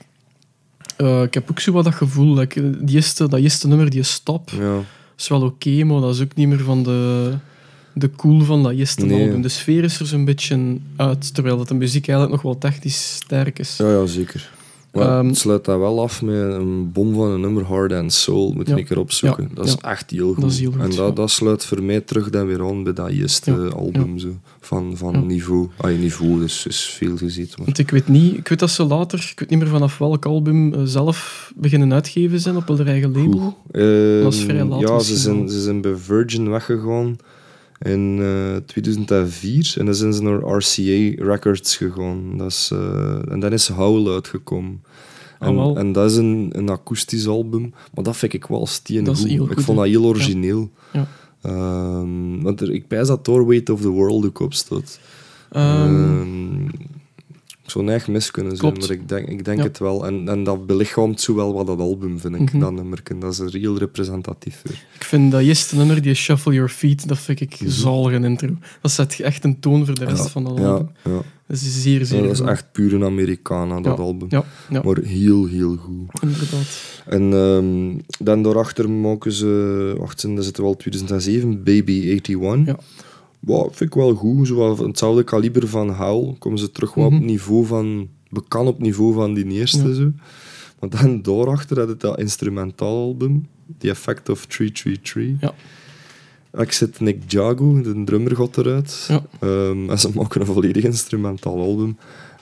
eh, 0.98 1.22
ik 1.22 1.34
heb 1.34 1.50
ook 1.52 1.60
zo 1.60 1.72
wat 1.72 1.84
dat 1.84 1.94
gevoel, 1.96 2.34
like, 2.36 2.62
eh, 2.62 2.68
die 2.82 2.96
eerste, 2.96 3.28
dat 3.28 3.40
eerste 3.40 3.68
nummer, 3.68 3.90
die 3.90 4.04
stop, 4.04 4.50
Ja. 4.50 4.80
is 5.18 5.28
wel 5.28 5.42
oké, 5.42 5.84
maar 5.84 6.02
dat 6.02 6.16
is 6.16 6.22
ook 6.22 6.36
niet 6.36 6.48
meer 6.48 6.60
van 6.64 6.84
de, 6.84 7.34
de 7.94 8.12
cool 8.12 8.42
van 8.42 8.64
dat 8.64 8.72
eerste 8.72 9.06
Nee. 9.06 9.24
album. 9.26 9.42
De 9.42 9.50
sfeer 9.50 9.84
is 9.84 10.00
er 10.00 10.06
zo'n 10.06 10.26
beetje 10.26 10.78
uit, 10.96 11.34
terwijl 11.34 11.58
dat 11.58 11.68
de 11.68 11.74
muziek 11.74 12.08
eigenlijk 12.08 12.44
nog 12.44 12.52
wel 12.52 12.58
technisch 12.72 13.16
sterk 13.16 13.60
is. 13.60 13.78
Ja, 13.78 13.90
ja, 13.92 14.06
zeker. 14.06 14.52
Maar 14.98 15.18
Ehm, 15.20 15.27
het 15.27 15.38
sluit 15.38 15.66
dat 15.66 15.80
wel 15.80 16.01
af 16.01 16.22
met 16.22 16.36
een 16.36 16.92
bom 16.92 17.13
van 17.13 17.32
een 17.32 17.42
nummer 17.42 17.63
Hard 17.63 17.92
and 17.94 18.13
Soul. 18.13 18.51
Moet 18.54 18.66
je 18.68 18.74
Ja. 18.74 18.80
een 18.80 18.86
keer 18.86 19.00
opzoeken. 19.00 19.44
Ja, 19.44 19.50
Dat 19.56 19.66
is 19.66 19.75
ja. 19.82 19.89
echt 19.92 20.10
heel 20.12 20.34
goed. 20.34 20.42
Dat 20.42 20.51
is 20.51 20.60
heel 20.60 20.72
goed, 20.72 20.82
en 20.82 20.96
dat, 20.96 21.16
dat 21.16 21.32
sluit 21.32 21.66
voor 21.66 21.84
mij 21.84 22.01
terug 22.01 22.30
dan 22.30 22.46
weer 22.48 22.63
aan 22.63 22.84
bij 22.84 22.94
dat 22.94 23.10
eerste 23.10 23.51
album. 23.75 24.20
Zo, 24.20 24.27
van 24.60 24.98
van 24.98 25.25
niveau. 25.27 25.70
Ah, 25.77 25.98
niveau 26.00 26.44
is, 26.44 26.66
is 26.68 26.82
veel 26.86 27.18
gezien. 27.18 27.48
Maar... 27.58 27.66
Want 27.66 27.77
ik 27.77 27.89
weet 27.92 28.08
niet, 28.08 28.38
ik 28.38 28.48
weet 28.48 28.60
dat 28.60 28.70
ze 28.70 28.84
later, 28.84 29.27
ik 29.32 29.39
weet 29.39 29.50
niet 29.50 29.60
meer 29.60 29.68
vanaf 29.68 29.98
welk 29.98 30.25
album, 30.25 30.74
eh, 30.74 30.82
zelf 30.84 31.51
beginnen 31.56 31.94
uitgeven 31.94 32.39
zijn 32.39 32.56
op 32.56 32.68
hun 32.68 32.88
eigen 32.88 33.12
label. 33.12 33.39
Goed. 33.39 33.54
Ehm, 33.72 34.22
Dat 34.24 34.34
is 34.34 34.39
vrij 34.42 34.63
laat 34.63 34.80
Ja, 34.80 35.00
ze 35.00 35.16
zijn, 35.18 35.38
wel. 35.39 35.50
ze 35.50 35.62
zijn 35.62 35.82
bij 35.82 35.96
Virgin 35.96 36.50
weggegaan 36.50 37.16
in 37.82 38.18
eh 38.22 38.56
2004 38.66 39.74
en 39.77 39.86
dan 39.86 39.96
zijn 39.96 40.13
ze 40.13 40.24
naar 40.24 40.39
RCA 40.58 41.24
Records 41.24 41.77
gegaan. 41.77 42.38
Dat 42.38 42.48
is, 42.48 42.70
eh, 42.74 43.32
en 43.32 43.39
dan 43.39 43.51
is 43.54 43.68
Howl 43.68 44.12
uitgekomen. 44.13 44.82
En, 45.39 45.91
dat 45.91 46.12
is 46.12 46.17
een, 46.17 46.50
een 46.51 46.70
akoestisch 46.70 47.27
album, 47.27 47.74
maar 47.94 48.03
dat 48.03 48.17
vind 48.17 48.34
ik 48.34 48.46
wel 48.46 48.67
stien 48.67 49.03
Dat 49.03 49.20
goed. 49.20 49.51
Ik 49.51 49.60
vond 49.60 49.77
dat 49.77 49.88
heel 49.88 50.06
origineel. 50.06 50.70
Ja. 50.94 51.08
Ehm, 51.41 52.41
want 52.41 52.62
er, 52.62 52.72
ik 52.74 52.88
pijs 52.88 53.08
dat 53.08 53.25
door 53.25 53.48
Weight 53.48 53.70
of 53.70 53.82
the 53.82 53.89
World 53.89 54.25
ook 54.25 54.39
op 54.39 54.53
staat. 54.53 55.00
Ehm, 55.51 55.84
Ehm, 55.86 56.65
ik 57.63 57.74
zou 57.74 57.88
echt 57.88 58.08
mis 58.08 58.32
kunnen 58.32 58.58
zijn, 58.58 58.72
Klopt. 58.74 58.88
maar 58.88 58.98
ik 58.98 59.10
denk, 59.10 59.27
ik 59.27 59.46
denk 59.46 59.58
Ja. 59.58 59.63
het 59.63 59.77
wel. 59.79 60.06
En, 60.06 60.27
en 60.29 60.44
dat 60.44 60.65
belichaamt 60.65 61.22
zo 61.22 61.36
wel 61.36 61.53
wat 61.53 61.67
dat 61.67 61.79
album, 61.79 62.20
vind 62.20 62.36
ik. 62.36 62.41
Mhm. 62.51 62.60
Dat 62.60 62.72
nummer. 62.74 63.01
Dat 63.20 63.32
is 63.34 63.39
er 63.39 63.53
heel 63.60 63.77
representatief 63.77 64.62
voor. 64.65 64.75
ik 64.96 65.03
vind 65.03 65.32
dat 65.32 65.41
eerste 65.41 65.75
nummer, 65.75 66.01
die 66.01 66.13
Shuffle 66.13 66.53
Your 66.53 66.70
Feet, 66.70 67.08
dat 67.08 67.17
vind 67.20 67.39
ik 67.39 67.60
Mhm. 67.62 67.70
zalige 67.70 68.15
intro. 68.25 68.50
Dat 68.82 68.91
zet 68.91 69.20
echt 69.20 69.44
een 69.44 69.60
toon 69.60 69.86
voor 69.86 69.96
de 69.96 70.06
rest 70.06 70.24
Ja, 70.24 70.29
van 70.29 70.44
dat 70.44 70.58
Ja, 70.58 70.63
album. 70.67 70.89
ja. 71.03 71.22
Dat 71.48 71.58
is 71.58 71.82
zeer, 71.82 72.06
zeer 72.06 72.22
Ja, 72.22 72.27
dat 72.27 72.34
is 72.34 72.39
echt 72.39 72.72
puur 72.72 72.94
een 72.94 73.04
Americana, 73.04 73.82
dat 73.82 74.00
album. 74.00 74.27
Maar 74.84 74.98
heel, 75.04 75.46
heel 75.46 75.75
goed. 75.75 76.22
inderdaad. 76.22 77.01
En 77.06 77.34
ehm, 77.34 77.98
dan 78.25 78.44
daarachter 78.44 78.89
maken 78.89 79.32
ze... 79.32 79.94
Wacht, 79.98 80.36
dat 80.36 80.44
zitten 80.44 80.63
wel 80.63 80.75
2007, 80.75 81.63
Baby 81.63 81.92
81. 82.10 82.66
Ja. 82.66 82.77
Wow, 83.39 83.63
vind 83.74 83.89
ik 83.89 83.94
wel 83.94 84.13
goed. 84.13 84.48
Zo 84.48 84.75
van 84.75 84.88
hetzelfde 84.88 85.24
kaliber 85.24 85.68
van 85.68 85.89
Howl. 85.89 86.34
Komen 86.39 86.60
ze 86.60 86.72
terug 86.72 86.94
wat 86.94 87.10
Mhm. 87.12 87.20
op 87.20 87.25
niveau 87.25 87.66
van... 87.66 88.08
Bekend 88.30 88.68
op 88.68 88.82
niveau 88.82 89.13
van 89.13 89.34
die 89.34 89.46
eerste. 89.46 89.88
Ja. 89.88 89.94
Zo. 89.94 90.12
Maar 90.80 90.89
dan 90.89 91.22
daarachter 91.36 91.80
had 91.80 91.88
het 91.88 92.00
dat 92.00 92.20
instrumentaalalbum. 92.20 93.48
The 93.77 93.89
Effect 93.89 94.30
of 94.30 94.46
333. 94.46 95.42
Ja. 95.42 95.54
Ik 96.57 96.72
zit 96.72 97.00
Nick 97.00 97.31
Jago, 97.31 97.81
de 97.81 98.03
drummer, 98.03 98.35
gaat 98.35 98.57
eruit. 98.57 99.05
Ja. 99.07 99.22
En 99.87 100.00
ze 100.00 100.09
maken 100.13 100.41
een 100.41 100.48
volledig 100.48 100.83
instrumentaal 100.83 101.59
album. 101.59 101.98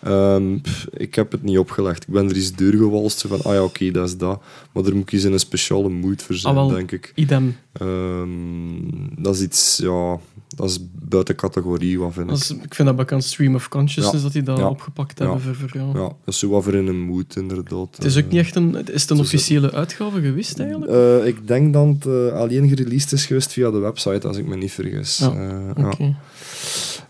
Ehm, 0.06 0.58
pff, 0.62 0.88
ik 0.94 1.16
heb 1.16 1.32
het 1.32 1.44
niet 1.44 1.58
opgelegd. 1.58 2.04
Ik 2.08 2.14
ben 2.14 2.30
er 2.30 2.36
eens 2.36 2.54
doorgewalst. 2.54 3.20
zo 3.20 3.28
van, 3.28 3.42
ah 3.44 3.54
ja, 3.54 3.64
oké, 3.64 3.92
dat 3.92 4.08
is 4.08 4.18
dat. 4.18 4.42
Maar 4.72 4.84
daar 4.84 4.94
moet 4.94 5.02
ik 5.08 5.12
eens 5.12 5.24
in 5.24 5.34
een 5.34 5.40
speciale 5.40 5.90
mood 5.90 6.22
voor 6.22 6.36
zijn, 6.36 6.56
Ah, 6.56 6.60
wel. 6.66 6.76
denk 6.76 6.92
ik. 6.92 7.12
Idem. 7.16 7.56
Ehm, 7.72 9.24
dat 9.24 9.36
is 9.36 9.42
iets, 9.42 9.78
ja... 9.84 10.20
Dat 10.56 10.70
is 10.70 10.80
buiten 10.92 11.36
categorie, 11.36 12.00
wat 12.00 12.14
vind 12.14 12.26
ik. 12.26 12.32
Dat 12.32 12.42
is, 12.42 12.50
ik 12.50 12.76
vind 12.76 12.88
dat 12.88 12.98
bekend 12.98 13.24
Stream 13.24 13.56
of 13.56 13.68
Consciousness, 13.70 14.18
Ja. 14.18 14.24
dat 14.24 14.34
die 14.34 14.44
dat 14.44 14.58
Ja. 14.58 14.70
opgepakt 14.70 15.20
hebben. 15.20 15.42
Voor, 15.42 15.56
voor, 15.56 15.70
ja. 15.74 15.86
Ja, 15.86 15.94
dat 15.94 16.14
is 16.26 16.40
zo 16.40 16.50
wat 16.50 16.64
voor 16.64 16.74
in 16.74 16.88
een 16.88 17.00
mood, 17.02 17.36
inderdaad. 17.36 17.96
Het 17.96 18.06
is 18.06 18.18
ook 18.18 18.24
Eh, 18.24 18.30
niet 18.30 18.40
echt 18.40 18.56
een... 18.56 18.88
Is 18.94 19.02
het 19.02 19.10
een 19.12 19.20
officiële 19.20 19.72
uitgave 19.72 20.22
geweest, 20.22 20.60
eigenlijk? 20.60 20.92
eh, 20.92 21.28
ik 21.28 21.48
denk 21.48 21.74
dat 21.74 21.88
het 21.88 22.06
eh, 22.06 22.34
alleen 22.40 22.68
gereleased 22.70 23.12
is 23.12 23.26
geweest 23.26 23.52
via 23.52 23.72
de 23.72 23.78
website, 23.78 24.28
als 24.28 24.38
ik 24.38 24.46
me 24.46 24.56
niet 24.56 24.72
vergis. 24.72 25.18
Ja, 25.18 25.74
Oké. 25.78 26.16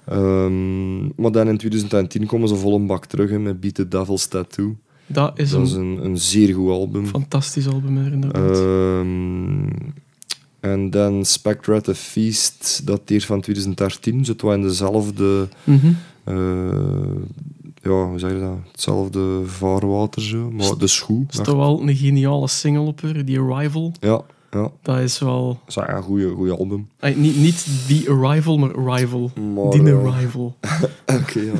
Ehm, 0.07 1.05
maar 1.21 1.31
dan 1.31 1.47
in 1.47 1.57
2010 1.57 2.25
komen 2.25 2.47
ze 2.47 2.55
vol 2.55 2.75
een 2.75 2.87
bak 2.87 3.05
terug 3.05 3.29
hè, 3.29 3.39
met 3.39 3.59
Beat 3.59 3.73
the 3.73 3.87
Devil's 3.87 4.27
Tattoo. 4.27 4.75
Dat 5.07 5.39
is 5.39 5.49
dat 5.49 5.61
is 5.61 5.73
een 5.73 5.81
een, 5.81 6.05
een 6.05 6.17
zeer 6.17 6.53
goed 6.53 6.69
album. 6.69 7.05
fantastisch 7.05 7.67
album, 7.67 7.97
inderdaad. 7.97 8.57
Ehm, 8.57 9.67
en 10.59 10.89
dan 10.89 11.25
Spectre 11.25 11.75
at 11.75 11.83
the 11.83 11.95
Feast, 11.95 12.81
dat 12.85 12.97
dateert 12.97 13.25
van 13.25 13.41
2013. 13.41 14.25
Zit 14.25 14.41
wel 14.41 14.53
in 14.53 14.61
dezelfde... 14.61 15.47
Mhm. 15.63 15.87
eh, 16.23 16.35
ja, 17.81 18.07
hoe 18.07 18.19
zeg 18.19 18.31
je 18.31 18.39
dat? 18.39 18.57
Hetzelfde 18.71 19.41
vaarwater 19.45 20.21
zo. 20.21 20.51
Maar 20.51 20.77
de 20.77 20.87
schoen. 20.87 21.25
Er 21.29 21.39
is 21.39 21.45
toch 21.45 21.55
wel 21.55 21.81
een 21.81 21.95
geniale 21.95 22.47
single 22.47 22.81
op 22.81 23.01
er, 23.01 23.25
die 23.25 23.39
Arrival. 23.39 23.91
Ja, 23.99 24.21
ja. 24.55 24.71
Dat 24.81 24.99
is 24.99 25.19
wel... 25.19 25.59
Dat 25.65 25.83
is 25.85 25.95
een 25.95 26.01
goede, 26.03 26.29
goede 26.29 26.57
album. 26.57 26.87
niet, 27.15 27.37
niet 27.37 27.65
The 27.87 28.05
Arrival, 28.11 28.57
maar 28.57 28.75
Arrival. 28.77 29.31
Maar, 29.53 29.71
Die 29.71 29.89
eh, 29.91 30.05
Arrival. 30.13 30.55
Oké, 31.21 31.39
ja. 31.39 31.53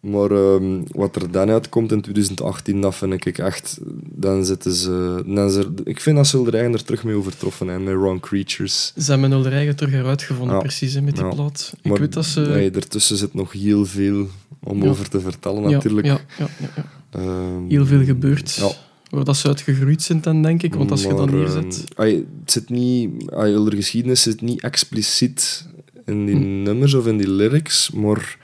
maar 0.00 0.30
ehm, 0.30 0.80
wat 0.92 1.16
er 1.16 1.30
dan 1.30 1.50
uitkomt 1.50 1.92
in 1.92 2.00
2018, 2.00 2.80
dat 2.80 2.94
vind 2.94 3.26
ik 3.26 3.38
echt... 3.38 3.78
Dan 4.04 4.44
zitten 4.44 4.72
ze... 4.72 5.22
Dan 5.26 5.50
er, 5.50 5.68
ik 5.84 6.00
vind 6.00 6.16
dat 6.16 6.26
ze 6.26 6.36
er 6.38 6.42
eigenlijk 6.54 6.74
er 6.74 6.84
terug 6.84 7.04
mee 7.04 7.14
overtroffen 7.14 7.68
hebben, 7.68 7.84
met 7.84 8.02
Wrong 8.02 8.20
Creatures. 8.20 8.92
Ze 8.96 9.10
hebben 9.10 9.52
eigen 9.52 9.76
terug 9.76 9.92
eruit 9.94 10.22
gevonden, 10.22 10.54
Ja. 10.56 10.60
precies, 10.62 10.94
hè, 10.94 11.00
met 11.00 11.14
die 11.16 11.24
Ja. 11.24 11.30
plaat. 11.30 11.72
Ik 11.82 11.90
Maar, 11.90 12.00
weet 12.00 12.12
dat 12.12 12.24
ze... 12.24 12.40
nee, 12.40 12.70
ertussen 12.70 13.16
zit 13.16 13.34
nog 13.34 13.52
heel 13.52 13.86
veel 13.86 14.26
om 14.62 14.84
over 14.84 15.08
te 15.08 15.20
vertellen, 15.20 15.70
natuurlijk. 15.70 16.06
Ja, 16.06 16.20
ja, 16.38 16.46
ja. 16.76 16.84
Ehm, 17.10 17.68
Heel 17.68 17.86
veel 17.86 18.04
gebeurd. 18.04 18.54
Ja. 18.54 18.70
Waar 19.12 19.24
dat 19.24 19.36
ze 19.36 19.48
uitgegroeid 19.48 20.02
zijn 20.02 20.20
dan, 20.20 20.42
denk 20.42 20.62
ik. 20.62 20.74
Want 20.74 20.90
als 20.90 21.02
je 21.02 21.08
dat 21.08 21.18
Maar, 21.30 21.34
neerzet... 21.34 21.84
ehm, 21.94 22.00
ai, 22.02 22.26
het 22.40 22.52
zit 22.52 22.68
niet... 22.70 23.30
ai, 23.30 23.64
de 23.70 23.76
geschiedenis 23.76 24.22
zit 24.22 24.40
niet 24.40 24.60
expliciet 24.62 25.66
in 26.06 26.26
die 26.26 26.34
Hm. 26.34 26.62
nummers 26.62 26.94
of 26.94 27.06
in 27.06 27.16
die 27.18 27.30
lyrics, 27.30 27.90
maar 27.90 28.38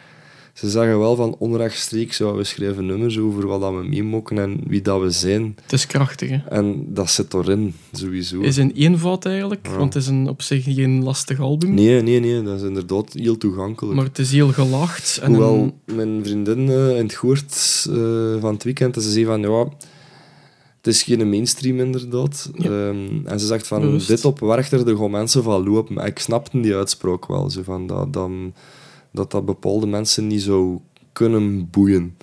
ze 0.54 0.70
zeggen 0.70 0.98
wel 0.98 1.16
van 1.16 1.37
onrechtstreeks, 1.38 2.18
ja, 2.18 2.33
we 2.35 2.44
schrijven 2.44 2.87
nummers 2.87 3.18
over 3.18 3.46
wat 3.46 3.61
dat 3.61 3.74
we 3.74 3.83
meemokken 3.88 4.38
en 4.38 4.61
wie 4.66 4.83
dat 4.83 5.00
we 5.00 5.11
zijn. 5.11 5.57
Het 5.62 5.72
is 5.72 5.87
krachtig, 5.87 6.28
hè. 6.28 6.37
En 6.48 6.85
dat 6.88 7.11
zit 7.11 7.35
erin, 7.35 7.74
sowieso. 7.92 8.40
is 8.40 8.57
in 8.57 8.70
eenvoud 8.74 9.24
eigenlijk, 9.26 9.66
Ja. 9.66 9.76
want 9.76 9.94
het 9.94 10.02
is 10.02 10.09
een, 10.09 10.28
op 10.28 10.42
zich 10.42 10.64
geen 10.64 11.02
lastig 11.02 11.40
album. 11.40 11.74
Nee, 11.74 12.02
nee, 12.02 12.20
nee, 12.20 12.42
dat 12.42 12.57
is 12.61 12.66
inderdaad 12.66 13.12
heel 13.12 13.38
toegankelijk. 13.38 13.94
Maar 13.96 14.04
het 14.04 14.18
is 14.18 14.33
heel 14.33 14.52
gelaagd. 14.52 15.18
En 15.22 15.28
Hoewel 15.31 15.72
een- 15.87 15.96
mijn 15.96 16.20
vriendin 16.24 16.68
eh, 16.68 16.96
in 16.96 17.02
het 17.02 17.14
goort 17.14 17.87
eh, 17.90 18.40
van 18.40 18.52
het 18.54 18.64
weekend, 18.64 18.94
ze 18.94 19.11
zei 19.11 19.24
van 19.24 19.40
ja, 19.40 19.68
is 20.88 21.03
geen 21.03 21.29
mainstream 21.29 21.81
inderdaad. 21.81 22.51
Ja. 22.55 22.64
Ehm, 22.64 23.27
en 23.27 23.40
ze 23.40 23.46
zegt 23.46 23.66
van 23.66 23.81
Bewust. 23.81 24.09
dit 24.09 24.24
op 24.24 24.40
Werchter, 24.40 24.88
er 24.88 24.96
gaan 24.96 25.11
mensen 25.11 25.42
van 25.42 25.68
lopen. 25.68 25.94
Maar 25.94 26.07
ik 26.07 26.18
snapte 26.18 26.61
die 26.61 26.74
uitspraak 26.74 27.27
wel, 27.27 27.51
zo 27.51 27.62
van 27.62 27.87
dat, 27.87 28.12
dat, 28.12 28.31
dat 29.12 29.31
dat 29.31 29.44
bepaalde 29.44 29.87
mensen 29.87 30.27
niet 30.27 30.42
zou 30.42 30.79
kunnen 31.12 31.70
boeien. 31.70 32.16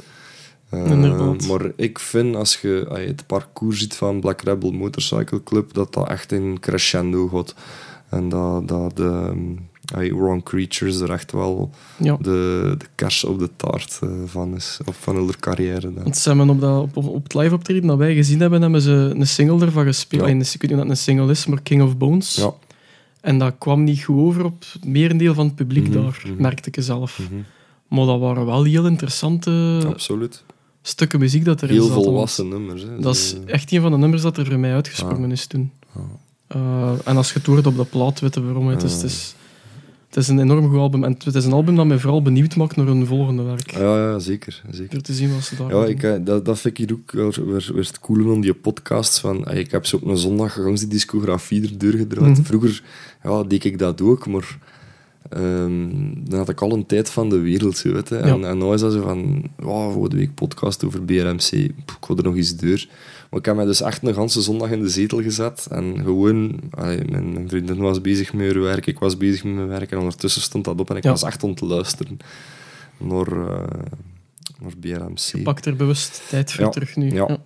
Eh, 0.69 0.91
Inderdaad. 0.91 1.47
maar 1.47 1.71
ik 1.75 1.99
vind, 1.99 2.36
als 2.36 2.62
je 2.62 2.86
het 2.89 3.28
parcours 3.28 3.80
ziet 3.80 3.95
van 3.95 4.19
Black 4.19 4.41
Rebel 4.41 4.71
Motorcycle 4.71 5.43
Club, 5.43 5.73
dat 5.73 5.93
dat 5.93 6.10
echt 6.10 6.32
in 6.32 6.60
crescendo 6.60 7.28
gaat. 7.28 7.56
En 8.10 8.30
dat, 8.30 8.67
dat 8.67 8.97
de 8.97 9.04
um, 9.04 9.69
Wrong 9.93 10.43
Creatures 10.43 11.00
er 11.00 11.12
echt 11.12 11.32
wel 11.32 11.69
ja. 11.98 12.17
de, 12.21 12.76
de 12.78 12.86
kers 12.95 13.24
op 13.24 13.39
de 13.39 13.50
taart 13.56 14.00
eh, 14.04 14.10
van 14.26 14.56
is, 14.56 14.80
of 14.86 14.98
van 15.00 15.15
hun 15.15 15.39
carrière. 15.39 15.93
Dan. 15.93 16.04
Want 16.04 16.17
ze 16.17 16.28
hebben 16.30 16.50
op, 16.50 16.62
dat, 16.62 16.88
op, 16.93 16.98
op 17.08 17.24
het 17.24 17.34
live 17.34 17.54
optreden 17.54 17.88
dat 17.88 17.98
wij 17.98 18.15
gezien 18.15 18.39
hebben, 18.39 18.62
hebben 18.62 18.82
ze 18.82 18.91
een 19.15 19.28
single 19.28 19.65
ervan 19.65 19.86
gespeeld. 19.86 20.21
Ja. 20.21 20.28
Ik 20.28 20.34
weet 20.41 20.62
niet 20.62 20.71
of 20.71 20.78
dat 20.78 20.89
een 20.89 20.98
single 20.98 21.32
is, 21.32 21.45
maar 21.45 21.62
King 21.62 21.82
of 21.82 21.98
Bones. 21.98 22.36
Ja. 22.36 22.54
En 23.21 23.38
dat 23.39 23.56
kwam 23.58 23.84
niet 23.84 24.04
goed 24.04 24.17
over 24.19 24.45
op 24.45 24.63
het 24.74 24.86
merendeel 24.86 25.34
van 25.34 25.45
het 25.45 25.56
publiek 25.56 25.88
Mhm, 25.88 25.93
daar, 26.02 26.21
mhm. 26.28 26.41
merkte 26.41 26.69
ik 26.71 26.84
zelf. 26.84 27.19
Mhm. 27.19 27.41
Maar 27.88 28.06
dat 28.06 28.19
waren 28.19 28.45
wel 28.45 28.63
heel 28.63 28.86
interessante 28.86 29.82
Absoluut. 29.88 30.43
stukken 30.82 31.19
muziek 31.19 31.45
dat 31.45 31.62
erin 31.62 31.76
Heel 31.76 31.84
zat. 31.86 31.93
want 31.93 32.06
volwassen 32.06 32.48
nummers. 32.48 32.82
Hè. 32.82 33.00
Dat 33.00 33.15
is 33.15 33.36
echt 33.45 33.71
een 33.71 33.82
van 33.82 33.91
de 33.91 33.98
nummers 33.98 34.21
dat 34.21 34.38
er 34.38 34.45
voor 34.45 34.60
mij 34.60 34.74
uitgesprongen 34.74 35.26
Ah. 35.26 35.32
is 35.32 35.45
toen. 35.48 35.71
Ah. 35.95 36.02
Eh, 36.48 36.91
en 37.04 37.17
als 37.17 37.28
je 37.34 37.38
het 37.38 37.48
hoort 37.48 37.67
op 37.67 37.76
de 37.78 37.84
plaat, 37.86 38.19
weet 38.19 38.34
je 38.36 38.43
waarom. 38.43 38.67
Het 38.67 38.84
is, 38.84 38.91
Ah. 38.91 39.02
het 39.02 39.06
is, 39.12 39.36
het 40.15 40.23
is 40.23 40.30
een 40.30 40.39
enorm 40.39 40.69
goed 40.69 40.78
album. 40.78 41.04
En 41.04 41.17
het 41.23 41.36
is 41.36 41.45
een 41.45 41.51
album 41.54 41.75
dat 41.75 41.86
mij 41.86 41.97
vooral 41.99 42.21
benieuwd 42.21 42.56
maakt 42.56 42.75
naar 42.75 42.86
hun 42.86 43.06
volgende 43.06 43.43
werk. 43.43 43.71
Ja, 43.71 43.97
ja 43.97 44.19
zeker. 44.19 44.62
zeker. 44.71 45.01
Te 45.01 45.13
zien 45.13 45.34
wat 45.34 45.43
ze 45.43 45.56
daar 45.56 45.75
Ja, 45.75 45.86
ik, 45.86 46.04
eh, 46.04 46.13
dat, 46.21 46.45
dat 46.45 46.60
vind 46.60 46.80
ik 46.80 46.88
hier 46.88 46.97
ook 46.97 47.12
wel 47.12 47.45
weer, 47.45 47.71
weer 47.73 47.86
het 47.86 47.99
coole 47.99 48.34
aan 48.34 48.41
die 48.41 48.54
podcasts. 48.54 49.19
Van, 49.19 49.45
eh, 49.45 49.60
ik 49.60 49.71
heb 49.71 49.86
zo 49.86 49.95
op 49.95 50.06
een 50.06 50.17
zondag 50.17 50.54
gewoon 50.54 50.75
die 50.75 50.88
discografie 50.88 51.63
er 51.63 51.78
doorgedraaid. 51.78 52.38
Mhm. 52.38 52.43
Vroeger 52.43 52.84
ja, 53.23 53.43
deed 53.43 53.63
ik 53.63 53.80
dat 53.80 54.01
ook, 54.01 54.28
maar 54.28 54.58
ehm, 55.30 55.89
dan 56.23 56.39
had 56.39 56.49
ik 56.49 56.62
al 56.62 56.71
een 56.73 56.86
tijd 56.86 57.10
van 57.10 57.30
de 57.30 57.39
wereld. 57.39 57.78
Zo, 57.78 57.93
weet 57.93 58.10
je. 58.10 58.15
En, 58.15 58.39
Ja. 58.39 58.47
en 58.47 58.58
nu 58.58 58.73
is 58.73 58.82
dat 58.82 58.93
zo 58.93 59.01
van, 59.01 59.43
oh, 59.63 59.91
volgende 59.91 60.15
week 60.17 60.34
podcast 60.36 60.84
over 60.86 61.01
BRMC. 61.01 61.71
Pff, 61.86 61.97
ik 62.10 62.17
er 62.17 62.23
nog 62.23 62.36
eens 62.36 62.56
door. 62.56 62.86
Maar 63.29 63.39
ik 63.39 63.45
heb 63.45 63.55
mij 63.55 63.65
dus 63.65 63.81
echt 63.81 64.07
een 64.07 64.13
ganse 64.13 64.41
zondag 64.41 64.69
in 64.69 64.81
de 64.81 64.89
zetel 64.89 65.21
gezet. 65.21 65.67
En 65.71 65.95
gewoon, 66.03 66.59
allee, 66.69 67.01
mijn, 67.09 67.49
vriendin 67.49 67.77
was 67.77 68.01
bezig 68.01 68.33
met 68.33 68.51
haar 68.51 68.61
werk, 68.61 68.85
ik 68.85 68.99
was 68.99 69.17
bezig 69.17 69.43
met 69.43 69.53
mijn 69.55 69.67
werk. 69.67 69.91
En 69.91 69.97
ondertussen 69.97 70.41
stond 70.41 70.65
dat 70.65 70.79
op 70.79 70.89
en 70.89 70.95
ik 70.95 71.03
Ja. 71.03 71.09
was 71.09 71.23
echt 71.23 71.43
aan 71.43 71.49
het 71.49 71.61
luisteren 71.61 72.17
naar, 72.97 73.27
eh, 73.27 73.67
naar 74.61 74.73
BRMC. 74.79 75.43
Pak 75.43 75.65
er 75.65 75.75
bewust 75.75 76.21
tijd 76.29 76.51
voor 76.51 76.63
Ja, 76.63 76.69
terug 76.69 76.95
nu. 76.95 77.11
ja. 77.13 77.38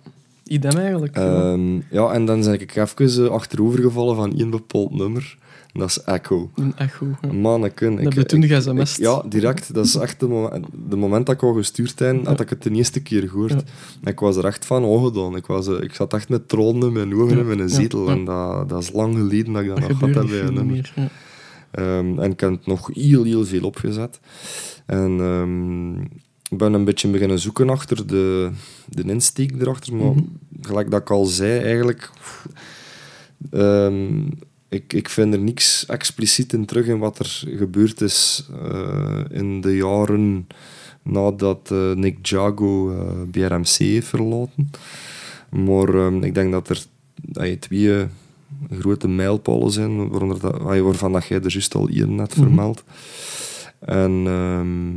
Idem 0.44 0.78
eigenlijk. 0.78 1.16
ja. 1.16 1.52
Ehm, 1.52 1.74
ja, 1.90 2.12
en 2.12 2.24
dan 2.24 2.40
ben 2.40 2.60
ik 2.60 2.76
even 2.76 3.22
uh, 3.24 3.30
achterovergevallen 3.30 4.16
van 4.16 4.38
één 4.38 4.50
bepaald 4.50 4.94
nummer. 4.94 5.38
Dat 5.72 5.88
is 5.88 6.02
Echo. 6.02 6.50
Een 6.54 6.72
echo. 6.76 7.06
Ja. 7.22 7.32
Manneken. 7.32 7.94
Dat 7.94 8.04
heb 8.04 8.12
je 8.12 8.24
toen 8.24 8.44
ge-sms'd. 8.46 8.98
ik- 8.98 9.04
Ja, 9.04 9.22
direct. 9.28 9.74
Dat 9.74 9.84
is 9.86 9.94
echt 9.96 10.20
de 10.20 10.28
moment, 10.28 10.66
de 10.88 10.96
moment 10.96 11.26
dat 11.26 11.34
ik 11.34 11.42
al 11.42 11.52
gestuurd 11.52 11.98
heb, 11.98 12.26
had 12.26 12.40
ik 12.40 12.48
het 12.50 12.62
de 12.62 12.70
eerste 12.70 13.00
keer 13.02 13.28
gehoord. 13.28 13.50
Ja. 13.50 13.56
En 14.02 14.12
ik 14.12 14.20
was 14.20 14.36
er 14.36 14.44
echt 14.44 14.66
van 14.66 14.84
ongedaan. 14.84 15.36
Ik, 15.36 15.46
was, 15.46 15.68
eh, 15.68 15.80
ik 15.82 15.94
zat 15.94 16.14
echt 16.14 16.28
met 16.28 16.48
tranen 16.48 16.82
in 16.82 16.92
mijn 16.92 17.14
ogen 17.14 17.38
in 17.38 17.46
mijn 17.46 17.68
zetel. 17.68 18.08
En 18.10 18.24
dat, 18.24 18.68
dat 18.68 18.82
is 18.82 18.92
lang 18.92 19.14
geleden 19.16 19.52
dat 19.52 19.62
ik 19.62 19.68
dat, 19.68 19.78
Dat 19.80 19.88
nog 19.88 19.98
had 20.00 20.08
gebeurt 20.08 20.28
bij 20.28 20.40
een 20.40 20.54
nummer. 20.54 20.92
Ehm, 21.70 22.18
en 22.18 22.30
ik 22.30 22.40
heb 22.40 22.50
het 22.50 22.66
nog 22.66 22.90
heel, 22.92 23.24
heel 23.24 23.44
veel 23.44 23.62
opgezet. 23.62 24.20
En 24.86 25.20
ehm, 25.20 26.00
ik 26.50 26.58
ben 26.58 26.72
een 26.72 26.84
beetje 26.84 27.08
beginnen 27.08 27.38
zoeken 27.38 27.70
achter 27.70 28.06
de, 28.06 28.50
de 28.88 29.02
insteek 29.02 29.52
erachter. 29.60 29.94
Maar 29.94 30.06
Mhm. 30.12 30.20
gelijk 30.60 30.90
dat 30.90 31.00
ik 31.00 31.10
al 31.10 31.24
zei, 31.24 31.58
eigenlijk... 31.60 32.10
ehm, 33.50 34.20
ik, 34.70 34.92
ik 34.92 35.08
vind 35.08 35.34
er 35.34 35.40
niks 35.40 35.86
expliciet 35.86 36.52
in 36.52 36.64
terug 36.64 36.86
in 36.86 36.98
wat 36.98 37.18
er 37.18 37.42
gebeurd 37.56 38.00
is 38.00 38.48
eh, 38.70 39.20
in 39.30 39.60
de 39.60 39.76
jaren 39.76 40.46
nadat 41.02 41.70
eh, 41.70 41.92
Nick 41.92 42.26
Jago 42.26 42.90
eh, 42.90 43.12
BRMC 43.30 43.66
heeft 43.76 44.06
verlaten. 44.06 44.70
Maar 45.50 45.94
ehm, 45.94 46.22
ik 46.22 46.34
denk 46.34 46.52
dat 46.52 46.68
er 46.68 46.84
twee 47.58 48.06
grote 48.70 49.08
mijlpalen 49.08 49.70
zijn, 49.70 50.08
waaronder 50.08 50.40
dat, 50.40 50.60
ah, 50.60 50.80
waarvan 50.80 51.12
dat 51.12 51.26
jij 51.26 51.40
er 51.42 51.52
juist 51.52 51.74
al 51.74 51.88
hier 51.88 52.08
net 52.08 52.36
Mhm. 52.36 52.42
vermeldt. 52.42 52.84
En 53.78 54.22
ehm, 54.26 54.96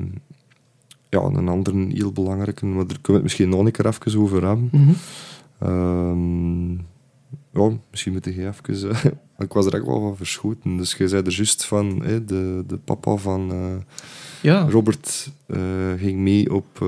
ja, 1.09 1.21
een 1.39 1.47
andere 1.47 1.85
heel 1.93 2.11
belangrijke, 2.11 2.65
maar 2.65 2.87
daar 2.87 2.99
kunnen 3.01 3.05
we 3.05 3.13
het 3.13 3.23
misschien 3.23 3.49
nog 3.49 3.65
een 3.65 3.71
keer 3.71 3.85
even 3.87 4.19
over 4.21 4.45
hebben. 4.47 4.69
Ehm, 5.59 6.71
ja, 7.53 7.69
misschien 7.91 8.13
moet 8.13 8.25
jij 8.25 8.47
even... 8.47 8.89
eh, 8.89 9.03
ik 9.45 9.53
was 9.53 9.65
er 9.65 9.73
echt 9.73 9.85
wel 9.85 10.01
van 10.01 10.17
verschoten. 10.17 10.77
Dus 10.77 10.93
jij 10.93 11.07
zei 11.07 11.21
er 11.25 11.31
juist 11.31 11.65
van, 11.65 11.99
de, 12.25 12.63
de 12.67 12.77
papa 12.85 13.15
van 13.15 13.51
eh, 13.51 13.75
Ja, 14.41 14.67
Robert 14.69 15.29
eh, 15.47 15.57
ging 15.97 16.19
mee 16.19 16.53
op 16.53 16.85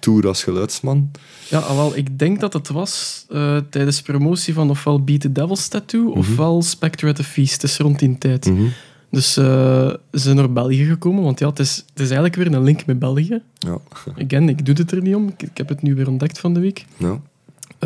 tour 0.00 0.26
als 0.26 0.42
geluidsman. 0.42 1.10
ja 1.50 1.58
ah, 1.58 1.76
wel, 1.76 1.96
ik 1.96 2.18
denk 2.18 2.40
dat 2.40 2.52
het 2.52 2.68
was 2.68 3.26
tijdens 3.70 4.02
promotie 4.02 4.54
van 4.54 4.70
ofwel 4.70 5.04
Beat 5.04 5.20
the 5.20 5.32
Devil's 5.32 5.68
Tattoo 5.68 6.02
Mhm. 6.08 6.18
ofwel 6.18 6.62
Spectre 6.62 7.08
at 7.08 7.16
the 7.16 7.24
Feast. 7.24 7.52
Het 7.62 7.70
is 7.70 7.78
rond 7.78 7.98
die 7.98 8.18
tijd. 8.18 8.46
Mhm. 8.46 8.66
Dus 9.10 9.32
ze 9.32 9.98
zijn 10.10 10.36
naar 10.36 10.52
België 10.52 10.84
gekomen, 10.84 11.22
want 11.22 11.38
ja, 11.38 11.48
het 11.48 11.58
is, 11.58 11.76
het 11.76 12.00
is 12.00 12.10
eigenlijk 12.10 12.34
weer 12.36 12.52
een 12.52 12.62
link 12.62 12.86
met 12.86 12.98
België. 12.98 13.42
Ja. 13.58 13.78
Again, 14.24 14.48
ik 14.48 14.66
doe 14.66 14.74
het 14.74 14.90
er 14.92 15.02
niet 15.02 15.14
om. 15.14 15.28
Ik, 15.28 15.42
ik 15.42 15.56
heb 15.56 15.68
het 15.68 15.82
nu 15.82 15.94
weer 15.94 16.08
ontdekt 16.08 16.38
van 16.38 16.54
de 16.54 16.60
week. 16.60 16.84
ja. 16.96 17.20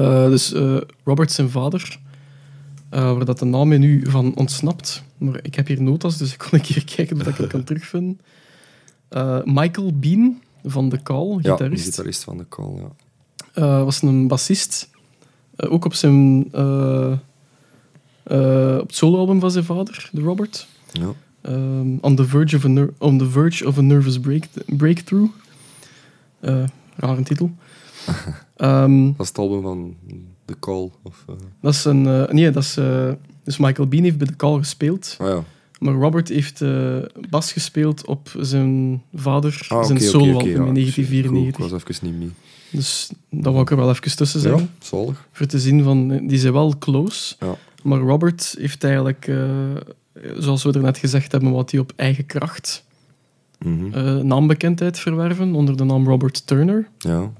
Eh, 0.00 0.26
dus 0.26 0.52
eh, 0.52 0.76
Robert 1.04 1.32
zijn 1.32 1.50
vader, 1.50 1.98
eh, 2.88 3.12
waar 3.14 3.24
dat 3.24 3.38
de 3.38 3.44
naam 3.44 3.68
nu 3.78 4.06
van 4.10 4.34
ontsnapt. 4.34 5.02
Maar 5.18 5.38
ik 5.42 5.54
heb 5.54 5.66
hier 5.66 5.82
notas, 5.82 6.16
dus 6.16 6.32
ik 6.32 6.38
kon 6.38 6.50
een 6.52 6.60
keer 6.60 6.84
kijken 6.96 7.20
of 7.20 7.26
ik 7.26 7.36
het 7.36 7.46
kan 7.46 7.64
terugvinden. 7.64 8.20
Michael 9.44 9.98
Bean 9.98 10.42
van 10.64 10.88
de 10.88 11.02
Call, 11.02 11.28
Ja, 11.30 11.40
de 11.40 11.50
gitarist, 11.50 11.84
gitarist 11.84 12.24
van 12.24 12.38
de 12.38 12.48
Call, 12.48 12.90
ja. 13.54 13.84
was 13.84 14.02
een 14.02 14.28
bassist. 14.28 14.90
Ook 15.56 15.84
op, 15.84 15.94
zijn, 15.94 16.44
op 18.24 18.88
het 18.88 18.94
soloalbum 18.94 19.40
van 19.40 19.50
zijn 19.50 19.64
vader, 19.64 20.08
de 20.12 20.20
Robert. 20.20 20.66
ja. 20.92 21.12
Um, 21.42 21.98
on, 22.00 22.16
the 22.16 22.26
verge 22.26 22.56
of 22.56 22.64
a 22.64 22.86
on 22.98 23.18
the 23.18 23.30
verge 23.30 23.66
of 23.66 23.78
a 23.78 23.80
nervous 23.80 24.20
break 24.20 24.44
breakthrough. 24.66 25.30
Rare 26.96 27.22
titel. 27.22 27.50
Ehm, 28.56 29.04
Dat 29.06 29.20
is 29.20 29.28
het 29.28 29.38
album 29.38 29.62
van 29.62 29.96
The 30.44 30.56
Call. 30.60 30.90
Of, 31.02 31.24
eh, 31.28 31.34
dat 31.60 31.74
is 31.74 31.84
een... 31.84 32.06
eh, 32.06 32.32
nee, 32.32 32.50
dat 32.50 32.62
is... 32.62 32.76
eh, 32.76 33.10
dus 33.44 33.58
Michael 33.58 33.88
Bean 33.88 34.02
heeft 34.02 34.18
bij 34.18 34.26
de 34.26 34.36
Call 34.36 34.58
gespeeld. 34.58 35.16
ah 35.20 35.28
ja. 35.28 35.44
Maar 35.78 35.94
Robert 35.94 36.28
heeft 36.28 36.62
bas 37.30 37.52
gespeeld 37.52 38.06
op 38.06 38.30
zijn 38.40 39.02
vader, 39.14 39.66
Ah, 39.68 39.84
zijn 39.84 39.96
oké, 39.98 40.44
ja. 40.48 40.64
in 40.66 40.74
1994. 40.74 41.30
Goed, 41.30 41.64
ik 41.64 41.70
was 41.72 41.82
even 41.88 42.06
niet 42.10 42.18
mee. 42.18 42.30
Dus 42.70 43.10
dat 43.30 43.52
wou 43.52 43.60
ik 43.60 43.70
er 43.70 43.76
wel 43.76 43.90
even 43.90 44.16
tussen 44.16 44.40
zeggen. 44.40 44.60
Ja, 44.60 44.68
zalig. 44.86 45.28
Voor 45.32 45.46
te 45.46 45.58
zien 45.58 45.82
van... 45.82 46.26
Die 46.26 46.38
zijn 46.38 46.52
wel 46.52 46.78
close. 46.78 47.34
Ja. 47.40 47.54
Maar 47.82 47.98
Robert 47.98 48.54
heeft 48.58 48.84
eigenlijk... 48.84 49.30
zoals 50.38 50.62
we 50.62 50.72
er 50.72 50.80
net 50.82 50.98
gezegd 50.98 51.32
hebben, 51.32 51.50
wat 51.52 51.70
hij 51.70 51.80
op 51.80 51.92
eigen 51.96 52.26
kracht... 52.26 52.84
Mhm. 53.58 53.92
eh, 53.94 54.16
naambekendheid 54.16 54.98
verwerven 54.98 55.54
onder 55.54 55.76
de 55.76 55.84
naam 55.84 56.06
Robert 56.06 56.46
Turner. 56.46 56.88
Ja. 56.98 57.30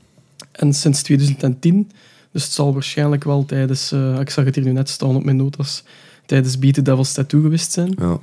En 0.53 0.73
sinds 0.75 1.03
2010, 1.03 1.91
dus 2.33 2.43
het 2.45 2.53
zal 2.53 2.73
waarschijnlijk 2.73 3.25
wel 3.25 3.45
tijdens, 3.45 3.93
eh, 3.93 4.21
ik 4.21 4.31
zag 4.31 4.45
het 4.45 4.55
hier 4.55 4.65
nu 4.65 4.73
net 4.73 4.89
staan 4.89 5.17
op 5.17 5.25
mijn 5.25 5.37
notas, 5.37 5.83
tijdens 6.27 6.59
Beat 6.59 6.75
the 6.75 6.83
Devil's 6.83 7.13
Tattoo 7.13 7.41
geweest 7.43 7.73
zijn, 7.73 7.97
Ja. 7.99 8.19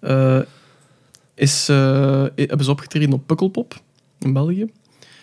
eh, 0.00 0.40
is, 1.34 1.68
eh, 1.68 2.24
hebben 2.36 2.64
ze 2.64 2.70
opgetreden 2.70 3.12
op 3.12 3.26
Pukkelpop 3.26 3.80
in 4.18 4.32
België. 4.32 4.70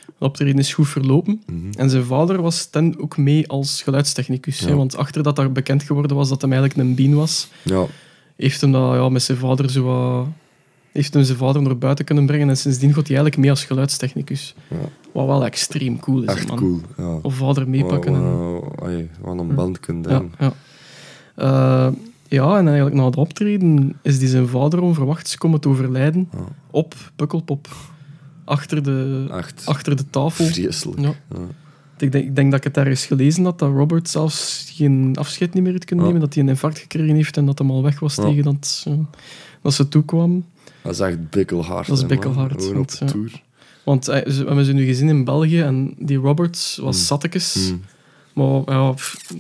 De 0.05 0.27
optreden 0.27 0.57
is 0.57 0.73
goed 0.73 0.87
verlopen. 0.89 1.41
Mhm. 1.45 1.71
En 1.77 1.89
zijn 1.89 2.03
vader 2.03 2.41
was 2.41 2.65
ten 2.65 2.99
ook 2.99 3.17
mee 3.17 3.47
als 3.47 3.81
geluidstechnicus. 3.81 4.59
hè, 4.59 4.75
want 4.75 4.95
achter 4.95 5.23
dat 5.23 5.35
daar 5.35 5.51
bekend 5.51 5.83
geworden 5.83 6.15
was 6.17 6.29
dat 6.29 6.41
hem 6.41 6.51
eigenlijk 6.53 6.81
een 6.81 6.95
bean 6.95 7.13
was, 7.13 7.47
Ja. 7.63 7.85
heeft 8.35 8.61
hem 8.61 8.71
dat 8.71 8.93
ja, 8.93 9.09
met 9.09 9.23
zijn 9.23 9.37
vader 9.37 9.69
zo 9.69 9.83
wat- 9.83 10.27
heeft 10.91 11.13
hem 11.13 11.23
zijn 11.23 11.37
vader 11.37 11.61
naar 11.61 11.77
buiten 11.77 12.05
kunnen 12.05 12.25
brengen. 12.25 12.49
En 12.49 12.57
sindsdien 12.57 12.89
gaat 12.93 13.07
hij 13.07 13.15
eigenlijk 13.15 13.37
mee 13.37 13.49
als 13.49 13.65
geluidstechnicus. 13.65 14.55
Ja. 14.69 14.75
Wat 15.13 15.25
wel 15.25 15.45
extreem 15.45 15.99
cool 15.99 16.21
is, 16.21 16.27
Echt 16.29 16.47
man. 16.47 16.57
cool. 16.57 16.79
Ja. 16.97 17.19
Of 17.21 17.33
vader 17.35 17.69
meepakken. 17.69 18.13
en- 18.13 18.53
Wat, 18.53 18.63
wat, 19.21 19.39
een 19.39 19.47
Ja. 19.47 19.53
band 19.53 19.79
kunt 19.79 20.05
Ja, 20.05 20.11
hebben. 20.11 20.31
ja. 20.39 20.53
Eh, 21.35 21.87
ja, 22.27 22.57
en 22.57 22.65
eigenlijk 22.67 22.95
na 22.95 23.05
het 23.05 23.15
optreden 23.15 23.97
is 24.01 24.19
die 24.19 24.27
zijn 24.27 24.47
vader 24.47 24.81
onverwachts 24.81 25.37
komen 25.37 25.59
te 25.59 25.69
overlijden 25.69 26.29
op 26.71 26.95
Pukkelpop. 27.15 27.67
Achter 28.45 28.83
de, 28.83 29.27
Echt 29.31 29.61
achter 29.65 29.95
de 29.95 30.09
tafel. 30.09 30.45
vreselijk. 30.45 30.99
Ja. 31.01 31.13
Ik 31.97 32.11
denk, 32.11 32.25
ik 32.25 32.35
denk 32.35 32.51
dat 32.51 32.59
ik 32.59 32.65
het 32.65 32.77
ergens 32.77 33.05
gelezen 33.05 33.43
had, 33.43 33.59
dat 33.59 33.71
Robert 33.71 34.09
zelfs 34.09 34.71
geen 34.75 35.15
afscheid 35.19 35.53
niet 35.53 35.63
meer 35.63 35.73
had 35.73 35.85
kunnen 35.85 36.05
Ja. 36.05 36.11
nemen, 36.11 36.25
dat 36.25 36.35
hij 36.35 36.43
een 36.43 36.49
infarct 36.49 36.79
gekregen 36.79 37.15
heeft 37.15 37.37
en 37.37 37.45
dat 37.45 37.59
hij 37.59 37.67
al 37.67 37.83
weg 37.83 37.99
was 37.99 38.15
Ja. 38.15 38.23
tegen 38.23 38.43
dat, 38.43 38.83
eh, 38.87 38.93
dat 39.61 39.73
ze 39.73 39.87
toekwam. 39.87 40.45
Dat 40.83 40.93
is 40.93 40.99
echt 40.99 41.29
bikkelhard. 41.29 41.87
Dat 41.87 41.97
is 41.97 42.05
bikkelhard, 42.05 42.61
Gewoon 42.63 42.77
op 42.77 42.89
ja. 42.99 43.05
tour. 43.05 43.41
Want 43.83 44.07
eh, 44.07 44.23
we 44.23 44.33
hebben 44.45 44.65
ze 44.65 44.73
nu 44.73 44.85
gezien 44.85 45.09
in 45.09 45.23
België 45.23 45.61
en 45.61 45.93
die 45.99 46.17
Roberts 46.17 46.77
was 46.77 46.97
Mm. 46.97 47.03
zattekes. 47.03 47.71
Mm. 47.71 47.81
Maar 48.33 48.61
ja, 48.75 48.93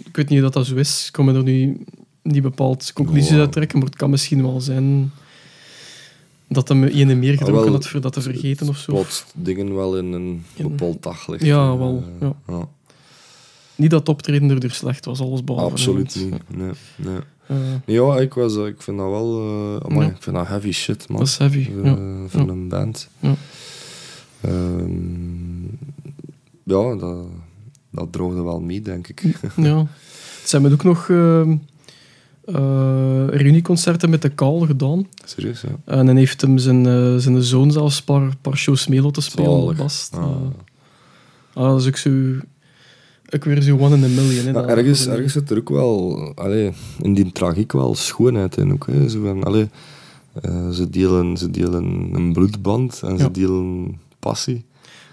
ik 0.05 0.15
weet 0.15 0.29
niet 0.29 0.41
dat, 0.41 0.53
dat 0.53 0.65
zo 0.65 0.75
is. 0.75 1.05
Ik 1.07 1.11
kan 1.11 1.25
me 1.25 1.33
er 1.33 1.43
nu 1.43 1.83
niet 2.21 2.41
bepaald 2.41 2.91
conclusies 2.93 3.37
uit 3.37 3.51
trekken, 3.51 3.77
maar 3.79 3.87
het 3.87 3.97
kan 3.97 4.09
misschien 4.09 4.41
wel 4.41 4.61
zijn 4.61 5.11
dat 6.47 6.67
hij 6.67 6.77
me 6.77 6.91
ene 6.91 7.15
meer 7.15 7.31
gedronken 7.31 7.57
Ah, 7.57 7.63
wel, 7.63 7.73
had 7.73 7.87
voor 7.87 8.01
dat 8.01 8.13
te 8.13 8.21
vergeten 8.21 8.67
of 8.69 8.77
zo. 8.77 8.91
Plots 8.93 9.25
dingen 9.35 9.75
wel 9.75 9.97
in 9.97 10.11
een 10.11 10.45
In- 10.55 10.67
bepaald 10.69 11.03
daglicht. 11.03 11.43
Ja, 11.45 11.71
eh, 11.71 11.77
wel, 11.77 12.03
ja. 12.19 12.33
ja. 12.47 12.67
Niet 13.75 13.89
dat 13.89 13.99
het 13.99 14.09
optreden 14.09 14.49
er 14.49 14.59
dus 14.59 14.75
slecht 14.75 15.05
was, 15.05 15.19
alles 15.21 15.43
behalve. 15.43 15.71
Absoluut 15.71 16.15
niet. 16.15 16.57
Nee, 16.57 16.71
nee. 16.95 17.19
Ja, 17.85 18.17
ik, 18.17 18.33
was, 18.33 18.57
eh, 18.57 18.65
ik 18.65 18.81
vind 18.81 18.97
dat 18.97 19.09
wel... 19.09 19.39
eh 19.39 19.85
amai, 19.85 20.07
Ja. 20.07 20.13
Ik 20.13 20.23
vind 20.23 20.35
dat 20.35 20.47
heavy 20.47 20.71
shit, 20.71 21.09
man. 21.09 21.17
dat 21.17 21.27
is 21.27 21.37
heavy. 21.37 21.69
Ja. 21.83 21.91
eh, 21.91 21.97
voor 22.27 22.49
een 22.49 22.67
band. 22.67 23.09
Ja. 23.19 23.35
Ehm, 24.41 25.63
ja, 26.63 26.95
dat, 26.95 27.17
dat 27.91 28.11
droogde 28.11 28.41
wel 28.43 28.59
mee, 28.59 28.81
denk 28.81 29.07
ik. 29.07 29.23
ja. 29.55 29.87
Zijn 30.43 30.61
met 30.61 30.71
ook 30.73 30.83
nog 30.83 31.09
eh, 31.09 31.41
eh, 32.45 33.27
reunieconcerten 33.27 34.09
met 34.09 34.21
de 34.21 34.29
Kaal 34.29 34.59
gedaan. 34.59 35.07
Serieus, 35.25 35.61
ja. 35.61 35.95
En 35.95 36.05
dan 36.05 36.15
heeft 36.15 36.41
hem 36.41 36.57
zijn, 36.57 36.85
eh, 36.85 37.15
zijn 37.15 37.43
zoon 37.43 37.71
zelfs 37.71 37.97
een 37.97 38.03
paar, 38.03 38.35
paar 38.41 38.57
shows 38.57 38.87
mee 38.87 39.01
laten 39.01 39.23
spelen 39.23 39.75
Zalig. 39.75 40.09
Ah. 40.11 40.31
Ah, 41.53 41.69
dat 41.69 41.81
is 41.81 41.87
ook 41.87 41.97
zo... 41.97 42.09
Ook 43.35 43.43
weer 43.43 43.61
zo 43.61 43.77
one 43.77 43.95
in 43.95 44.03
a 44.03 44.07
million. 44.07 44.45
Hè, 44.55 44.67
ergens, 44.67 45.07
ergens 45.07 45.33
zit 45.33 45.49
er 45.51 45.57
ook 45.57 45.69
wel, 45.69 46.31
allee, 46.35 46.71
in 47.01 47.13
die 47.13 47.31
tragiek 47.31 47.71
wel 47.71 47.95
schoonheid 47.95 48.57
in. 48.57 48.71
Ook, 48.73 48.87
hè. 48.87 49.09
Zo 49.09 49.21
van, 49.23 49.43
allee, 49.43 49.69
Eh, 50.41 50.69
ze, 50.69 50.89
delen, 50.89 51.37
ze 51.37 51.49
delen 51.51 52.09
een 52.13 52.33
bloedband 52.33 53.01
en 53.03 53.11
Ja. 53.11 53.17
ze 53.17 53.31
delen 53.31 53.99
passie. 54.19 54.63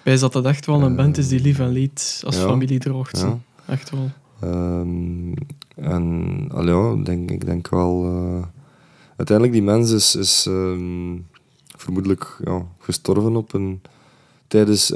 Wij 0.04 0.18
dat 0.18 0.32
dat 0.32 0.44
echt 0.44 0.66
wel 0.66 0.82
een 0.82 0.96
band 0.96 1.18
is 1.18 1.28
die 1.28 1.40
lief 1.40 1.58
en 1.58 1.68
leed 1.72 2.22
als 2.26 2.36
ja. 2.36 2.42
familie 2.46 2.78
draagt. 2.78 3.18
Ja. 3.20 3.38
Echt 3.66 3.90
wel. 3.90 4.10
Ehm, 4.40 5.32
en 5.76 6.48
allee, 6.52 6.74
ja, 6.74 6.92
ik 6.92 7.04
denk, 7.04 7.30
ik 7.30 7.44
denk 7.46 7.68
wel... 7.68 8.04
eh, 8.04 8.46
uiteindelijk, 9.16 9.56
die 9.56 9.66
mens 9.66 9.90
is, 9.90 10.16
is 10.16 10.44
ehm, 10.48 11.16
vermoedelijk 11.76 12.36
ja, 12.44 12.66
gestorven 12.78 13.36
op 13.36 13.52
een... 13.54 13.80
Tijdens 14.48 14.88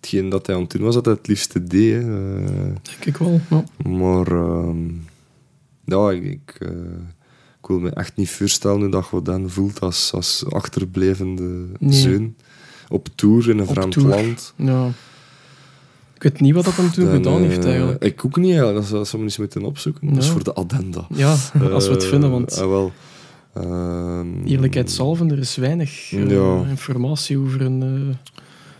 hetgeen 0.00 0.28
dat 0.28 0.46
hij 0.46 0.54
aan 0.56 0.62
het 0.62 0.70
doen 0.70 0.82
was, 0.82 0.94
dat 0.94 1.04
hij 1.04 1.14
het 1.14 1.26
liefste 1.26 1.64
deed. 1.64 2.02
hè. 2.02 2.38
Eh, 2.44 2.54
Denk 2.82 3.04
ik 3.04 3.16
wel. 3.16 3.40
Ja. 3.50 3.64
maar 3.88 4.26
ehm, 4.26 4.88
ja, 5.84 6.10
ik, 6.10 6.24
ik, 6.24 6.56
eh, 6.58 6.68
ik 7.60 7.66
wil 7.66 7.78
me 7.78 7.90
echt 7.90 8.16
niet 8.16 8.30
voorstellen 8.30 8.80
hoe 8.80 8.88
dat 8.88 9.04
Godin 9.04 9.48
voelt 9.50 9.80
als, 9.80 10.12
als 10.12 10.44
achterblijvende 10.48 11.66
Nee. 11.78 11.92
zoon. 11.92 12.34
Op 12.88 13.08
tour 13.14 13.48
in 13.50 13.58
een 13.58 13.66
Op 13.68 13.74
vreemd 13.74 13.92
tour. 13.92 14.08
land. 14.08 14.52
ja. 14.56 14.90
Ik 16.14 16.22
weet 16.32 16.40
niet 16.40 16.54
wat 16.54 16.64
dat 16.64 16.76
hem 16.76 16.90
toen 16.90 17.04
Dan, 17.04 17.14
gedaan 17.14 17.40
heeft 17.42 17.64
eh, 17.64 17.70
eigenlijk. 17.70 18.02
Ik 18.04 18.24
ook 18.24 18.36
niet, 18.36 18.50
eigenlijk. 18.54 18.90
dat 18.90 19.08
zou 19.08 19.22
eens 19.22 19.38
moeten 19.38 19.62
opzoeken. 19.64 20.14
Dat 20.14 20.22
is 20.22 20.28
voor 20.28 20.44
de 20.44 20.52
addenda. 20.52 21.06
Ja, 21.14 21.36
als 21.72 21.86
we 21.86 21.92
het 21.94 22.04
vinden, 22.04 22.30
want 22.30 22.58
ah, 22.60 22.68
wel. 22.68 22.92
Ehm, 23.54 24.44
eerlijkheidshalve, 24.44 25.26
er 25.26 25.38
is 25.38 25.56
weinig 25.56 26.12
eh, 26.12 26.30
Ja. 26.30 26.64
informatie 26.68 27.38
over 27.38 27.60
een... 27.60 27.82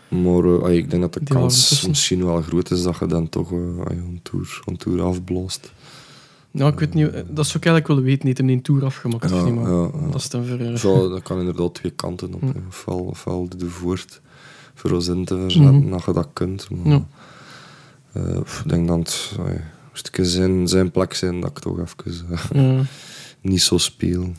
eh, 0.09 0.19
Maar 0.19 0.45
eh, 0.45 0.77
ik 0.77 0.91
denk 0.91 1.03
dat 1.03 1.15
de 1.15 1.21
kans 1.25 1.87
misschien 1.87 2.25
wel 2.25 2.43
groot 2.43 2.71
is 2.71 2.83
dat 2.83 2.99
je 2.99 3.07
dan 3.07 3.29
toch 3.29 3.51
een, 3.51 4.21
tour, 4.23 4.61
een 4.65 4.77
tour 4.77 5.03
afbloost. 5.03 5.73
nou, 6.51 6.73
ik 6.73 6.79
weet 6.79 6.95
niet, 6.95 7.11
dat 7.13 7.47
zou 7.47 7.59
ik 7.59 7.65
eigenlijk 7.65 7.87
willen 7.87 8.03
weten, 8.03 8.27
niet 8.27 8.39
hem 8.39 8.49
een 8.49 8.63
tour 8.63 8.85
afgemaakt 8.85 9.33
of 9.33 9.45
niet, 9.45 9.55
maar 9.55 9.71
ja, 9.71 9.91
ja. 9.95 10.07
dat 10.11 10.15
is 10.21 10.29
dan 10.29 10.45
voor... 10.47 10.79
Zo, 10.79 11.09
dat 11.09 11.23
kan 11.23 11.39
inderdaad 11.39 11.75
twee 11.75 11.93
kanten 11.93 12.35
op. 12.35 12.41
Hè. 12.43 12.93
Ofwel, 12.95 13.49
je 13.59 13.67
voort 13.67 14.21
voor 14.75 14.91
ons 14.91 15.09
in 15.09 15.25
te 15.25 15.37
verzetten, 15.37 15.75
Mhm. 15.75 15.91
dat 15.91 16.05
je 16.05 16.13
dat 16.13 16.29
kunt. 16.33 16.69
Maar, 16.71 16.93
Ja. 16.93 17.05
ik 18.63 18.63
denk 18.69 18.89
dat 18.89 19.33
ja, 19.37 19.45
moest 19.91 20.09
ik 20.09 20.19
in 20.19 20.25
zijn, 20.25 20.69
zijn 20.69 20.91
plek 20.91 21.15
zijn, 21.15 21.41
dat 21.41 21.51
ik 21.51 21.59
toch 21.59 21.79
even 21.81 22.27
ja. 22.53 22.83
niet 23.51 23.63
zo 23.63 23.79
speel. 23.79 24.33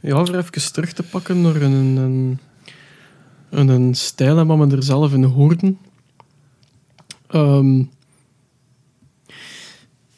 Ja, 0.00 0.24
voor 0.24 0.36
even 0.36 0.72
terug 0.72 0.92
te 0.92 1.02
pakken 1.02 1.40
naar 1.40 1.56
een, 1.56 1.72
een, 1.96 2.38
een, 3.50 3.68
een 3.68 3.94
stijl 3.94 4.38
en 4.38 4.46
wat 4.46 4.68
we 4.68 4.76
er 4.76 4.82
zelf 4.82 5.12
in 5.12 5.22
hoorden. 5.24 5.78
Ehm, 7.26 7.82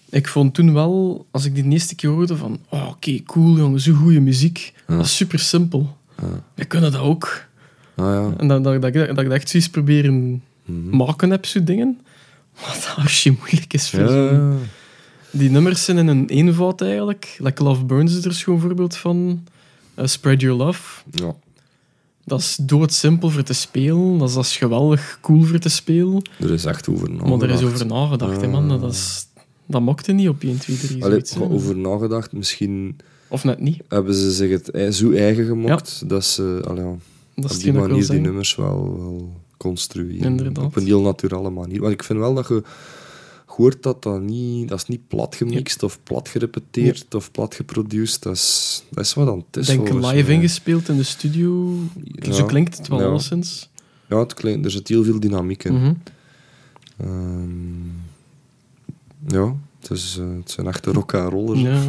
ik 0.08 0.28
vond 0.28 0.54
toen 0.54 0.72
wel, 0.72 1.26
als 1.30 1.44
ik 1.44 1.54
die 1.54 1.64
eerste 1.70 1.94
keer 1.94 2.10
hoorde, 2.10 2.36
van 2.36 2.60
oh, 2.68 2.88
oké, 2.88 3.22
cool 3.22 3.56
jongen, 3.56 3.80
zo 3.80 3.94
goede 3.94 4.20
muziek. 4.20 4.72
Ja. 4.88 4.96
Dat 4.96 5.04
is 5.04 5.16
super 5.16 5.38
simpel. 5.38 5.96
Ja. 6.22 6.42
We 6.54 6.64
kunnen 6.64 6.92
dat 6.92 7.00
ook. 7.00 7.44
Ah 7.96 8.06
ja. 8.06 8.34
En 8.38 8.48
dat, 8.48 8.64
dat, 8.64 8.82
dat, 8.82 8.92
dat, 8.92 9.08
ik 9.08 9.14
dat 9.16 9.26
echt 9.32 9.48
zoiets 9.48 9.70
proberen 9.70 10.42
Mhm. 10.70 10.96
maken 10.96 11.30
heb, 11.30 11.46
zo 11.46 11.64
dingen. 11.64 12.00
Wat 12.66 12.84
hartstikke 12.84 13.38
moeilijk 13.38 13.72
is 13.72 13.90
voor 13.90 14.00
ja. 14.00 14.52
Die 15.30 15.50
nummers 15.50 15.84
zijn 15.84 15.98
in 15.98 16.06
een 16.06 16.28
eenvoud 16.28 16.80
eigenlijk. 16.80 17.36
Like 17.38 17.62
Love 17.62 17.84
Burns 17.84 18.16
is 18.16 18.24
er 18.24 18.32
zo'n 18.32 18.60
voorbeeld 18.60 18.96
van. 18.96 19.44
Eh, 19.94 20.06
Spread 20.06 20.40
Your 20.40 20.56
Love. 20.56 21.02
ja. 21.10 21.34
Dat 22.24 22.40
is 22.40 22.58
doodsimpel 22.62 23.30
voor 23.30 23.42
te 23.42 23.52
spelen. 23.52 24.18
Dat 24.18 24.28
is, 24.28 24.34
dat 24.34 24.44
is 24.44 24.56
geweldig 24.56 25.18
cool 25.20 25.42
voor 25.42 25.58
te 25.58 25.68
spelen. 25.68 26.22
Er 26.40 26.50
is 26.50 26.64
echt 26.64 26.88
over 26.88 27.10
maar 27.12 27.22
er 27.22 27.50
is 27.50 27.60
nagedacht. 27.60 27.64
over 27.74 27.86
nagedacht, 27.86 28.40
hè, 28.40 28.48
man. 28.48 28.68
Dat, 28.68 28.92
is, 28.92 29.26
dat 29.66 29.80
mokte 29.80 30.12
niet 30.12 30.28
op 30.28 30.42
1, 30.42 30.58
2, 30.58 30.76
3. 30.76 31.04
Allee, 31.04 31.20
zoiets, 31.24 31.36
over 31.54 31.76
nagedacht. 31.76 32.32
Misschien 32.32 32.96
Of 33.28 33.44
net 33.44 33.60
niet. 33.60 33.82
hebben 33.88 34.14
ze 34.14 34.32
zich 34.32 34.50
het 34.50 34.94
zo 34.94 35.10
eigen 35.12 35.46
gemaakt 35.46 36.08
dat 36.08 36.24
ze 36.24 36.62
allee, 36.68 36.84
Dat 37.34 37.52
op 37.54 37.60
die 37.60 37.72
manier 37.72 38.08
die 38.08 38.20
nummers 38.20 38.56
wel, 38.56 38.98
wel 38.98 39.32
construeren. 39.56 40.18
Inderdaad. 40.18 40.64
Op 40.64 40.76
een 40.76 40.84
heel 40.86 41.00
naturele 41.02 41.50
manier. 41.50 41.80
Want 41.80 41.92
ik 41.92 42.02
vind 42.04 42.18
wel 42.18 42.34
dat 42.34 42.48
je 42.48 42.62
hoort 43.50 43.82
dat 43.82 44.02
dat 44.02 44.20
niet... 44.20 44.68
Dat 44.68 44.78
is 44.78 44.86
niet 44.86 45.08
plat 45.08 45.34
gemixt 45.34 45.82
of 45.82 46.02
plat 46.02 46.28
gerepeteerd 46.28 47.14
of 47.14 47.30
plat 47.30 47.54
geproduced. 47.54 48.22
Dat 48.22 48.34
is, 48.34 48.82
dat 48.90 49.04
is 49.04 49.14
wat 49.14 49.26
dan 49.26 49.36
het 49.50 49.56
Ik 49.56 49.60
is. 49.62 49.66
denk 49.66 49.88
live 49.88 49.98
mij. 50.22 50.34
ingespeeld 50.34 50.88
in 50.88 50.96
de 50.96 51.02
studio. 51.02 51.74
Ja. 52.04 52.32
Zo 52.32 52.44
klinkt 52.44 52.76
het 52.78 52.88
wel 52.88 53.00
Ja. 53.00 53.06
alleszins. 53.06 53.68
Ja, 54.08 54.18
het 54.18 54.34
klinkt, 54.34 54.64
er 54.64 54.70
zit 54.70 54.88
heel 54.88 55.04
veel 55.04 55.20
dynamiek 55.20 55.64
in. 55.64 55.74
Mhm. 55.74 55.92
Ehm, 56.96 57.86
ja, 59.26 59.54
het, 59.80 59.90
is, 59.90 60.14
het 60.38 60.50
zijn 60.50 60.66
echte 60.66 60.92
rock 60.92 61.12
en 61.12 61.28
roller. 61.28 61.56
Ja. 61.56 61.82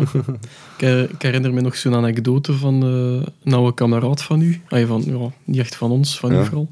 ik, 0.78 1.10
ik 1.12 1.22
herinner 1.22 1.54
me 1.54 1.62
nog 1.62 1.76
zo'n 1.76 1.96
anekdote 1.96 2.54
van 2.54 2.84
eh, 2.84 3.28
een 3.44 3.54
oude 3.54 3.74
kameraad 3.74 4.22
van 4.24 4.42
u. 4.42 4.62
Ah, 4.70 4.88
van, 4.88 5.04
ja, 5.06 5.32
niet 5.44 5.60
echt 5.60 5.76
van 5.76 5.92
ons, 5.92 6.20
van 6.20 6.32
u 6.34 6.46
vooral. 6.46 6.72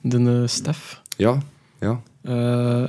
De 0.00 0.40
eh, 0.42 0.48
Stef. 0.48 1.02
Ja, 1.16 1.38
ja. 1.80 2.00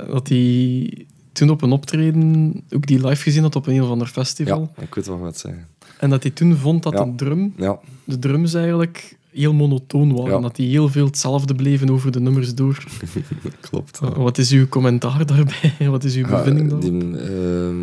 Dat 0.06 0.28
hij 0.28 1.06
toen 1.40 1.50
op 1.50 1.62
een 1.62 1.72
optreden 1.72 2.52
ook 2.70 2.86
die 2.86 3.06
live 3.06 3.22
gezien 3.22 3.42
had 3.42 3.56
op 3.56 3.66
een 3.66 3.72
heel 3.72 3.84
of 3.84 3.90
ander 3.90 4.06
festival. 4.06 4.72
ja, 4.76 4.82
ik 4.82 4.94
weet 4.94 5.06
wat 5.06 5.38
zeggen. 5.38 5.66
En 5.98 6.10
dat 6.10 6.22
hij 6.22 6.32
toen 6.32 6.56
vond 6.56 6.82
dat 6.82 6.92
Ja. 6.92 7.04
de, 7.04 7.14
drum, 7.14 7.52
Ja, 7.56 7.78
de 8.04 8.18
drums 8.18 8.54
eigenlijk 8.54 9.16
heel 9.30 9.52
monotoon 9.52 10.14
waren. 10.16 10.34
Ja. 10.34 10.40
Dat 10.40 10.56
die 10.56 10.68
heel 10.68 10.88
veel 10.88 11.04
hetzelfde 11.06 11.54
bleven 11.54 11.90
over 11.90 12.10
de 12.10 12.20
nummers 12.20 12.54
door. 12.54 12.84
klopt. 13.70 13.98
ja. 14.02 14.12
Wat 14.12 14.38
is 14.38 14.50
uw 14.50 14.68
commentaar 14.68 15.26
daarbij? 15.26 15.74
Wat 15.94 16.04
is 16.04 16.14
uw 16.14 16.26
bevinding 16.26 16.68
daarop? 16.70 16.90
die, 16.90 17.18
ehm, 17.18 17.76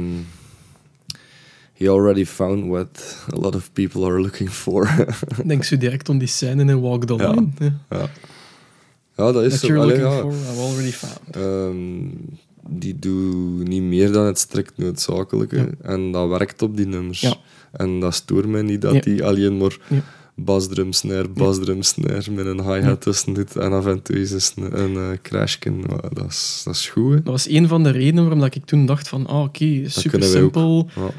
he 1.74 1.90
already 1.90 2.26
found 2.26 2.66
what 2.66 3.18
a 3.34 3.40
lot 3.40 3.56
of 3.56 3.70
people 3.74 4.06
are 4.06 4.22
looking 4.22 4.50
for. 4.50 5.06
Denk 5.46 5.64
zo 5.64 5.78
direct 5.78 6.10
om 6.10 6.18
die 6.18 6.28
scène 6.28 6.72
in 6.72 6.80
Walk 6.82 7.06
the. 7.06 7.16
Line. 7.16 7.48
Ja. 7.90 8.10
ja. 9.16 9.32
dat 9.32 9.44
is 9.44 9.52
That 9.52 9.60
zo. 9.60 9.76
Allee, 9.80 10.02
looking 10.02 10.14
ja. 10.14 10.20
for, 10.22 10.32
I've 10.32 10.60
already 10.62 10.92
found. 10.92 11.36
Ehm, 11.36 12.46
die 12.70 13.00
doet 13.00 13.68
niet 13.68 13.82
meer 13.84 14.12
dan 14.12 14.26
het 14.26 14.40
strikt 14.40 14.78
noodzakelijke. 14.78 15.56
Ja. 15.56 15.68
En 15.82 16.12
dat 16.12 16.30
werkt 16.30 16.62
op 16.62 16.78
die 16.78 16.88
nummers. 16.88 17.22
Ja. 17.22 17.36
En 17.72 18.00
dat 18.00 18.14
stoort 18.14 18.48
mij 18.48 18.62
niet 18.62 18.82
dat 18.82 18.94
Ja. 18.94 19.00
die 19.00 19.24
alleen 19.26 19.58
maar 19.58 19.78
basdrum, 20.36 20.92
snare, 20.94 21.28
basdrum, 21.30 21.82
snare 21.82 22.32
met 22.32 22.46
een 22.46 22.62
hi-hat 22.74 23.02
tussen 23.02 23.34
doet 23.34 23.56
en 23.56 23.72
af 23.72 23.86
en 23.86 24.02
toe 24.02 24.18
eens 24.18 24.54
een, 24.56 24.80
een 24.82 24.96
eh, 25.12 25.18
crashken. 25.22 25.82
Dat 26.14 26.26
is, 26.28 26.62
dat 26.66 26.74
is 26.76 26.90
goed, 26.90 27.10
hè. 27.10 27.16
Dat 27.16 27.26
was 27.32 27.50
een 27.50 27.68
van 27.68 27.84
de 27.84 27.90
redenen 27.90 28.24
waarom 28.24 28.44
ik 28.44 28.66
toen 28.66 28.86
dacht 28.86 29.08
van, 29.08 29.26
ah 29.28 29.42
oké, 29.44 29.90
super 29.90 30.24
simpel, 30.24 30.90
Ja, 30.96 31.10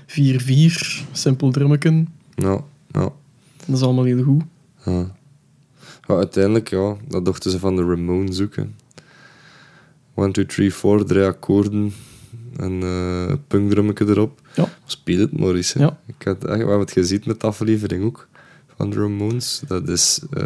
4-4, 0.40 1.06
simpel 1.12 1.50
drummeken. 1.50 2.08
ja, 2.34 2.64
ja. 2.90 3.12
Dat 3.66 3.76
is 3.76 3.82
allemaal 3.82 4.04
heel 4.04 4.22
goed. 4.22 4.42
Ja. 4.84 5.16
Ja, 6.08 6.14
uiteindelijk, 6.16 6.70
ja, 6.70 6.96
dat 7.08 7.24
dachten 7.24 7.50
ze 7.50 7.58
van 7.58 7.76
de 7.76 7.82
Ramones 7.84 8.36
zoeken. 8.36 8.74
1, 10.24 10.32
2, 10.32 10.46
3, 10.46 10.74
4, 10.74 11.04
drie 11.04 11.24
akkoorden 11.24 11.92
en 12.56 12.72
een 12.72 13.40
punkdrummetje 13.46 14.06
erop. 14.08 14.40
Ja. 14.54 14.68
Speel 14.84 15.18
het 15.18 15.38
maar 15.38 15.54
eens. 15.54 15.72
hè. 15.72 15.80
Ja. 15.82 15.98
Ik 16.06 16.22
had, 16.24 16.36
echt- 16.44 16.52
we 16.52 16.58
hebben 16.58 16.78
het 16.78 16.92
gezien 16.92 17.22
met 17.24 17.40
de 17.40 17.46
aflevering 17.46 18.04
ook 18.04 18.28
van 18.76 18.90
de 18.90 18.96
Ramones. 18.96 19.62
Dat 19.66 19.88
is, 19.88 20.20
eh, 20.32 20.44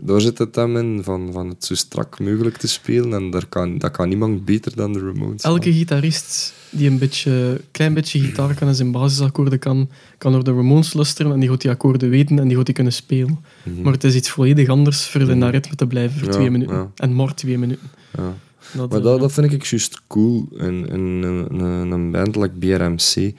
daar 0.00 0.20
zit 0.20 0.38
het 0.38 0.54
hem 0.54 0.76
in, 0.76 1.00
van, 1.02 1.32
van 1.32 1.48
het 1.48 1.64
zo 1.64 1.74
strak 1.74 2.20
mogelijk 2.20 2.56
te 2.56 2.68
spelen. 2.68 3.12
En 3.12 3.30
daar 3.30 3.46
kan, 3.46 3.78
dat 3.78 3.90
kan 3.90 4.08
niemand 4.08 4.44
beter 4.44 4.76
dan 4.76 4.92
de 4.92 4.98
Ramones. 4.98 5.42
Elke 5.42 5.72
gitarist 5.72 6.54
die 6.70 6.90
een 6.90 6.98
beetje, 6.98 7.60
klein 7.70 7.94
beetje 7.94 8.20
gitaar 8.20 8.54
kan 8.54 8.68
en 8.68 8.74
zijn 8.74 8.90
basisakkoorden 8.92 9.58
kan, 9.58 9.88
kan 10.18 10.32
door 10.32 10.44
de 10.44 10.52
Ramones 10.54 10.92
luisteren 10.92 11.32
en 11.32 11.40
die 11.40 11.48
gaat 11.48 11.60
die 11.60 11.70
akkoorden 11.70 12.10
weten 12.10 12.38
en 12.38 12.48
die 12.48 12.56
gaat 12.56 12.66
die 12.66 12.74
kunnen 12.74 12.92
spelen. 12.92 13.38
Mhm. 13.62 13.82
Maar 13.82 13.92
het 13.92 14.04
is 14.04 14.14
iets 14.14 14.30
volledig 14.30 14.68
anders 14.68 15.06
voor 15.08 15.20
in 15.20 15.26
Mhm. 15.26 15.38
dat 15.38 15.50
ritme 15.50 15.74
te 15.74 15.86
blijven 15.86 16.18
voor 16.18 16.28
Ja, 16.28 16.34
twee 16.34 16.50
minuten. 16.50 16.74
ja. 16.76 16.90
En 16.96 17.14
maar 17.14 17.34
twee 17.34 17.58
minuten. 17.58 17.88
Ja. 18.16 18.34
Dat, 18.76 18.88
Maar 18.90 18.98
eh, 18.98 19.04
dat, 19.04 19.20
dat 19.20 19.32
vind 19.32 19.52
ik 19.52 19.64
juist 19.64 20.02
cool 20.06 20.48
in, 20.52 20.86
in, 20.88 21.00
een- 21.22 21.60
een, 21.60 21.90
een 21.90 22.10
band 22.10 22.36
like 22.36 22.54
BRMC. 22.58 23.34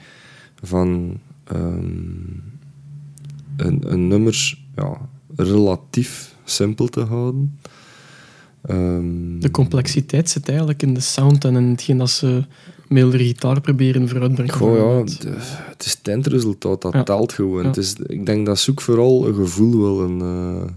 Van 0.62 1.18
ehm, 1.44 1.80
een, 3.56 3.92
een 3.92 4.08
nummer 4.08 4.58
ja, 4.76 5.00
relatief 5.36 6.34
simpel 6.44 6.86
te 6.88 7.00
houden. 7.00 7.58
Ehm, 8.62 9.38
De 9.38 9.50
complexiteit 9.50 10.30
zit 10.30 10.48
eigenlijk 10.48 10.82
in 10.82 10.94
de 10.94 11.00
sound 11.00 11.44
en 11.44 11.56
in 11.56 11.64
hetgeen 11.64 11.98
dat 11.98 12.10
ze 12.10 12.44
met 12.88 13.12
de 13.12 13.18
gitaar 13.18 13.60
proberen 13.60 14.08
vooruitbrengen. 14.08 14.54
Goh, 14.54 14.68
ja, 14.68 14.74
bijvoorbeeld. 14.82 15.22
de- 15.22 15.34
het 15.68 15.84
is 15.84 15.92
het 15.98 16.08
eindresultaat, 16.08 16.82
dat 16.82 16.92
Ja. 16.92 17.02
telt 17.02 17.32
gewoon. 17.32 17.62
Ja. 17.62 17.66
Het 17.68 17.76
is, 17.76 17.94
ik 18.06 18.26
denk 18.26 18.46
dat 18.46 18.58
ze 18.58 18.70
ook 18.70 18.80
vooral 18.80 19.26
een 19.28 19.34
gevoel 19.34 19.70
willen 19.82 20.20
eh, 20.20 20.70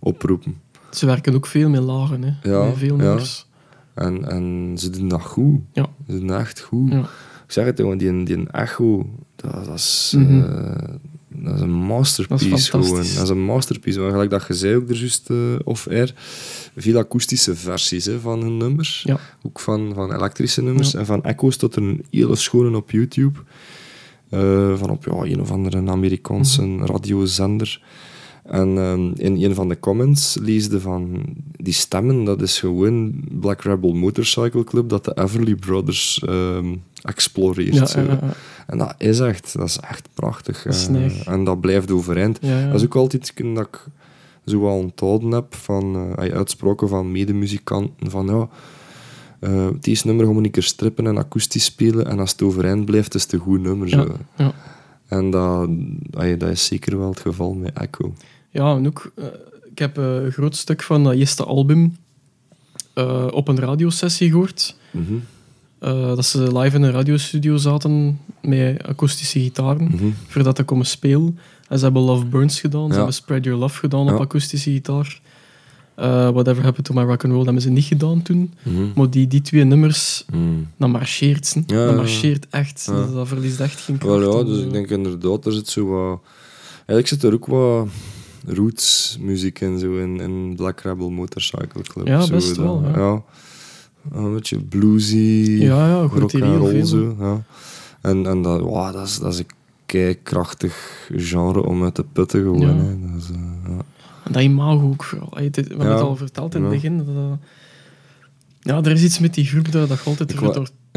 oproepen. 0.00 0.54
Ze 0.90 1.06
werken 1.06 1.34
ook 1.34 1.46
veel 1.46 1.68
met 1.68 1.82
lagen, 1.82 2.22
hè. 2.22 2.50
Ja, 2.50 2.64
met 2.64 2.76
veel 2.78 2.96
ja. 2.96 3.02
nummers. 3.02 3.46
En, 3.94 4.24
en 4.30 4.74
ze 4.78 4.90
doen 4.90 5.08
dat 5.08 5.22
goed. 5.22 5.60
Ja. 5.72 5.86
Ze 6.08 6.18
doen 6.18 6.26
dat 6.26 6.40
echt 6.40 6.60
goed. 6.60 6.90
Ja. 6.92 7.00
Ik 7.46 7.52
zeg 7.52 7.64
het, 7.64 7.78
jongen, 7.78 7.98
die, 7.98 8.22
die 8.24 8.46
echo, 8.50 9.06
dat, 9.36 9.64
dat 9.64 9.74
is, 9.74 10.14
Mhm. 10.16 10.40
eh, 10.42 10.94
dat 11.28 11.54
is 11.54 11.60
een 11.60 11.72
masterpiece 11.72 12.48
Dat 12.48 12.58
is 12.58 12.68
gewoon. 12.68 12.88
Dat 12.96 13.22
is 13.22 13.28
een 13.28 13.44
masterpiece. 13.44 14.00
Maar 14.00 14.10
gelijk 14.10 14.30
dat 14.30 14.44
je 14.46 14.54
zei 14.54 14.76
ook 14.76 14.88
er 14.90 14.96
juist 14.96 15.30
eh, 15.30 15.36
off-air, 15.64 16.14
veel 16.76 16.98
akoestische 16.98 17.54
versies 17.56 18.04
hè, 18.04 18.20
van 18.20 18.40
hun 18.40 18.56
nummers. 18.56 19.02
Ja. 19.06 19.18
Ook 19.42 19.60
van, 19.60 19.92
van 19.94 20.12
elektrische 20.14 20.62
nummers. 20.62 20.90
Ja. 20.90 20.98
En 20.98 21.06
van 21.06 21.22
echo's 21.24 21.56
tot 21.56 21.76
een 21.76 22.04
hele 22.10 22.36
schone 22.36 22.76
op 22.76 22.90
YouTube. 22.90 23.38
eh, 24.28 24.74
van 24.76 24.90
op 24.90 25.04
ja, 25.04 25.12
een 25.12 25.40
of 25.40 25.50
andere 25.50 25.90
Amerikaanse 25.90 26.76
radiozender. 26.78 27.82
En 28.44 28.78
ehm, 28.78 29.10
in 29.14 29.42
een 29.42 29.54
van 29.54 29.68
de 29.68 29.78
comments 29.78 30.38
leesde 30.40 30.80
van 30.80 31.24
die 31.56 31.72
stemmen, 31.72 32.24
dat 32.24 32.42
is 32.42 32.60
gewoon 32.60 33.12
Black 33.40 33.62
Rebel 33.62 33.92
Motorcycle 33.92 34.64
Club 34.64 34.88
dat 34.88 35.04
de 35.04 35.16
Everly 35.18 35.54
Brothers 35.54 36.22
ehm, 36.26 36.74
exploreert. 37.02 37.74
Ja, 37.74 37.86
zo. 37.86 38.00
ja, 38.00 38.06
ja. 38.06 38.34
En 38.66 38.78
dat 38.78 38.94
is 38.98 39.20
echt, 39.20 39.52
dat 39.58 39.68
is 39.68 39.78
echt 39.78 40.08
prachtig. 40.14 40.62
Dat 40.62 40.74
is 40.74 40.88
eh, 40.88 41.28
en 41.28 41.44
dat 41.44 41.60
blijft 41.60 41.90
overeind. 41.90 42.40
Dat 42.40 42.74
is 42.74 42.84
ook 42.84 42.96
altijd 42.96 43.22
iets 43.22 43.54
dat 43.54 43.66
ik 43.66 43.86
zo 44.44 44.60
wel 44.60 44.76
onthouden 44.76 45.30
heb 45.30 45.54
van 45.54 46.14
eh, 46.16 46.34
uitspraken 46.34 46.88
van 46.88 47.12
medemuzikanten 47.12 48.10
van 48.10 48.26
ja, 48.26 48.48
eh 49.40 49.68
deze 49.80 50.06
nummer 50.06 50.28
we 50.28 50.34
een 50.34 50.50
keer 50.50 50.62
strippen 50.62 51.06
en 51.06 51.18
akoestisch 51.18 51.64
spelen 51.64 52.06
en 52.06 52.18
als 52.18 52.32
het 52.32 52.42
overeind 52.42 52.84
blijft 52.84 53.14
is 53.14 53.22
het 53.22 53.32
een 53.32 53.38
goed 53.38 53.60
nummer. 53.60 53.88
Zo. 53.88 54.16
ja. 54.36 54.52
En 55.06 55.30
dat, 55.30 55.68
dat 56.38 56.50
is 56.50 56.64
zeker 56.64 56.98
wel 56.98 57.08
het 57.08 57.20
geval 57.20 57.54
met 57.54 57.72
Echo. 57.72 58.12
Ja, 58.54 58.76
en 58.76 58.86
ook, 58.86 59.12
eh, 59.16 59.24
ik 59.70 59.78
heb 59.78 59.98
eh, 59.98 60.14
een 60.14 60.32
groot 60.32 60.56
stuk 60.56 60.82
van 60.82 61.04
dat 61.04 61.12
eerste 61.14 61.44
album 61.44 61.96
eh, 62.92 63.26
op 63.30 63.48
een 63.48 63.58
radiosessie 63.58 64.30
gehoord. 64.30 64.76
Mhm, 64.90 65.14
dat 66.14 66.24
ze 66.24 66.58
live 66.58 66.76
in 66.76 66.82
een 66.82 66.90
radiostudio 66.90 67.56
zaten 67.56 68.20
met 68.42 68.82
akoestische 68.82 69.40
gitaren, 69.40 69.84
mhm. 69.84 70.04
voordat 70.26 70.56
ze 70.56 70.62
komen 70.62 70.86
spelen. 70.86 71.38
En 71.68 71.78
ze 71.78 71.84
hebben 71.84 72.02
Love 72.02 72.24
Burns 72.24 72.60
gedaan, 72.60 72.88
ze 72.88 72.94
hebben 72.94 73.14
Spread 73.14 73.44
Your 73.44 73.58
Love 73.58 73.78
gedaan 73.78 74.04
Ja. 74.04 74.14
op 74.14 74.20
akoestische 74.20 74.70
gitaar. 74.70 75.20
Whatever 76.32 76.62
Happened 76.62 76.84
to 76.84 76.94
My 76.94 77.02
Rock 77.02 77.24
and 77.24 77.32
Roll 77.32 77.44
hebben 77.44 77.62
ze 77.62 77.70
niet 77.70 77.84
gedaan 77.84 78.22
toen. 78.22 78.54
Mhm. 78.62 78.84
Maar 78.94 79.10
die, 79.10 79.26
die 79.26 79.40
twee 79.40 79.64
nummers, 79.64 80.24
Mhm. 80.32 80.40
dat 80.76 80.88
marcheert. 80.88 81.54
hè. 81.54 81.60
Ja, 81.66 81.86
dat 81.86 81.96
marcheert 81.96 82.46
echt. 82.50 82.86
Dat, 82.86 83.12
dat 83.14 83.28
verliest 83.28 83.60
echt 83.60 83.80
geen 83.80 83.98
kracht. 83.98 84.18
Wel 84.18 84.38
ja, 84.38 84.44
dus 84.44 84.62
ik 84.62 84.72
denk 84.72 84.90
inderdaad, 84.90 85.46
er 85.46 85.52
zit 85.52 85.68
zo 85.68 85.86
wat... 85.86 86.20
Eigenlijk 86.86 87.08
zit 87.08 87.22
er 87.22 87.32
ook 87.32 87.46
wat 87.46 87.88
roots 88.46 89.18
muziek 89.20 89.60
in, 89.60 89.78
zo 89.78 89.96
in, 89.96 90.20
in 90.20 90.56
Black 90.56 90.80
Rebel 90.80 91.10
Motorcycle 91.10 91.82
Club. 91.82 92.06
Ja, 92.06 92.20
zo, 92.20 92.32
best 92.34 92.56
wel, 92.56 92.82
ja. 92.82 92.98
ja. 92.98 93.22
Een 94.12 94.34
beetje 94.34 94.60
bluesy, 94.60 95.56
Ja, 95.60 95.88
ja, 95.88 96.00
rock 96.00 96.32
heel 96.32 96.56
roll 96.56 96.84
zo. 96.84 97.16
Ja. 97.18 97.42
En, 98.00 98.26
en 98.26 98.42
dat, 98.42 98.60
wow, 98.60 98.92
dat, 98.92 99.06
is, 99.06 99.18
dat 99.18 99.32
is 99.32 99.38
een 99.38 99.46
keikrachtig 99.86 101.08
genre 101.16 101.62
om 101.62 101.82
uit 101.84 101.94
te 101.94 102.04
putten 102.12 102.42
gewoon. 102.42 102.60
Ja. 102.60 102.74
Hè. 102.76 103.00
Dat 103.00 103.22
is, 103.22 103.30
eh, 103.30 103.36
ja. 103.68 103.82
En 104.24 104.32
dat 104.32 104.42
imago 104.42 104.88
ook 104.88 105.04
vooral. 105.04 105.28
We 105.30 105.42
hebben 105.42 105.78
het 105.78 106.00
al 106.00 106.16
verteld 106.16 106.54
in 106.54 106.62
het 106.62 106.70
begin. 106.70 106.96
Dat, 106.96 107.06
dat- 107.06 107.38
ja, 108.60 108.82
er 108.82 108.90
is 108.92 109.02
iets 109.02 109.18
met 109.18 109.34
die 109.34 109.44
groep 109.44 109.72
dat, 109.72 109.88
dat 109.88 109.98
je 109.98 110.04
altijd 110.10 110.30
Ik 110.30 110.38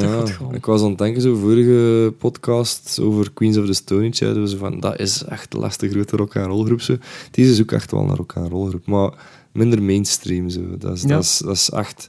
Ja, 0.02 0.24
ik 0.52 0.66
was 0.66 0.82
aan 0.82 0.90
het 0.90 0.98
denken, 0.98 1.22
zo 1.22 1.36
vorige 1.36 2.14
podcast 2.18 3.00
over 3.02 3.32
Queens 3.32 3.58
of 3.58 3.66
the 3.66 3.74
Stone 3.74 4.08
Age, 4.08 4.48
zo 4.48 4.58
van, 4.58 4.80
dat 4.80 5.00
is 5.00 5.24
echt 5.24 5.52
de 5.52 5.58
laatste 5.58 5.90
grote 5.90 6.16
rock 6.16 6.36
and 6.36 6.46
roll 6.46 6.66
groep. 6.66 6.82
Zo. 6.82 6.96
Deze 7.32 7.52
is 7.52 7.62
ook 7.62 7.72
echt 7.72 7.92
wel 7.92 8.02
een 8.02 8.16
rock 8.16 8.34
and 8.36 8.52
roll 8.52 8.70
groep, 8.70 8.86
maar 8.88 9.12
minder 9.52 9.84
mainstream. 9.84 10.50
Zo. 10.50 10.62
Dat, 10.78 10.94
is, 10.98 11.02
Ja. 11.02 11.08
dat, 11.08 11.24
is, 11.24 11.38
dat 11.38 11.54
is 11.56 11.70
echt... 11.70 12.08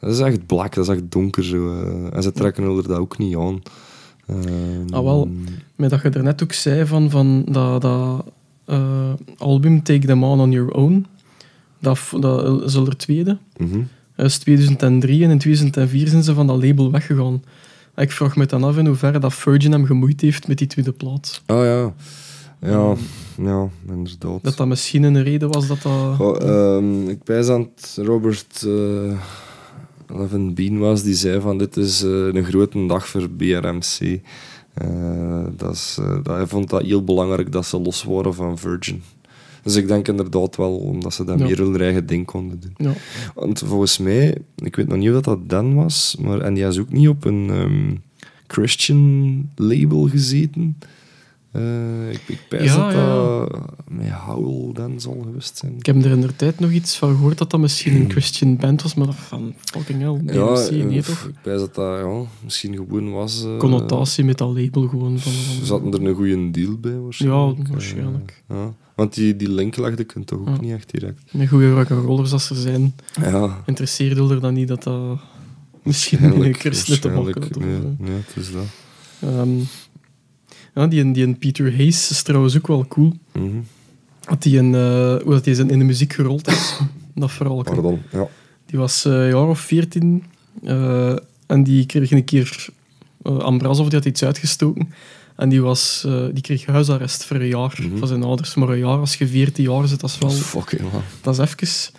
Dat 0.00 0.10
is 0.12 0.18
echt 0.18 0.46
black, 0.46 0.74
dat 0.74 0.84
is 0.88 0.94
echt 0.94 1.10
donker. 1.12 1.44
Zo. 1.44 1.70
eh. 1.82 2.16
En 2.16 2.22
ze 2.22 2.32
trekken 2.32 2.64
er 2.64 2.88
dat 2.88 2.98
ook 2.98 3.18
niet 3.18 3.36
aan. 3.36 3.62
Ehm, 4.26 4.92
Ah, 4.94 5.02
wel. 5.02 5.28
Maar 5.76 5.88
dat 5.88 6.02
je 6.02 6.08
er 6.10 6.22
net 6.22 6.42
ook 6.42 6.52
zei 6.52 6.86
van, 6.86 7.10
van 7.10 7.44
dat, 7.50 7.80
dat 7.82 8.24
eh, 8.64 9.12
album 9.38 9.82
Take 9.82 10.06
Them 10.06 10.24
On 10.24 10.40
On 10.40 10.50
Your 10.50 10.70
Own, 10.70 11.06
dat, 11.80 11.98
dat 12.20 12.62
is 12.62 12.76
al 12.76 12.86
er 12.86 12.96
tweede. 12.96 13.38
mhm. 13.56 13.80
Dat 14.16 14.26
is 14.26 14.38
2003 14.38 15.24
en 15.24 15.30
in 15.30 15.38
2004 15.38 16.08
zijn 16.08 16.22
ze 16.22 16.34
van 16.34 16.46
dat 16.46 16.62
label 16.62 16.90
weggegaan. 16.90 17.42
Ik 17.96 18.12
vraag 18.12 18.36
me 18.36 18.46
dan 18.46 18.64
af 18.64 18.76
in 18.76 18.86
hoeverre 18.86 19.18
dat 19.18 19.34
Virgin 19.34 19.72
hem 19.72 19.84
gemoeid 19.84 20.20
heeft 20.20 20.48
met 20.48 20.58
die 20.58 20.66
tweede 20.66 20.92
plaat. 20.92 21.42
Ah 21.46 21.64
ja. 21.64 21.94
Ja, 22.60 22.94
ja, 23.36 23.68
inderdaad. 23.88 24.42
Dat 24.42 24.56
dat 24.56 24.66
misschien 24.66 25.02
een 25.02 25.22
reden 25.22 25.50
was 25.50 25.66
dat 25.66 25.82
dat... 25.82 26.42
Ehm, 26.42 27.08
ik 27.08 27.18
wijs 27.24 27.48
aan 27.48 27.60
het 27.74 27.98
Robert 28.06 28.64
eh 28.66 29.20
Levin 30.08 30.54
Bean 30.54 30.78
was, 30.78 31.02
die 31.02 31.14
zei 31.14 31.40
van 31.40 31.58
dit 31.58 31.76
is 31.76 32.02
eh, 32.02 32.10
een 32.10 32.44
grote 32.44 32.86
dag 32.86 33.08
voor 33.08 33.30
BRMC. 33.30 34.20
Dat 35.56 35.72
is, 35.74 35.96
eh, 36.00 36.14
dat, 36.22 36.36
hij 36.36 36.46
vond 36.46 36.70
dat 36.70 36.82
heel 36.82 37.04
belangrijk 37.04 37.52
dat 37.52 37.66
ze 37.66 37.80
los 37.80 38.04
waren 38.04 38.34
van 38.34 38.58
Virgin. 38.58 39.02
Dus 39.66 39.76
ik 39.76 39.88
denk 39.88 40.08
inderdaad 40.08 40.56
wel 40.56 40.76
omdat 40.76 41.14
ze 41.14 41.24
dat 41.24 41.38
Ja. 41.38 41.44
meer 41.44 41.58
hun 41.58 41.80
eigen 41.80 42.06
ding 42.06 42.26
konden 42.26 42.60
doen. 42.60 42.74
Ja. 42.76 42.92
Want 43.34 43.58
volgens 43.58 43.98
mij, 43.98 44.38
ik 44.56 44.76
weet 44.76 44.88
nog 44.88 44.98
niet 44.98 45.10
of 45.10 45.20
dat, 45.20 45.48
Dan 45.48 45.74
was, 45.74 46.16
maar, 46.20 46.40
en 46.40 46.54
die 46.54 46.64
is 46.66 46.78
ook 46.78 46.92
niet 46.92 47.08
op 47.08 47.24
een 47.24 47.50
ehm, 47.50 47.94
Christian 48.46 49.50
label 49.56 50.08
gezeten. 50.08 50.78
Eh, 51.52 52.10
ik 52.10 52.20
ik 52.26 52.40
pijs 52.48 52.74
Ja, 52.74 52.84
dat 52.84 52.92
ja. 52.94 53.38
dat 53.46 53.60
met 53.88 54.08
Howl 54.08 54.72
dan 54.72 55.00
zal 55.00 55.20
geweest 55.24 55.56
zijn. 55.58 55.74
Ik 55.78 55.86
heb 55.86 56.04
er 56.04 56.10
in 56.10 56.20
de 56.20 56.36
tijd 56.36 56.60
nog 56.60 56.70
iets 56.70 56.96
van 56.96 57.14
gehoord 57.14 57.38
dat 57.38 57.50
dat 57.50 57.60
misschien 57.60 57.94
een 57.96 58.10
Christian 58.10 58.56
band 58.56 58.82
was, 58.82 58.94
maar 58.94 59.12
van 59.12 59.54
fucking 59.60 60.00
hell, 60.00 60.12
BMC, 60.22 60.70
eh, 60.70 60.84
nee 60.84 61.02
toch? 61.02 61.24
Ik 61.28 61.34
wijs 61.42 61.58
dat 61.60 61.74
dat 61.74 61.98
ja, 61.98 62.22
misschien 62.44 62.74
gewoon 62.74 63.12
was. 63.12 63.44
eh, 63.44 63.56
Connotatie 63.56 64.24
met 64.24 64.38
dat 64.38 64.48
label 64.58 64.88
gewoon. 64.88 65.18
Van, 65.18 65.32
van, 65.32 65.64
Ze 65.66 65.72
hadden 65.72 65.92
er 65.92 66.08
een 66.08 66.14
goede 66.14 66.50
deal 66.50 66.76
bij 66.78 66.98
waarschijnlijk. 66.98 67.58
Ja, 67.66 67.72
waarschijnlijk. 67.72 68.42
Eh, 68.48 68.56
ja. 68.56 68.74
Want 68.96 69.14
die, 69.14 69.36
die 69.36 69.50
link 69.50 69.76
legde 69.76 70.02
ik 70.02 70.14
toch 70.24 70.38
ook 70.38 70.48
Ja. 70.48 70.60
niet 70.60 70.72
echt 70.72 70.90
direct. 70.90 71.22
Met 71.32 71.48
goede 71.48 71.72
rock'n'rollers 71.72 72.32
als 72.32 72.50
er 72.50 72.56
zijn, 72.56 72.94
Ja, 73.20 73.62
interesseerde 73.66 74.28
er 74.34 74.40
dan 74.40 74.54
niet 74.54 74.68
dat 74.68 74.82
dat 74.82 75.18
misschien 75.82 76.18
een 76.18 76.24
waarschijnlijk. 76.24 76.60
christen 76.60 77.00
te 77.00 77.08
maken 77.08 77.24
waarschijnlijk. 77.40 77.74
had. 77.82 77.90
of, 77.92 77.98
Nee, 77.98 78.08
nee, 78.10 78.20
het 78.26 78.36
is 78.36 78.52
dat. 78.52 78.64
Ehm, 79.20 79.58
ja, 80.74 80.86
die, 80.86 81.10
die 81.12 81.24
en 81.24 81.38
Peter 81.38 81.76
Hayes 81.76 82.10
is 82.10 82.22
trouwens 82.22 82.56
ook 82.56 82.66
wel 82.66 82.86
cool. 82.88 83.12
Mhm. 83.32 83.46
Dat 84.20 84.42
die 84.42 84.56
in, 84.56 84.74
eh, 84.74 84.80
hoe 85.22 85.32
dat 85.32 85.44
die 85.44 85.56
in 85.56 85.78
de 85.78 85.84
muziek 85.84 86.12
gerold 86.12 86.48
is. 86.48 86.78
dat 87.14 87.30
vooral. 87.32 87.62
Pardon, 87.62 88.02
ja. 88.12 88.28
Die 88.66 88.78
was 88.78 89.04
eh, 89.04 89.12
een 89.12 89.26
jaar 89.28 89.48
of 89.48 89.60
veertien 89.60 90.24
eh, 90.64 91.16
en 91.46 91.62
die 91.64 91.86
kreeg 91.86 92.10
een 92.10 92.24
keer 92.24 92.66
eh 93.22 93.38
Ambrazov, 93.38 93.86
die 93.88 93.98
had 93.98 94.06
iets 94.06 94.22
uitgestoken. 94.24 94.92
En 95.36 95.48
die, 95.48 95.60
was, 95.62 96.04
eh, 96.06 96.24
die 96.32 96.42
kreeg 96.42 96.66
huisarrest 96.66 97.24
voor 97.24 97.36
een 97.36 97.46
jaar 97.48 97.78
Mhm. 97.82 97.96
van 97.98 98.08
zijn 98.08 98.22
ouders. 98.22 98.54
Maar 98.54 98.68
een 98.68 98.78
jaar, 98.78 98.98
als 98.98 99.14
je 99.14 99.26
veertien 99.28 99.64
jaar 99.64 99.88
zit, 99.88 100.00
dat 100.00 100.10
is 100.10 100.18
wel... 100.18 100.30
Fucking 100.30 100.92
man. 100.92 101.02
Dat 101.20 101.38
is 101.38 101.54
even. 101.62 101.94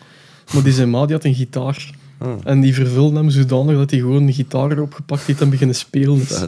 Maar 0.54 0.64
die 0.64 0.74
zijn 0.74 0.90
ma 0.90 1.06
die 1.06 1.16
had 1.16 1.24
een 1.26 1.36
gitaar. 1.36 1.90
Ah, 2.18 2.30
En 2.44 2.62
die 2.62 2.74
vervulde 2.74 3.18
hem 3.18 3.30
zodanig 3.30 3.76
dat 3.76 3.92
hij 3.92 4.00
gewoon 4.00 4.28
een 4.28 4.34
gitaar 4.34 4.72
erop 4.72 4.94
gepakt 4.94 5.22
heeft 5.26 5.42
en 5.42 5.50
beginnen 5.50 5.76
spelen. 5.76 6.22
is. 6.22 6.46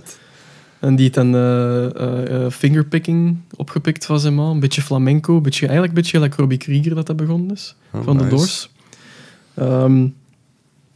En 0.79 0.95
die 0.95 1.03
heeft 1.03 1.13
dan 1.13 1.35
eh, 1.35 2.45
eh, 2.45 2.51
fingerpicking 2.51 3.37
opgepikt 3.55 4.05
van 4.05 4.19
zijn 4.19 4.35
ma. 4.35 4.49
Een 4.49 4.59
beetje 4.59 4.81
flamenco. 4.81 5.35
Een 5.35 5.41
beetje, 5.41 5.67
eigenlijk 5.67 5.97
een 5.97 6.01
beetje 6.03 6.19
like 6.19 6.35
Robbie 6.37 6.57
Krieger 6.57 6.95
dat 6.95 7.05
dat 7.07 7.15
begonnen 7.15 7.51
is. 7.55 7.75
Ah, 7.91 8.03
van 8.03 8.17
de. 8.17 8.27
Doors. 8.27 8.69
Ehm 9.53 10.07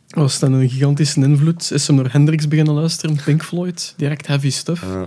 was 0.08 0.40
dan 0.40 0.54
een 0.54 0.70
gigantische 0.70 1.20
invloed. 1.22 1.72
Is 1.72 1.88
hem 1.88 1.96
naar 1.96 2.12
Hendrix 2.12 2.48
beginnen 2.48 2.74
luisteren. 2.74 3.18
Pink 3.26 3.44
Floyd. 3.44 3.94
Direct 3.98 4.28
heavy 4.28 4.50
stuff. 4.50 4.84
Ah, 4.84 5.02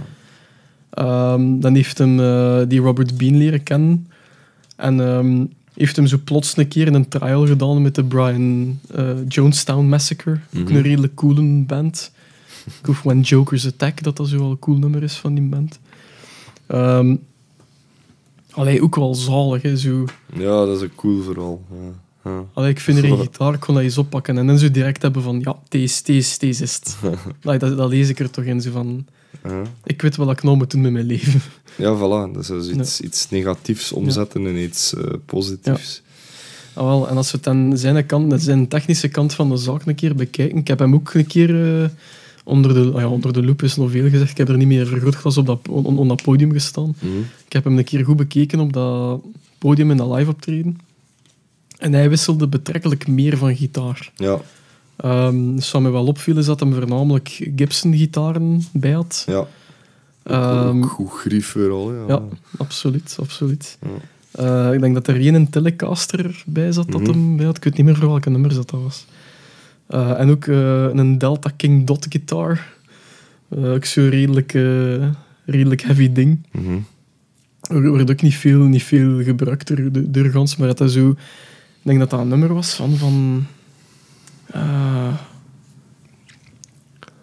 Ehm, 0.96 1.60
dan 1.60 1.74
heeft 1.74 1.98
hem 1.98 2.20
eh, 2.20 2.58
die 2.68 2.80
Robert 2.80 3.16
Bean 3.18 3.36
leren 3.36 3.62
kennen. 3.62 4.06
En 4.76 5.00
ehm, 5.00 5.44
heeft 5.74 5.96
hem 5.96 6.06
zo 6.06 6.16
plots 6.24 6.56
een 6.56 6.68
keer 6.68 6.94
een 6.94 7.08
trial 7.08 7.46
gedaan 7.46 7.82
met 7.82 7.94
de 7.94 8.04
Brian 8.04 8.78
eh, 8.94 9.10
Jonestown 9.28 9.84
Massacre. 9.88 10.32
Ook 10.32 10.62
Mhm. 10.64 10.76
een 10.76 10.82
redelijk 10.82 11.14
coole 11.14 11.62
band. 11.66 12.12
Ik 12.80 12.86
hoef 12.86 13.02
When 13.02 13.20
Jokers 13.20 13.66
Attack, 13.66 14.02
dat 14.02 14.16
dat 14.16 14.28
zo 14.28 14.38
wel 14.38 14.50
een 14.50 14.58
cool 14.58 14.76
nummer 14.78 15.02
is 15.02 15.14
van 15.14 15.34
die 15.34 15.44
band. 15.44 15.78
Ehm 16.66 17.14
allee, 18.50 18.82
ook 18.82 18.94
wel 18.96 19.14
zalig, 19.14 19.62
hè, 19.62 19.76
zo. 19.76 20.04
ja, 20.34 20.64
dat 20.64 20.76
is 20.76 20.82
een 20.82 20.94
cool 20.94 21.22
verhaal. 21.22 21.62
Ja. 21.70 22.30
Ja. 22.30 22.44
Allee, 22.52 22.70
ik 22.70 22.80
vind 22.80 22.98
er 22.98 23.04
een 23.04 23.18
gitaar, 23.28 23.54
ik 23.54 23.60
kon 23.60 23.74
dat 23.74 23.82
eens 23.82 23.98
oppakken. 23.98 24.38
En 24.38 24.46
dan 24.46 24.58
zo 24.58 24.70
direct 24.70 25.02
hebben 25.02 25.22
van, 25.22 25.40
ja, 25.40 25.56
deze, 25.68 26.02
deze, 26.04 26.38
deze 26.38 26.62
is 26.62 26.74
het. 26.74 26.96
Allee, 27.44 27.58
dat, 27.58 27.76
dat 27.76 27.88
lees 27.88 28.08
ik 28.08 28.18
er 28.18 28.30
toch 28.30 28.44
in, 28.44 28.60
zo 28.60 28.70
van... 28.70 29.06
Ja. 29.48 29.62
Ik 29.84 30.02
weet 30.02 30.16
wat 30.16 30.30
ik 30.30 30.42
nou 30.42 30.56
moet 30.56 30.70
doen 30.70 30.80
met 30.80 30.92
mijn 30.92 31.06
leven. 31.06 31.40
Ja, 31.76 31.96
voilà. 31.96 32.32
Dus 32.32 32.46
dat 32.46 32.64
is 32.64 32.70
iets, 32.70 33.00
iets 33.00 33.30
negatiefs 33.30 33.92
omzetten 33.92 34.46
in 34.46 34.56
iets 34.56 34.94
eh, 34.94 35.02
positiefs. 35.26 36.02
Ah, 36.74 36.84
wel, 36.84 37.08
en 37.08 37.16
als 37.16 37.30
we 37.30 37.36
het 37.36 37.44
dan 37.44 37.78
zijn, 37.78 38.06
kant, 38.06 38.42
zijn 38.42 38.68
technische 38.68 39.08
kant 39.08 39.34
van 39.34 39.48
de 39.48 39.56
zaak 39.56 39.86
een 39.86 39.94
keer 39.94 40.14
bekijken. 40.14 40.58
Ik 40.58 40.68
heb 40.68 40.78
hem 40.78 40.94
ook 40.94 41.14
een 41.14 41.26
keer 41.26 41.82
eh, 41.82 41.88
onder, 42.44 42.74
de, 42.74 42.90
ah 42.92 43.00
ja, 43.00 43.08
onder 43.08 43.32
de 43.32 43.42
loep, 43.44 43.62
is 43.62 43.76
nog 43.76 43.90
veel 43.90 44.08
gezegd. 44.08 44.30
Ik 44.30 44.36
heb 44.36 44.48
er 44.48 44.56
niet 44.56 44.66
meer 44.66 44.86
vergrootglas 44.86 45.36
op 45.36 45.46
dat, 45.46 45.68
on, 45.68 45.98
on 45.98 46.08
dat 46.08 46.22
podium 46.22 46.52
gestaan. 46.52 46.94
Mhm. 46.98 47.18
Ik 47.46 47.52
heb 47.52 47.64
hem 47.64 47.78
een 47.78 47.84
keer 47.84 48.04
goed 48.04 48.16
bekeken 48.16 48.60
op 48.60 48.72
dat 48.72 49.20
podium 49.58 49.90
in 49.90 49.96
dat 49.96 50.16
live 50.16 50.30
optreden. 50.30 50.78
En 51.78 51.92
hij 51.92 52.08
wisselde 52.08 52.48
betrekkelijk 52.48 53.06
meer 53.06 53.36
van 53.36 53.56
gitaar. 53.56 54.12
Ja, 54.16 54.40
Ehm 54.96 55.54
dus 55.54 55.70
wat 55.70 55.82
me 55.82 55.90
wel 55.90 56.06
opviel 56.06 56.36
is 56.38 56.46
dat 56.46 56.60
hij 56.60 56.72
voornamelijk 56.72 57.50
Gibson-gitaren 57.56 58.62
bij 58.72 58.92
had. 58.92 59.24
ja. 59.26 59.46
Ehm, 60.22 60.76
ook 60.82 60.86
goed 60.90 61.10
grief 61.10 61.46
vooral. 61.46 61.92
Ja. 61.92 62.04
ja, 62.08 62.22
absoluut, 62.58 63.16
absoluut. 63.20 63.78
Ja. 63.82 63.88
Eh, 64.68 64.74
ik 64.74 64.80
denk 64.80 64.94
dat 64.94 65.06
er 65.08 65.14
geen 65.14 65.50
Telecaster 65.50 66.42
bij 66.46 66.72
zat 66.72 66.90
dat 66.90 67.00
Mhm. 67.00 67.10
hem 67.10 67.36
bij 67.36 67.46
had. 67.46 67.56
Ik 67.56 67.64
weet 67.64 67.76
niet 67.76 67.86
meer 67.86 67.96
voor 67.96 68.08
welke 68.08 68.30
nummers 68.30 68.54
dat, 68.54 68.70
dat 68.70 68.82
was. 68.82 69.06
Eh, 69.86 70.20
en 70.20 70.30
ook 70.30 70.46
eh, 70.46 70.82
een 70.92 71.18
Delta 71.18 71.50
King 71.56 71.86
Dot 71.86 72.06
gitaar. 72.08 72.74
Eh, 73.48 73.72
ook 73.72 73.84
zo 73.84 74.08
redelijk, 74.10 74.52
redelijk 75.44 75.82
heavy 75.82 76.12
ding. 76.12 76.46
Mhm. 76.52 76.78
Er 77.60 77.88
wordt 77.90 78.10
ook 78.10 78.22
niet 78.22 78.34
veel, 78.34 78.58
niet 78.62 78.82
veel 78.82 79.22
gebruikt 79.22 79.66
door, 79.68 79.92
door, 79.92 80.04
door 80.06 80.24
gans, 80.30 80.56
maar 80.56 80.68
dat 80.68 80.80
is 80.80 80.92
zo... 80.92 81.10
Ik 81.10 81.16
denk 81.82 81.98
dat 81.98 82.10
dat 82.10 82.20
een 82.20 82.28
nummer 82.28 82.54
was 82.54 82.74
van... 82.74 82.96
van 82.96 83.46
eh, 84.50 85.14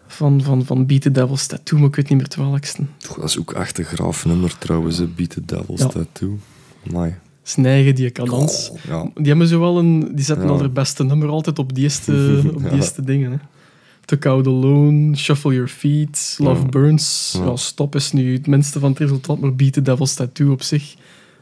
van, 0.07 0.41
van, 0.41 0.65
van 0.65 0.85
Beat 0.85 1.01
the 1.01 1.11
Devil's 1.11 1.47
Tattoo, 1.47 1.79
maar 1.79 1.87
ik 1.87 1.95
weet 1.95 2.09
niet 2.09 2.17
meer 2.17 2.27
het 2.27 2.35
welkste. 2.35 2.81
Dat 3.15 3.23
is 3.23 3.39
ook 3.39 3.53
echt 3.53 3.77
een 3.79 3.85
graaf 3.85 4.25
nummer 4.25 4.57
trouwens, 4.57 4.97
hè. 4.97 5.07
Beat 5.07 5.29
the 5.29 5.45
Devil's 5.45 5.79
Ja. 5.79 5.87
Tattoo. 5.87 6.37
Amai. 6.89 7.15
Eigen 7.55 7.95
die 7.95 8.11
Ja. 8.87 9.09
Die 9.15 9.27
hebben 9.27 9.47
zo 9.47 9.59
wel 9.59 9.77
een... 9.77 10.15
Die 10.15 10.25
zetten 10.25 10.45
Ja. 10.45 10.51
al 10.51 10.59
hun 10.59 10.73
beste 10.73 11.03
nummer 11.03 11.29
altijd 11.29 11.59
op 11.59 11.73
die 11.73 11.83
eerste, 11.83 12.41
op 12.55 12.61
die 12.63 12.71
eerste 12.71 13.03
dingen. 13.03 13.31
Hè. 13.31 13.37
Took 14.05 14.25
Out 14.25 14.47
Alone, 14.47 15.15
Shuffle 15.15 15.53
Your 15.53 15.67
Feet, 15.67 16.35
Love. 16.39 16.65
Burns. 16.65 17.35
Ja. 17.37 17.55
Stop 17.55 17.95
is 17.95 18.11
nu 18.11 18.33
het 18.33 18.47
minste 18.47 18.79
van 18.79 18.89
het 18.89 18.99
resultaat, 18.99 19.39
maar 19.39 19.55
Beat 19.55 19.73
the 19.73 19.81
Devil's 19.81 20.13
Tattoo 20.13 20.51
op 20.51 20.61
zich. 20.61 20.95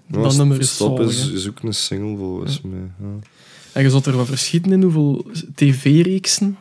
Dat 0.07 0.37
nummer 0.37 0.59
is 0.59 0.73
Stop 0.73 0.99
is, 0.99 1.31
is 1.31 1.49
ook 1.49 1.63
een 1.63 1.73
single 1.73 2.17
volgens 2.17 2.61
mij. 2.61 2.79
En 3.73 3.83
je 3.83 3.89
zult 3.89 4.05
er 4.05 4.13
van 4.13 4.25
verschieten 4.25 4.71
in 4.71 4.81
hoeveel 4.83 5.25
tv-reeksen 5.55 6.57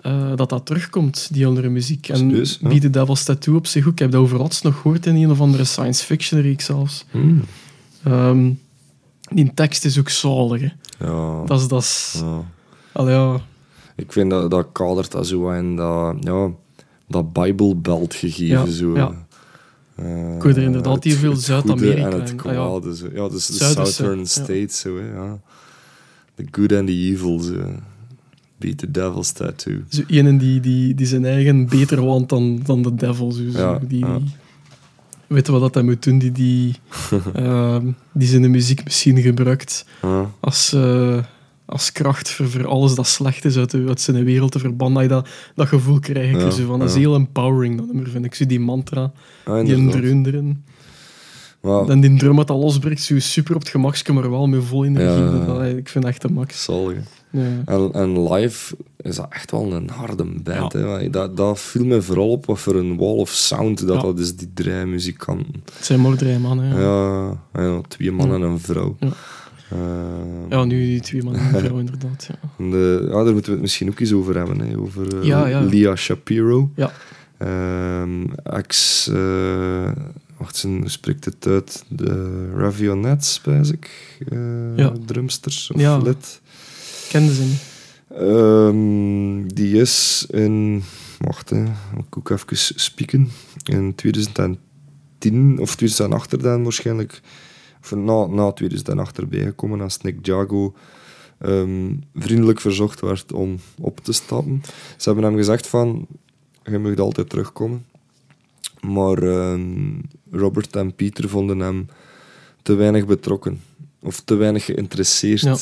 eh, 0.00 0.36
dat 0.36 0.48
dat 0.48 0.66
terugkomt, 0.66 1.28
die 1.32 1.46
andere 1.46 1.68
muziek. 1.68 2.08
En 2.08 2.16
Serieus, 2.16 2.58
ja? 2.62 2.78
The 2.78 2.90
Devil's 2.90 3.24
Tattoo 3.24 3.56
op 3.56 3.66
zich 3.66 3.86
ook. 3.86 3.92
Ik 3.92 3.98
heb 3.98 4.10
dat 4.10 4.20
over 4.20 4.38
laatst 4.38 4.62
nog 4.64 4.74
gehoord 4.80 5.06
in 5.06 5.14
een 5.16 5.30
of 5.30 5.40
andere 5.40 5.64
science 5.64 6.04
fiction 6.04 6.40
reeks 6.40 6.64
zelfs. 6.64 7.04
Hmm. 7.10 7.40
Ehm, 8.04 8.50
die 9.32 9.54
tekst 9.54 9.84
is 9.84 9.98
ook 9.98 10.08
zalig. 10.08 10.60
Hè. 10.60 10.68
Ja. 11.06 11.44
Dat 11.46 11.60
is... 11.60 11.68
Dat 11.68 11.82
is 11.82 13.12
ja. 13.12 13.40
Ik 13.96 14.12
vind 14.12 14.30
dat, 14.30 14.50
dat 14.50 14.66
kadert 14.72 15.10
dat 15.10 15.26
zo 15.26 15.50
in 15.50 15.76
dat, 15.76 16.16
ja, 16.20 16.50
dat 17.08 17.32
Bijbelbelt 17.32 18.14
gegeven. 18.14 18.46
Ja, 18.46 18.66
zo. 18.66 18.96
ja. 18.96 19.26
Eh, 19.94 20.34
Ik 20.36 20.42
hoor 20.42 20.50
er 20.50 20.58
inderdaad 20.62 20.94
het- 20.94 21.04
heel 21.04 21.16
veel 21.16 21.36
Zuid-Amerika 21.36 22.10
En 22.10 22.20
het. 22.20 22.34
Ah, 22.46 22.52
ja. 23.14 23.28
dus 23.28 23.46
de 23.46 23.64
Southern. 23.64 24.26
States. 24.26 24.80
Zo, 24.80 24.96
hè, 24.96 25.12
ja. 25.12 25.40
The 26.34 26.44
good 26.50 26.72
and 26.72 26.86
the 26.86 26.94
evil. 26.94 27.40
Zo. 27.40 27.80
Beat 28.56 28.78
the 28.78 28.90
devil's 28.90 29.32
tattoo. 29.32 29.82
Zo 29.88 30.02
die, 30.38 30.60
die, 30.60 30.94
die 30.94 31.06
zijn 31.06 31.24
eigen 31.24 31.68
beter 31.68 32.04
want 32.04 32.28
dan, 32.28 32.60
dan 32.64 32.82
de 32.82 32.94
devil. 32.94 33.32
Zo, 33.32 33.50
zo. 33.50 33.58
Ja, 33.58 33.78
die, 33.88 33.98
ja. 33.98 34.18
Weet 35.26 35.46
wat 35.46 35.60
dat 35.60 35.74
hij 35.74 35.82
moet 35.82 36.02
doen? 36.02 36.18
Die, 36.18 36.32
die, 36.32 36.74
ehm, 37.34 37.90
die 38.12 38.28
zijn 38.28 38.50
muziek 38.50 38.84
misschien 38.84 39.20
gebruikt 39.20 39.86
Ja. 40.02 40.30
als, 40.40 40.72
eh, 40.72 41.18
als 41.64 41.92
kracht 41.92 42.30
voor, 42.30 42.50
voor 42.50 42.66
alles 42.66 42.94
dat 42.94 43.06
slecht 43.06 43.44
is 43.44 43.56
uit, 43.56 43.70
de, 43.70 43.84
uit 43.88 44.00
zijn 44.00 44.24
wereld 44.24 44.52
te 44.52 44.58
verbannen. 44.58 45.08
Dat, 45.08 45.24
dat, 45.24 45.34
dat 45.54 45.68
gevoel 45.68 45.98
krijg 45.98 46.44
ik 46.44 46.52
zo 46.52 46.66
van. 46.66 46.78
Dat 46.78 46.88
is 46.88 46.94
heel 46.94 47.14
empowering, 47.14 47.76
dat 47.76 47.86
nummer, 47.86 48.08
vind 48.10 48.24
ik. 48.24 48.34
Zo 48.34 48.46
die 48.46 48.60
mantra, 48.60 49.12
die 49.64 49.88
dreun 49.88 50.26
erin. 50.26 50.64
Maar, 51.64 51.88
En 51.88 52.00
die 52.00 52.16
drum 52.18 52.36
dat 52.36 52.46
dat 52.46 52.56
losbreekt, 52.58 53.00
zo 53.02 53.18
super 53.18 53.54
op 53.54 53.60
het 53.60 53.70
gemakje, 53.70 54.12
maar 54.12 54.30
wel 54.30 54.46
met 54.46 54.64
vol 54.64 54.84
energie. 54.84 55.22
Ja. 55.24 55.44
Dat- 55.44 55.62
ik 55.66 55.88
vind 55.88 56.04
dat 56.04 56.12
echt 56.12 56.22
de 56.22 56.28
max. 56.30 56.64
zalig. 56.64 56.98
Ja. 57.30 57.62
En, 57.64 57.90
en 57.92 58.32
live 58.32 58.76
is 58.96 59.16
dat 59.16 59.26
echt 59.30 59.50
wel 59.50 59.72
een 59.72 59.88
harde 59.90 60.24
band. 60.42 60.72
Hè. 60.72 61.10
Dat, 61.10 61.36
dat 61.36 61.60
viel 61.60 61.84
me 61.84 62.02
vooral 62.02 62.30
op 62.30 62.46
wat 62.46 62.58
voor 62.58 62.74
een 62.74 62.96
wall 62.96 63.14
of 63.16 63.30
sound 63.30 63.86
dat 63.86 64.00
dat 64.00 64.18
is, 64.18 64.36
die 64.36 64.50
drie 64.54 64.84
muzikanten. 64.84 65.62
Het 65.76 65.84
zijn 65.84 66.00
maar 66.00 66.16
drie 66.16 66.38
mannen. 66.38 66.78
Ja. 66.80 67.28
Ja, 67.62 67.80
twee 67.88 68.12
mannen 68.12 68.42
en 68.42 68.48
een 68.48 68.60
vrouw. 68.60 68.96
Ja. 69.00 69.08
Eh, 69.70 69.78
Ja, 70.48 70.64
nu 70.64 70.84
die 70.84 71.00
twee 71.00 71.22
mannen 71.22 71.42
en 71.42 71.54
een 71.54 71.60
vrouw, 71.60 71.78
inderdaad. 71.84 72.28
Ja. 72.30 72.64
de- 72.70 73.06
ja, 73.10 73.24
daar 73.24 73.32
moeten 73.32 73.44
we 73.44 73.50
het 73.50 73.60
misschien 73.60 73.88
ook 73.88 74.00
eens 74.00 74.12
over 74.12 74.36
hebben. 74.36 74.60
Hè. 74.60 74.78
Over 74.78 75.18
eh, 75.20 75.24
Ja, 75.26 75.46
ja. 75.46 75.60
Leah 75.60 75.96
Shapiro. 75.96 76.70
Ja. 76.74 76.92
Ehm, 77.38 78.24
ex... 78.42 79.08
eh, 79.08 79.90
wacht, 80.44 80.56
zijn- 80.56 80.78
hoe 80.80 80.88
spreekt 80.88 81.24
het 81.24 81.46
uit? 81.46 81.84
De 81.88 82.50
Ravionettes, 82.56 83.32
spijs 83.34 83.70
ik. 83.70 84.16
Eh, 84.28 84.76
Ja. 84.76 84.92
Drumsters 85.06 85.70
of 85.70 85.80
Ja. 85.80 85.98
lid. 85.98 86.40
Kende 87.08 87.34
ze 87.34 87.42
niet. 87.42 87.62
Ehm, 88.18 89.46
die 89.54 89.80
is 89.80 90.26
in... 90.30 90.82
Wacht, 91.18 91.50
hè. 91.50 91.62
Ik 91.96 92.16
ook 92.18 92.30
even 92.30 92.56
spieken. 92.80 93.30
In 93.64 93.94
2010 93.94 95.58
of 95.58 95.76
2008 95.76 96.32
er 96.32 96.42
dan 96.42 96.62
waarschijnlijk... 96.62 97.20
Of 97.82 97.90
na, 97.94 98.26
na 98.26 98.52
2008 98.52 99.18
erbij 99.18 99.40
gekomen 99.44 99.80
als 99.80 99.98
Nick 100.00 100.26
Jago 100.26 100.74
ehm, 101.38 101.94
vriendelijk 102.14 102.60
verzocht 102.60 103.00
werd 103.00 103.32
om 103.32 103.58
op 103.80 104.00
te 104.00 104.12
stappen. 104.12 104.62
Ze 104.96 105.08
hebben 105.10 105.24
hem 105.24 105.36
gezegd 105.36 105.66
van... 105.66 106.06
Je 106.64 106.78
mag 106.78 106.96
altijd 106.96 107.28
terugkomen. 107.30 107.84
Maar 108.92 109.18
ehm, 109.22 109.92
Robert 110.30 110.76
en 110.76 110.94
Pieter 110.94 111.28
vonden 111.28 111.58
hem 111.58 111.86
te 112.62 112.74
weinig 112.74 113.06
betrokken. 113.06 113.60
Of 114.02 114.20
te 114.20 114.34
weinig 114.34 114.64
geïnteresseerd 114.64 115.40
Ja. 115.40 115.56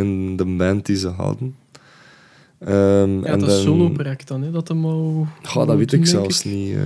in 0.00 0.36
de 0.36 0.44
band 0.44 0.86
die 0.86 0.96
ze 0.96 1.08
hadden. 1.08 1.54
Ehm, 2.58 2.70
Ja, 3.18 3.24
en 3.24 3.38
dat 3.38 3.48
dan- 3.48 3.58
solo-project 3.58 4.28
dan, 4.28 4.42
hè, 4.42 4.50
dat 4.50 4.68
hem 4.68 4.84
al... 4.84 5.26
Ja, 5.54 5.64
dat 5.64 5.76
weet 5.76 5.90
doen, 5.90 6.00
ik 6.00 6.06
zelfs 6.06 6.44
niet. 6.44 6.74
eh, 6.74 6.82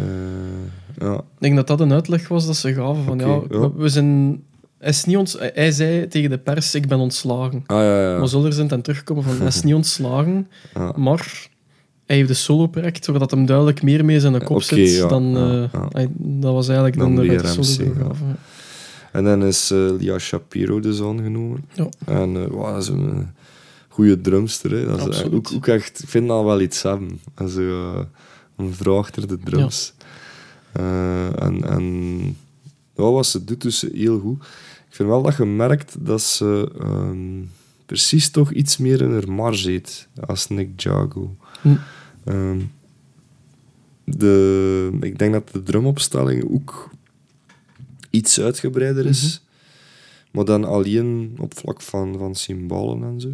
ja. 0.98 1.14
Ik 1.14 1.22
denk 1.38 1.56
dat 1.56 1.66
dat 1.66 1.80
een 1.80 1.92
uitleg 1.92 2.28
was 2.28 2.46
dat 2.46 2.56
ze 2.56 2.74
gaven 2.74 3.04
van, 3.04 3.18
ja, 3.18 3.40
ja. 3.50 3.72
we- 3.74 3.88
zijn... 3.88 4.42
Hij, 4.78 4.92
is 4.92 5.04
niet 5.04 5.16
ons, 5.16 5.36
hij 5.38 5.70
zei 5.72 6.06
tegen 6.08 6.30
de 6.30 6.38
pers, 6.38 6.74
ik 6.74 6.88
ben 6.88 6.98
ontslagen. 6.98 7.62
Ah 7.66 7.76
ja, 7.76 8.10
ja. 8.12 8.18
Maar 8.18 8.28
zullen 8.28 8.52
zijn 8.52 8.68
ten 8.68 8.82
terugkomen 8.82 9.22
van, 9.24 9.36
hij 9.36 9.46
is 9.46 9.62
niet 9.68 9.74
ontslagen, 9.74 10.48
maar 10.96 11.48
hij 12.06 12.16
heeft 12.16 12.28
een 12.28 12.36
solo-project, 12.36 13.04
zodat 13.04 13.30
hem 13.30 13.46
duidelijk 13.46 13.82
meer 13.82 14.04
mee 14.04 14.20
zijn 14.20 14.44
kop 14.44 14.56
Oké, 14.56 14.64
zit 14.64 14.96
ja, 14.96 15.08
dan... 15.08 15.24
ja, 15.24 15.62
eh, 15.62 15.68
ja. 15.72 15.88
hij- 15.88 16.08
dat 16.16 16.52
was 16.52 16.66
eigenlijk 16.66 16.98
Dan 16.98 17.14
dan, 17.14 17.26
de 17.26 17.36
de 17.36 17.42
de 17.76 17.92
ja. 17.98 18.36
En 19.12 19.24
dan 19.24 19.44
is 19.44 19.70
eh 19.70 19.90
Lia 19.98 20.18
Shapiro 20.18 20.80
dus 20.80 21.00
aangenomen. 21.00 21.64
Ja. 21.72 21.88
En 22.04 22.48
wow, 22.48 22.72
dat 22.74 22.82
is 22.82 22.88
een 22.88 23.28
goede 23.88 24.20
drumster. 24.20 24.70
Hè. 24.70 24.86
Dat 24.86 25.08
is 25.08 25.24
ook, 25.24 25.52
ook 25.54 25.66
echt, 25.66 26.02
ik 26.02 26.08
vind 26.08 26.28
dat 26.28 26.44
wel 26.44 26.60
iets 26.60 26.82
hebben. 26.82 27.20
Also, 27.34 27.60
eh, 27.60 28.00
een 28.56 28.74
vrouw 28.74 28.98
achter 28.98 29.28
de 29.28 29.38
drums. 29.38 29.94
En, 30.72 31.62
en 31.64 32.36
wat 32.92 33.26
ze 33.26 33.44
doet, 33.44 33.62
dus 33.62 33.86
heel 33.92 34.18
goed. 34.18 34.42
Ik 34.88 34.94
vind 35.00 35.08
wel 35.08 35.22
dat 35.22 35.36
je 35.36 35.44
merkt 35.44 35.96
dat 35.98 36.22
ze 36.22 36.72
ehm, 36.80 37.42
precies 37.86 38.30
toch 38.30 38.52
iets 38.52 38.76
meer 38.76 39.00
in 39.00 39.12
haar 39.12 39.32
marge 39.32 39.58
zit 39.58 40.08
als 40.26 40.48
Nick 40.48 40.80
Jago. 40.80 41.36
Hm. 41.64 41.74
Ehm, 42.24 42.58
de, 44.04 44.96
ik 45.00 45.18
denk 45.18 45.32
dat 45.32 45.48
de 45.52 45.62
drumopstelling 45.62 46.50
ook 46.54 46.90
iets 48.10 48.40
uitgebreider 48.40 49.06
is. 49.06 49.42
Maar 50.30 50.44
dan 50.44 50.64
alleen 50.64 51.34
op 51.38 51.58
vlak 51.58 51.82
van, 51.82 52.18
van 52.18 52.34
symbolen 52.34 53.02
en 53.02 53.20
zo. 53.20 53.28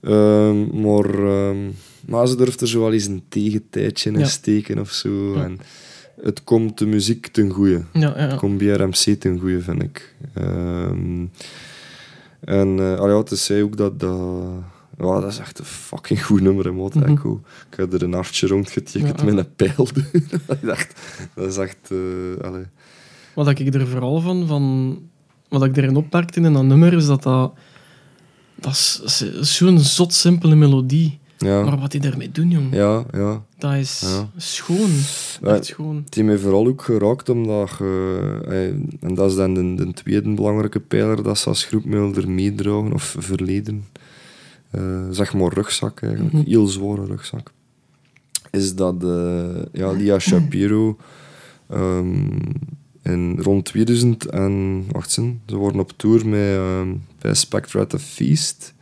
Ehm, 0.00 0.80
maar, 0.80 1.14
ehm, 1.14 1.70
maar 2.06 2.26
ze 2.26 2.36
durft 2.36 2.60
er 2.60 2.68
zo 2.68 2.80
wel 2.80 2.92
eens 2.92 3.06
een 3.06 3.22
tegentijdje 3.28 4.10
in 4.10 4.18
Ja. 4.18 4.26
steken 4.26 4.78
of 4.78 4.90
zo. 4.90 5.34
Ja. 5.36 5.44
En 5.44 5.58
het 6.22 6.44
komt 6.44 6.78
de 6.78 6.86
muziek 6.86 7.26
ten 7.26 7.50
goede. 7.50 7.84
Ja, 7.92 8.00
ja, 8.00 8.14
Het 8.16 8.34
komt 8.36 8.58
BRMC 8.58 9.20
ten 9.20 9.38
goede, 9.38 9.60
vind 9.60 9.82
ik. 9.82 10.14
En 12.40 12.78
uh, 12.78 12.98
allee, 12.98 13.22
dus 13.24 13.44
zei 13.44 13.62
ook 13.62 13.76
dat 13.76 14.00
dat... 14.00 14.42
Ja, 15.00 15.20
dat 15.20 15.30
is 15.32 15.38
echt 15.38 15.58
een 15.58 15.64
fucking 15.64 16.24
goed 16.24 16.40
nummer, 16.40 16.64
hè, 16.64 16.72
Mot 16.72 16.94
Mhm. 16.94 17.04
Echo. 17.12 17.40
Ik 17.70 17.76
heb 17.76 17.92
er 17.92 18.02
een 18.02 18.12
hartje 18.12 18.46
rondgetikt 18.46 19.18
Ja. 19.20 19.24
met 19.24 19.36
een 19.38 19.54
pijl. 19.56 19.88
ik 20.60 20.62
dacht, 20.62 21.00
dat 21.34 21.46
is 21.48 21.56
echt... 21.56 21.90
allee. 22.42 22.64
Wat 23.34 23.48
ik 23.48 23.74
er 23.74 23.86
vooral 23.86 24.20
van, 24.20 24.46
van 24.46 24.98
wat 25.48 25.64
ik 25.64 25.76
erin 25.76 25.96
opmerkte 25.96 26.40
in 26.40 26.52
dat 26.52 26.62
nummer, 26.64 26.92
is 26.92 27.06
dat 27.06 27.22
dat... 27.22 27.52
Dat 28.54 28.72
is, 28.72 29.00
zo'n 29.56 29.78
zot 29.78 30.14
simpele 30.14 30.54
melodie. 30.54 31.18
Ja, 31.38 31.62
Maar 31.62 31.78
wat 31.80 31.90
die 31.90 32.00
daarmee 32.00 32.30
doen, 32.30 32.50
jong, 32.50 32.74
ja, 32.74 33.04
ja. 33.12 33.42
dat 33.58 33.74
is 33.74 34.00
Ja. 34.00 34.28
schoon. 34.36 34.90
Echt 35.42 35.64
schoon. 35.64 36.02
Het 36.04 36.14
heeft 36.14 36.26
mij 36.26 36.38
vooral 36.38 36.66
ook 36.66 36.82
geraakt 36.82 37.28
omdat 37.28 37.70
je, 37.78 38.40
eh, 38.48 39.08
en 39.08 39.14
dat 39.14 39.30
is 39.30 39.36
dan 39.36 39.54
de, 39.54 39.74
de 39.84 39.92
tweede 39.92 40.34
belangrijke 40.34 40.80
pijler 40.80 41.22
dat 41.22 41.38
ze 41.38 41.48
als 41.48 41.64
groep 41.64 41.84
wilden 41.84 42.34
meedragen 42.34 42.92
of 42.92 43.14
verleden. 43.18 43.84
Eh, 44.70 45.06
zeg 45.10 45.34
maar 45.34 45.52
rugzak 45.52 46.02
eigenlijk, 46.02 46.32
Mhm. 46.34 46.44
heel 46.44 46.66
zware 46.66 47.04
rugzak. 47.04 47.52
Is 48.50 48.74
dat 48.74 49.04
eh 49.04 49.62
ja, 49.72 49.90
Lia 49.90 50.18
Shapiro 50.18 50.96
ehm, 51.68 52.38
in 53.02 53.38
rond 53.40 53.64
2000 53.64 54.24
en 54.26 54.84
wacht 54.92 55.16
eens, 55.18 55.32
ze 55.46 55.58
waren 55.58 55.80
op 55.80 55.92
tour 55.96 56.26
met 56.28 56.56
ehm, 56.56 56.94
bij 57.18 57.34
Spectre 57.34 57.80
at 57.80 57.90
the 57.90 57.98
Feast. 57.98 58.74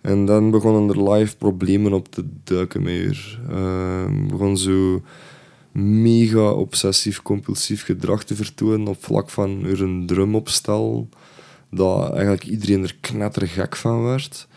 En 0.00 0.24
dan 0.26 0.50
begonnen 0.50 0.88
er 0.96 1.10
live 1.12 1.36
problemen 1.36 1.92
op 1.92 2.08
te 2.10 2.24
duiken 2.44 2.82
met 2.82 3.04
haar. 3.04 3.40
Ehm, 3.50 4.26
begon 4.26 4.58
zo 4.58 5.02
mega 5.72 6.50
obsessief-compulsief 6.52 7.84
gedrag 7.84 8.24
te 8.24 8.34
vertonen 8.34 8.86
op 8.88 9.04
vlak 9.04 9.30
van 9.30 9.50
hun 9.50 10.06
drumopstel. 10.06 11.08
Dat 11.70 12.10
eigenlijk 12.12 12.44
iedereen 12.46 12.82
er 12.82 12.96
knettergek 13.00 13.76
van 13.76 14.02
werd. 14.02 14.48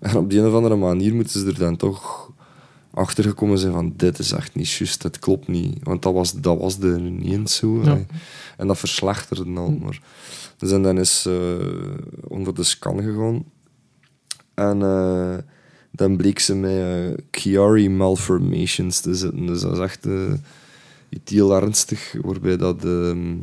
En 0.00 0.16
op 0.16 0.30
die 0.30 0.40
een 0.40 0.46
of 0.46 0.54
andere 0.54 0.76
manier 0.76 1.14
moeten 1.14 1.40
ze 1.40 1.46
er 1.46 1.58
dan 1.58 1.76
toch 1.76 2.30
achtergekomen 2.90 3.58
zijn 3.58 3.72
van 3.72 3.92
dit 3.96 4.18
is 4.18 4.32
echt 4.32 4.54
niet 4.54 4.70
juist, 4.70 5.02
het 5.02 5.18
klopt 5.18 5.48
niet. 5.48 5.78
Want 5.82 6.02
dat 6.02 6.12
was, 6.12 6.32
dat 6.32 6.58
was 6.58 6.78
er 6.78 7.00
niet 7.00 7.32
eens 7.32 7.56
zo. 7.56 7.82
Ja. 7.84 7.98
En 8.56 8.66
dat 8.66 8.78
verslechterde 8.78 9.60
al 9.60 9.70
maar. 9.70 10.00
Dus 10.56 10.72
en 10.72 10.82
dan 10.82 10.98
is 10.98 11.26
eh 11.26 11.54
onder 12.28 12.54
de 12.54 12.62
scan 12.62 13.02
gegaan. 13.02 13.44
En 14.54 14.82
eh, 14.82 15.36
dan 15.90 16.16
bleek 16.16 16.38
ze 16.38 16.54
met 16.54 16.70
eh 16.70 17.24
Chiari 17.30 17.90
malformations 17.90 19.00
te 19.00 19.14
zitten. 19.14 19.46
Dus 19.46 19.60
dat 19.60 19.72
is 19.72 19.78
echt 19.78 20.06
iets 21.08 21.32
heel 21.32 21.54
ernstig, 21.54 22.16
waarbij 22.22 22.56
dat 22.56 22.84
ehm, 22.84 23.36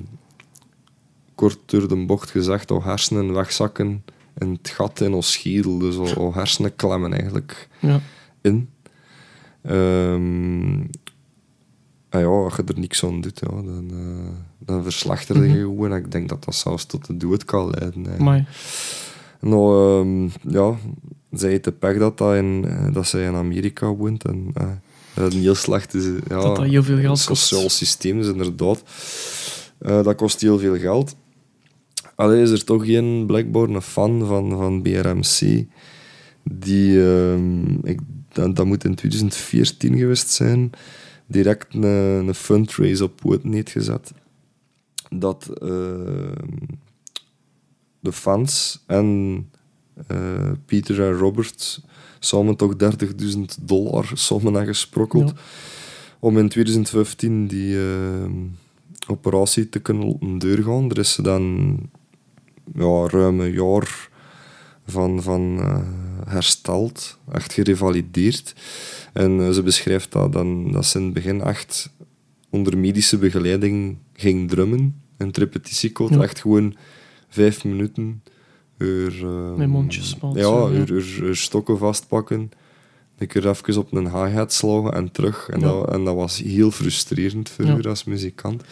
kort 1.36 1.60
door 1.66 1.88
de 1.88 2.05
bocht 2.05 2.30
gezegd, 2.30 2.72
al 2.72 2.84
hersenen 2.84 3.34
wegzakken 3.34 4.03
in 4.38 4.51
het 4.61 4.69
gat 4.69 5.01
in 5.01 5.13
ons 5.13 5.31
schedel. 5.31 5.77
Dus 5.77 5.97
al, 5.97 6.13
al 6.13 6.33
hersenen 6.33 6.75
klemmen 6.75 7.13
eigenlijk 7.13 7.67
Ja. 7.79 7.99
in. 8.41 8.69
Ehm 9.61 10.81
en 12.09 12.19
ja, 12.19 12.25
als 12.25 12.55
je 12.55 12.63
er 12.65 12.79
niks 12.79 13.03
aan 13.03 13.21
doet, 13.21 13.39
ja, 13.39 13.47
dan, 13.47 13.88
eh 13.91 14.33
dan 14.59 14.83
verslechterde 14.83 15.41
je 15.41 15.47
Mhm. 15.49 15.57
gewoon. 15.59 15.91
En 15.91 15.97
ik 15.97 16.11
denk 16.11 16.29
dat 16.29 16.43
dat 16.43 16.55
zelfs 16.55 16.85
tot 16.85 17.05
de 17.07 17.17
dood 17.17 17.45
kan 17.45 17.69
leiden. 17.69 18.23
Maar 18.23 18.47
Nou, 19.41 19.99
ehm, 20.01 20.29
ja, 20.53 20.75
zij 21.31 21.49
heeft 21.49 21.63
de 21.63 21.71
pech 21.71 21.97
dat, 21.97 22.17
dat, 22.17 22.35
in, 22.35 22.65
eh, 22.67 22.93
dat 22.93 23.07
zij 23.07 23.23
in 23.25 23.35
Amerika 23.35 23.88
woont. 23.88 24.23
En 24.25 24.49
eh, 24.53 24.67
dat 25.13 25.33
een 25.33 25.39
heel 25.39 25.55
slecht 25.55 25.93
is. 25.93 26.03
Ja, 26.05 26.41
dat 26.41 26.55
dat 26.55 26.65
heel 26.65 26.83
veel 26.83 26.97
geld 26.99 27.17
het 27.17 27.27
kost. 27.27 27.45
sociaal 27.47 27.69
systeem 27.69 28.19
is 28.19 28.27
inderdaad. 28.27 28.83
Dat 29.79 30.15
kost 30.15 30.41
heel 30.41 30.59
veel 30.59 30.77
geld. 30.77 31.15
Alleen 32.18 32.41
is 32.41 32.51
er 32.51 32.63
toch 32.63 32.86
geen 32.86 33.26
blijkbaar 33.26 33.70
een 33.70 33.82
fan 33.82 34.26
van, 34.26 34.49
van 34.49 34.82
BRMC. 34.82 35.65
Die, 36.43 37.05
ehm, 37.09 37.70
ik, 37.84 37.99
dat, 38.34 38.55
dat 38.55 38.65
moet 38.65 38.84
in 38.84 38.95
2014 38.95 39.97
geweest 39.97 40.30
zijn, 40.30 40.70
direct 41.26 41.74
een, 41.74 41.84
een 41.84 42.34
fundraise 42.34 43.03
op 43.03 43.15
poten 43.15 43.51
heeft 43.51 43.70
gezet. 43.70 44.13
Dat 45.09 45.49
ehm, 45.61 46.55
de 47.99 48.11
fans 48.11 48.84
en 48.88 49.49
eh, 50.07 50.51
Peter 50.65 51.01
en 51.01 51.13
Robert 51.18 51.82
samen 52.20 52.55
toch 52.55 52.74
30.000 52.84 53.39
dollar 53.61 54.11
samen 54.13 54.43
hebben 54.45 54.65
gesprokkeld 54.65 55.30
Ja. 55.30 55.36
om 56.20 56.38
in 56.38 56.49
2015 56.49 57.47
die 57.47 57.78
eh, 57.78 58.32
operatie 59.07 59.70
te 59.70 59.80
kunnen 59.80 60.07
laten 60.07 60.38
doorgaan. 60.38 60.89
Er 60.89 60.97
is 60.97 61.15
dan 61.22 61.78
ja, 62.76 63.07
ruim 63.07 63.39
een 63.39 63.51
jaar 63.51 64.09
van, 64.86 65.22
van 65.24 65.59
eh, 65.59 65.80
hersteld, 66.28 67.18
echt 67.32 67.53
gerevalideerd. 67.53 68.55
En 69.13 69.39
eh, 69.39 69.49
ze 69.49 69.63
beschrijft 69.63 70.11
dat, 70.11 70.34
dan, 70.34 70.72
dat 70.72 70.86
ze 70.86 70.97
in 70.97 71.05
het 71.05 71.13
begin 71.13 71.41
echt 71.41 71.89
onder 72.49 72.78
medische 72.78 73.18
begeleiding 73.18 73.97
ging 74.13 74.49
drummen. 74.49 75.01
In 75.18 75.28
het 75.28 75.38
repetitiecode, 75.38 76.15
Ja. 76.15 76.22
echt 76.22 76.39
gewoon 76.41 76.76
vijf 77.30 77.63
minuten. 77.63 78.24
Uur, 78.78 79.26
eh, 79.26 79.53
Met 79.55 79.68
mondjesmaat, 79.68 80.36
Ja, 80.36 80.68
uur 80.70 81.36
stokken 81.36 81.78
vastpakken. 81.78 82.51
Een 83.18 83.28
keer 83.28 83.47
even 83.49 83.78
op 83.78 83.93
een 83.93 84.05
hi-hat 84.11 84.53
slagen 84.53 84.93
en 84.93 85.11
terug. 85.11 85.49
En, 85.49 85.59
Ja. 85.59 85.65
dat, 85.68 85.91
en 85.91 86.03
dat 86.03 86.15
was 86.15 86.38
heel 86.38 86.72
frustrerend 86.72 87.49
voor 87.49 87.65
u 87.65 87.82
als 87.82 88.03
muzikant. 88.03 88.63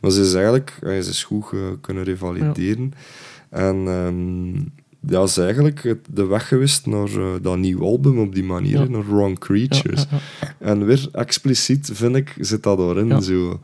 Maar 0.00 0.10
ze 0.10 0.20
is 0.20 0.34
eigenlijk 0.34 0.78
ja, 0.80 1.00
ze 1.00 1.10
is 1.10 1.24
goed 1.24 1.44
eh, 1.52 1.60
kunnen 1.80 2.04
revalideren. 2.04 2.92
En 3.52 3.76
ehm, 3.86 4.52
ja, 5.12 5.26
ze 5.26 5.40
is 5.40 5.44
eigenlijk 5.44 5.96
de 6.14 6.24
weg 6.26 6.48
geweest 6.48 6.86
naar 6.86 7.08
eh, 7.08 7.26
dat 7.42 7.58
nieuwe 7.58 7.84
album 7.84 8.18
op 8.18 8.34
die 8.34 8.44
manier, 8.44 8.78
Ja. 8.80 8.84
naar 8.88 9.06
Wrong 9.06 9.38
Creatures. 9.38 10.02
Ja, 10.10 10.16
ja, 10.40 10.54
ja. 10.60 10.66
En 10.66 10.84
weer 10.86 11.08
expliciet, 11.12 11.90
vind 11.92 12.16
ik, 12.16 12.34
zit 12.40 12.62
dat 12.62 12.78
erin. 12.78 13.22
Zo. 13.22 13.60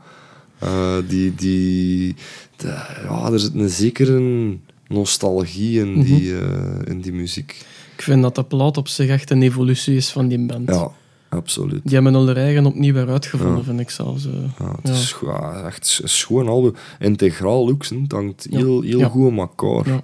Eh, 0.58 0.96
die, 1.08 1.34
die, 1.34 2.14
de- 2.56 2.66
ja, 3.08 3.32
er 3.32 3.40
zit 3.40 3.54
een 3.54 3.68
zekere 3.68 4.56
nostalgie 4.88 5.80
in, 5.80 5.92
Mhm. 5.92 6.02
die, 6.04 6.38
eh, 6.38 6.78
in 6.84 7.00
die 7.00 7.12
muziek. 7.12 7.64
Ik 7.96 8.02
vind 8.02 8.22
dat 8.22 8.34
de 8.34 8.44
plaat 8.44 8.76
op 8.76 8.88
zich 8.88 9.08
echt 9.08 9.30
een 9.30 9.42
evolutie 9.42 9.96
is 9.96 10.10
van 10.10 10.28
die 10.28 10.46
band. 10.46 10.68
Ja, 10.68 10.90
absoluut. 11.28 11.80
Die 11.84 11.94
hebben 11.94 12.14
hun 12.14 12.36
eigen 12.36 12.66
opnieuw 12.66 12.92
weer 12.92 13.08
uitgevonden, 13.08 13.56
Ja. 13.56 13.62
vind 13.62 13.80
ik 13.80 13.90
zelfs. 13.90 14.26
eh. 14.26 14.32
Ja, 14.58 14.70
het 14.70 14.78
Ja. 14.82 14.92
is 14.92 15.16
ja, 15.24 15.62
echt 15.66 15.98
een 16.02 16.08
schoon 16.08 16.48
album. 16.48 16.74
Integraal 16.98 17.68
ook, 17.68 17.86
hè. 17.86 18.00
het 18.00 18.12
hangt 18.12 18.46
heel, 18.50 18.80
heel 18.82 19.08
goed 19.08 19.30
aan 19.30 19.38
elkaar. 19.38 20.02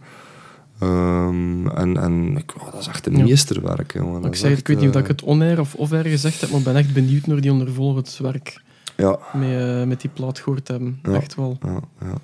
Ehm, 0.79 1.69
en 1.69 1.97
en 1.97 2.35
dat 2.73 2.81
is 2.81 2.87
echt 2.87 3.07
een 3.07 3.13
meesterwerk. 3.23 3.93
Jongen. 3.93 4.25
Ik, 4.25 4.33
echt, 4.35 4.59
ik 4.59 4.67
weet 4.69 4.79
niet 4.81 4.89
of 4.89 4.95
eh, 4.95 5.01
ik 5.01 5.07
het 5.07 5.23
onair 5.23 5.61
of 5.61 5.75
off-air 5.75 6.05
gezegd 6.05 6.41
heb, 6.41 6.51
maar 6.51 6.59
ik 6.59 6.65
ben 6.65 6.77
echt 6.77 6.93
benieuwd 6.93 7.27
naar 7.27 7.41
die 7.41 7.53
ondervolgend 7.53 8.19
werk 8.23 8.63
Ja, 8.97 9.19
met, 9.35 9.49
eh, 9.61 9.83
met 9.85 10.01
die 10.01 10.11
plaat 10.15 10.39
gehoord 10.39 10.69
hebben. 10.69 10.99
Echt 11.03 11.35
wel. 11.35 11.59
ja, 11.63 11.81
ja. 12.01 12.15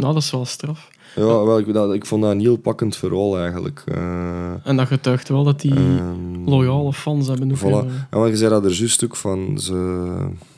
Nou, 0.00 0.14
dat 0.14 0.22
is 0.22 0.30
wel 0.30 0.44
straf. 0.44 0.88
ja 1.16 1.22
wel, 1.24 1.58
ik, 1.58 1.72
dat, 1.72 1.94
ik 1.94 2.06
vond 2.06 2.22
dat 2.22 2.30
een 2.30 2.40
heel 2.40 2.56
pakkend 2.56 2.96
verhaal 2.96 3.38
eigenlijk. 3.38 3.82
Eh, 3.86 4.52
En 4.64 4.76
dat 4.76 4.86
getuigt 4.86 5.28
wel 5.28 5.44
dat 5.44 5.60
die 5.60 5.74
ehm, 5.74 6.44
loyale 6.48 6.92
fans 6.92 7.26
hebben. 7.28 7.56
Voilà. 7.58 7.60
eh, 7.62 7.84
Ja, 8.10 8.18
maar 8.18 8.28
je 8.28 8.36
zei 8.36 8.50
dat 8.50 8.64
er 8.64 8.72
juist 8.72 9.04
ook 9.04 9.16
van, 9.16 9.58
ze, 9.58 9.74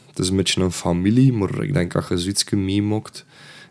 het 0.09 0.19
is 0.19 0.29
een 0.29 0.37
beetje 0.37 0.63
een 0.63 0.73
familie, 0.73 1.33
maar 1.33 1.63
ik 1.63 1.75
denk 1.75 1.93
dat 1.93 2.09
je 2.09 2.19
zoiets 2.19 2.51
meemokt. 2.51 3.25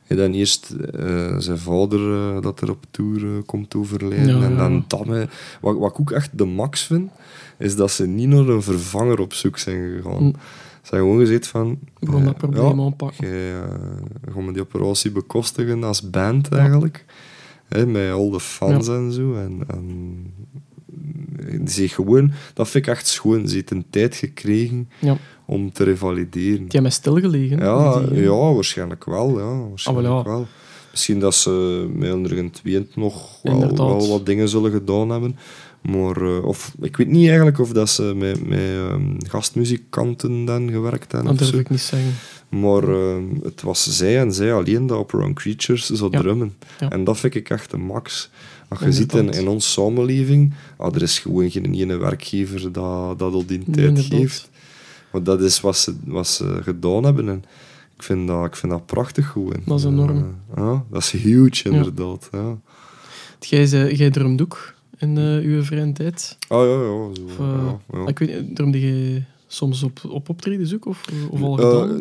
En 0.08 0.18
dan 0.18 0.32
eerst 0.32 0.70
eh, 0.96 1.36
zijn 1.38 1.58
vader 1.58 2.14
eh, 2.14 2.42
dat 2.42 2.62
er 2.62 2.70
op 2.70 2.84
tour 2.92 3.24
eh, 3.24 3.30
komt 3.46 3.76
overlijden. 3.76 4.38
Ja, 4.38 4.44
en 4.46 4.52
ja. 4.52 4.58
dan 4.58 4.84
dat. 4.88 5.06
hè. 5.08 5.24
Wat, 5.62 5.78
wat 5.78 5.92
ik 5.92 6.00
ook 6.00 6.12
echt 6.12 6.38
de 6.38 6.46
max 6.46 6.84
vind, 6.84 7.12
is 7.58 7.76
dat 7.76 7.92
ze 7.92 8.08
niet 8.08 8.28
naar 8.28 8.48
een 8.48 8.62
vervanger 8.62 9.20
op 9.20 9.34
zoek 9.34 9.58
zijn 9.58 10.02
gegaan. 10.02 10.24
Mm. 10.24 10.36
Ze 10.82 10.96
hebben 10.96 11.10
gewoon 11.12 11.26
gezegd 11.26 11.48
van... 11.48 11.80
Gewoon 12.00 12.24
dat 12.24 12.34
eh, 12.34 12.40
probleem 12.40 12.80
ja, 12.80 12.84
aanpakken. 12.86 13.28
Gaan 14.34 14.46
we 14.46 14.52
die 14.54 14.62
operatie 14.62 15.12
bekostigen 15.12 15.84
als 15.84 16.10
band 16.10 16.50
eigenlijk. 16.50 17.06
Hè, 17.68 17.86
met 17.86 18.12
al 18.12 18.30
de 18.30 18.40
fans 18.40 18.88
en 18.88 19.12
zo. 19.12 19.34
En, 19.36 19.64
en 19.68 20.34
die 21.64 21.88
gewoon, 21.90 22.32
dat 22.54 22.70
vind 22.70 22.86
ik 22.88 22.92
echt 22.92 23.08
schoon. 23.08 23.48
Ze 23.48 23.56
heeft 23.56 23.72
een 23.72 23.86
tijd 23.90 24.16
gekregen 24.16 24.90
Ja. 25.00 25.18
om 25.46 25.72
te 25.72 25.84
revalideren. 25.84 26.58
Die 26.58 26.68
hebben 26.70 26.92
stilgelegen. 26.92 27.58
Ja, 27.58 28.00
die, 28.00 28.10
eh, 28.10 28.24
ja, 28.24 28.54
waarschijnlijk 28.54 29.06
wel. 29.06 29.40
Ja, 29.40 29.68
waarschijnlijk 29.70 30.08
Ah, 30.08 30.26
wel. 30.26 30.48
Misschien 30.92 31.20
dat 31.20 31.36
ze 31.36 31.86
met 31.94 32.14
onder 32.14 32.50
nog 32.96 33.42
wel, 33.42 33.76
wel 33.76 34.10
wat 34.10 34.26
dingen 34.26 34.50
zullen 34.50 34.72
gedaan 34.72 35.10
hebben. 35.10 35.38
Maar, 35.82 36.22
eh, 36.22 36.46
of, 36.46 36.74
ik 36.82 36.98
weet 36.98 37.08
niet 37.08 37.28
eigenlijk 37.28 37.60
of 37.60 37.72
dat 37.72 37.90
ze 37.90 38.14
met, 38.16 38.48
met 38.48 38.60
ehm, 38.60 39.16
gastmuzikanten 39.18 40.46
dan 40.46 40.72
gewerkt 40.72 41.12
hebben. 41.12 41.30
Dat 41.30 41.40
durf 41.40 41.52
zo. 41.52 41.58
ik 41.60 41.70
niet 41.70 41.80
zeggen. 41.80 42.14
Maar 42.50 42.84
ehm, 42.84 43.24
het 43.44 43.62
was 43.62 43.98
zij 43.98 44.20
en 44.20 44.34
zij 44.34 44.54
alleen 44.54 44.88
dat 44.88 44.98
op 44.98 45.32
Creatures 45.34 45.88
Ja. 45.88 46.10
drummen. 46.10 46.54
Ja. 46.80 46.90
En 46.90 47.04
dat 47.04 47.20
vind 47.20 47.36
ik 47.36 47.50
echt 47.50 47.72
de 47.72 47.78
max. 47.78 48.30
Als 48.68 48.80
je 48.80 48.92
ziet 48.92 49.14
in, 49.14 49.30
in 49.30 49.48
onze 49.48 49.70
samenleving, 49.70 50.54
ah, 50.78 50.96
er 50.96 51.02
is 51.02 51.20
gewoon 51.20 51.52
geen 51.52 51.74
ene 51.74 51.96
werkgever 51.98 52.72
dat, 52.72 53.20
dat 53.20 53.34
al 53.34 53.46
die 53.46 53.64
tijd 53.72 54.00
geeft. 54.00 54.50
Maar 55.12 55.24
dat 55.24 55.42
is 55.42 55.62
wat 55.62 55.78
ze, 55.78 55.96
wat 56.06 56.28
ze 56.28 56.60
gedaan 56.64 57.04
hebben. 57.04 57.30
En 57.30 57.44
ik 57.96 58.04
vind 58.04 58.28
dat, 58.28 58.46
ik 58.46 58.56
vind 58.56 58.72
dat 58.72 58.86
prachtig 58.86 59.28
gewoon. 59.28 59.62
Dat 59.66 59.80
is 59.80 59.86
enorm. 59.86 60.18
Eh, 60.18 60.64
ja, 60.64 60.84
dat 60.92 61.02
is 61.02 61.12
huge, 61.12 61.70
inderdaad. 61.70 62.30
Ja. 62.32 62.58
Jij 63.90 64.10
drumt 64.10 64.42
ook 64.42 64.74
in 65.02 65.18
eh, 65.18 65.24
uw 65.46 65.64
vrije 65.64 65.92
tijd. 65.92 66.38
Ah 66.48 66.66
ja, 66.68 66.74
ja. 66.74 66.80
Zo, 67.14 67.24
Of, 67.26 67.40
eh, 67.40 67.46
ja, 67.92 68.00
ja. 68.00 68.08
Ik 68.08 68.20
weet, 68.20 68.56
drumde 68.56 68.80
je 68.82 69.22
soms 69.48 69.84
op, 69.84 70.00
op 70.10 70.30
optredens 70.30 70.74
ook? 70.76 70.86
Of, 70.86 71.06
of 71.30 71.42
al 71.42 71.60
Eh, 71.60 71.66
gedaan? 71.82 72.00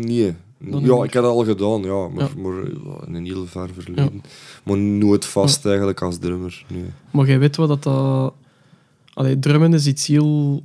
nee. 0.00 0.34
Dan 0.58 0.80
ja, 0.84 1.04
ik 1.04 1.12
heb 1.12 1.22
dat 1.22 1.32
al 1.32 1.44
gedaan, 1.44 1.82
ja, 1.82 2.08
maar, 2.08 2.30
Ja. 2.36 2.42
maar 2.42 2.62
in 3.06 3.14
een 3.14 3.24
heel 3.24 3.46
ver 3.46 3.68
verleden. 3.78 4.22
Maar 4.64 4.78
nooit 4.78 5.24
vast 5.24 5.66
eigenlijk 5.66 6.02
als 6.02 6.18
drummer. 6.18 6.64
Nee. 6.68 6.84
Maar 7.10 7.26
jij 7.26 7.38
weet 7.38 7.56
wel 7.56 7.66
dat 7.66 7.82
dat... 7.82 8.32
Allee, 9.14 9.38
drummen 9.38 9.74
is 9.74 9.86
iets 9.86 10.06
heel 10.06 10.62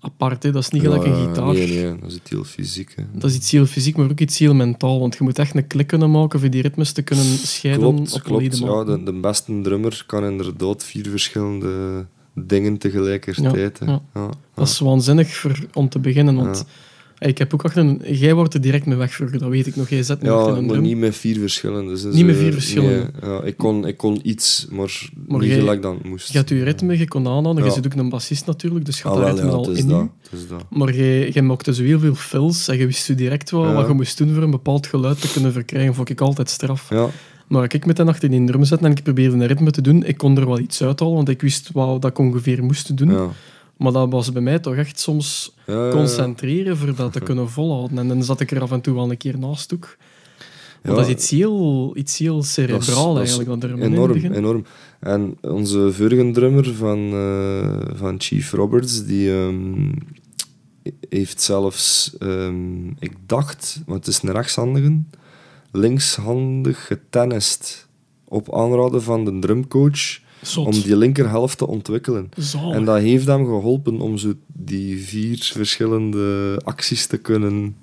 apart, 0.00 0.42
hè. 0.42 0.50
dat 0.50 0.62
is 0.62 0.70
niet 0.70 0.82
gelijk 0.82 1.04
een 1.04 1.26
gitaar. 1.26 1.52
Nee, 1.52 1.68
nee, 1.68 1.98
dat 1.98 2.08
is 2.08 2.14
het 2.14 2.28
heel 2.28 2.44
fysiek. 2.44 2.92
Hè. 2.96 3.02
Dat 3.12 3.30
is 3.30 3.36
iets 3.36 3.50
heel 3.50 3.66
fysiek, 3.66 3.96
maar 3.96 4.10
ook 4.10 4.20
iets 4.20 4.38
heel 4.38 4.54
mentaal. 4.54 5.00
Want 5.00 5.16
je 5.16 5.24
moet 5.24 5.38
echt 5.38 5.54
een 5.54 5.66
klik 5.66 5.86
kunnen 5.86 6.10
maken 6.10 6.40
voor 6.40 6.50
die 6.50 6.62
ritmes 6.62 6.92
te 6.92 7.02
kunnen 7.02 7.24
scheiden 7.24 7.94
Klopt, 7.94 8.12
op 8.12 8.22
klopt. 8.22 8.58
Ja, 8.58 8.84
de, 8.84 9.02
de 9.02 9.12
beste 9.12 9.60
drummer 9.60 10.04
kan 10.06 10.24
inderdaad 10.24 10.84
vier 10.84 11.06
verschillende 11.10 12.06
dingen 12.34 12.78
tegelijkertijd. 12.78 13.78
ja. 13.86 14.02
Ja, 14.14 14.30
Dat 14.54 14.68
is 14.68 14.78
waanzinnig 14.78 15.28
voor, 15.34 15.58
om 15.72 15.88
te 15.88 15.98
beginnen. 15.98 16.34
Want 16.34 16.64
ik 17.18 17.38
heb 17.38 17.54
ook 17.54 17.64
achter 17.64 17.82
een... 17.82 18.02
Jij 18.04 18.34
wordt 18.34 18.54
er 18.54 18.60
direct 18.60 18.86
mee 18.86 18.96
weg 18.96 19.12
vroeger, 19.12 19.38
dat 19.38 19.48
weet 19.48 19.66
ik 19.66 19.76
nog. 19.76 19.88
Jij 19.88 20.02
zet 20.02 20.22
me 20.22 20.28
Ja, 20.28 20.34
achter 20.34 20.56
een 20.56 20.60
maar 20.64 20.72
drum. 20.72 20.82
niet 20.82 20.96
met 20.98 21.16
vier 21.16 21.38
verschillende. 21.38 21.90
Dus, 21.90 22.02
Niet 22.04 22.26
met 22.26 22.34
eh, 22.34 22.40
vier 22.40 22.52
verschillende. 22.52 23.10
nee, 23.20 23.30
ja, 23.30 23.42
ik, 23.42 23.56
kon, 23.56 23.86
ik 23.86 23.96
kon 23.96 24.20
iets, 24.22 24.66
maar, 24.70 25.08
Maar 25.28 25.38
niet 25.40 25.48
jij- 25.48 25.58
gelijk 25.58 25.82
dan 25.82 25.98
moest. 26.04 26.32
Je 26.32 26.38
hebt 26.38 26.48
je 26.48 26.62
ritme, 26.64 26.98
je 26.98 27.08
kon 27.08 27.26
aanhouden. 27.28 27.64
Je 27.64 27.70
zit 27.70 27.86
ook 27.86 27.94
een 27.94 28.08
bassist 28.08 28.46
natuurlijk, 28.46 28.84
dus 28.84 28.98
je 28.98 29.04
Ah, 29.04 29.10
had 29.10 29.18
wel, 29.22 29.34
ritme 29.34 29.50
al 29.50 29.70
in 29.70 29.88
dat. 29.88 30.08
dat. 30.48 30.64
Maar 30.70 30.94
jij, 30.94 31.28
jij 31.30 31.42
maakte 31.42 31.74
zo 31.74 31.82
heel 31.82 31.98
veel 31.98 32.14
fills 32.14 32.68
en 32.68 32.78
je 32.78 32.86
wist 32.86 33.16
direct 33.16 33.50
wel 33.50 33.72
wat 33.72 33.86
je 33.86 33.92
moest 33.92 34.18
doen 34.18 34.34
voor 34.34 34.42
een 34.42 34.50
bepaald 34.50 34.86
geluid 34.86 35.20
te 35.20 35.32
kunnen 35.32 35.52
verkrijgen. 35.52 35.94
Vond 35.94 36.08
ik 36.08 36.20
altijd 36.20 36.50
straf. 36.50 36.90
Ja, 36.90 37.08
Maar 37.48 37.62
als 37.62 37.72
ik 37.72 37.86
met 37.86 37.98
een 37.98 38.08
achter 38.08 38.32
in 38.32 38.46
drum 38.46 38.64
zette 38.64 38.84
en 38.84 38.90
ik 38.90 39.02
probeerde 39.02 39.36
een 39.36 39.46
ritme 39.46 39.70
te 39.70 39.80
doen, 39.80 40.04
ik 40.04 40.16
kon 40.16 40.36
er 40.38 40.46
wel 40.46 40.58
iets 40.58 40.82
uithalen, 40.82 41.14
want 41.14 41.28
ik 41.28 41.40
wist 41.40 41.70
wat 41.72 42.02
dat 42.02 42.10
ik 42.10 42.18
ongeveer 42.18 42.64
moest 42.64 42.96
doen. 42.96 43.30
Maar 43.78 43.92
dat 43.92 44.10
was 44.10 44.32
bij 44.32 44.42
mij 44.42 44.58
toch 44.58 44.74
echt 44.74 45.00
soms 45.00 45.54
Ja, 45.66 45.88
concentreren 45.90 46.76
voor 46.76 46.94
dat 46.94 47.12
te 47.12 47.20
kunnen 47.28 47.50
volhouden. 47.50 47.98
En 47.98 48.08
dan 48.08 48.22
zat 48.24 48.40
ik 48.40 48.50
er 48.50 48.62
af 48.62 48.72
en 48.72 48.80
toe 48.80 48.94
wel 48.94 49.10
een 49.10 49.16
keer 49.16 49.38
naast 49.38 49.74
ook. 49.74 49.96
Ja, 50.82 50.94
dat 50.94 51.04
is 51.04 51.08
iets 51.08 51.30
heel, 51.30 51.90
iets 51.96 52.18
heel 52.18 52.34
dat 52.34 52.44
is- 52.44 52.52
cerebraal 52.52 53.14
dat 53.14 53.22
eigenlijk. 53.26 53.60
Dat 53.60 53.70
Enorm, 53.70 54.14
enorm. 54.16 54.64
En 55.00 55.36
onze 55.40 55.92
vorige 55.92 56.30
drummer 56.30 56.74
van, 56.74 57.12
eh, 57.12 57.80
van 57.94 58.14
Chief 58.20 58.52
Roberts, 58.52 59.04
die 59.06 59.30
ehm, 59.32 59.92
heeft 61.08 61.40
zelfs, 61.42 62.16
ehm, 62.18 62.86
ik 62.88 63.12
dacht, 63.26 63.82
want 63.86 64.06
het 64.06 64.14
is 64.14 64.22
een 64.22 64.32
rechtshandige, 64.32 65.00
linkshandig 65.72 66.86
getennist 66.86 67.88
op 68.24 68.54
aanraden 68.54 69.02
van 69.02 69.24
de 69.24 69.38
drumcoach 69.38 70.18
Zot. 70.42 70.66
om 70.66 70.72
die 70.72 70.96
linkerhelft 70.96 71.58
te 71.58 71.66
ontwikkelen. 71.66 72.28
Zalig. 72.36 72.74
En 72.74 72.84
dat 72.84 72.98
heeft 72.98 73.26
hem 73.26 73.44
geholpen 73.44 74.00
om 74.00 74.18
zo 74.18 74.32
die 74.46 75.04
vier 75.04 75.50
verschillende 75.54 76.60
acties 76.64 77.06
te 77.06 77.16
kunnen 77.16 77.76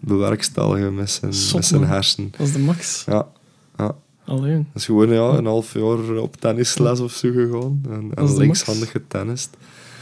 bewerkstelligen 0.00 0.94
met 0.94 1.10
zijn, 1.10 1.34
Zot, 1.34 1.54
met 1.54 1.64
zijn 1.64 1.80
man. 1.80 1.90
hersenen. 1.90 2.30
Dat 2.36 2.46
is 2.46 2.52
de 2.52 2.58
max. 2.58 3.04
Ja, 3.06 3.28
ja. 3.78 3.94
Alleen. 4.24 4.66
Dat 4.72 4.82
is 4.82 4.84
gewoon 4.84 5.08
ja, 5.12 5.28
een 5.28 5.46
half 5.46 5.74
jaar 5.74 6.16
op 6.16 6.36
tennisles 6.36 7.00
of 7.00 7.12
zo 7.12 7.30
gegaan. 7.32 7.80
En, 7.90 8.10
en 8.14 8.36
linkshandig 8.36 8.90
getennist. 8.90 9.56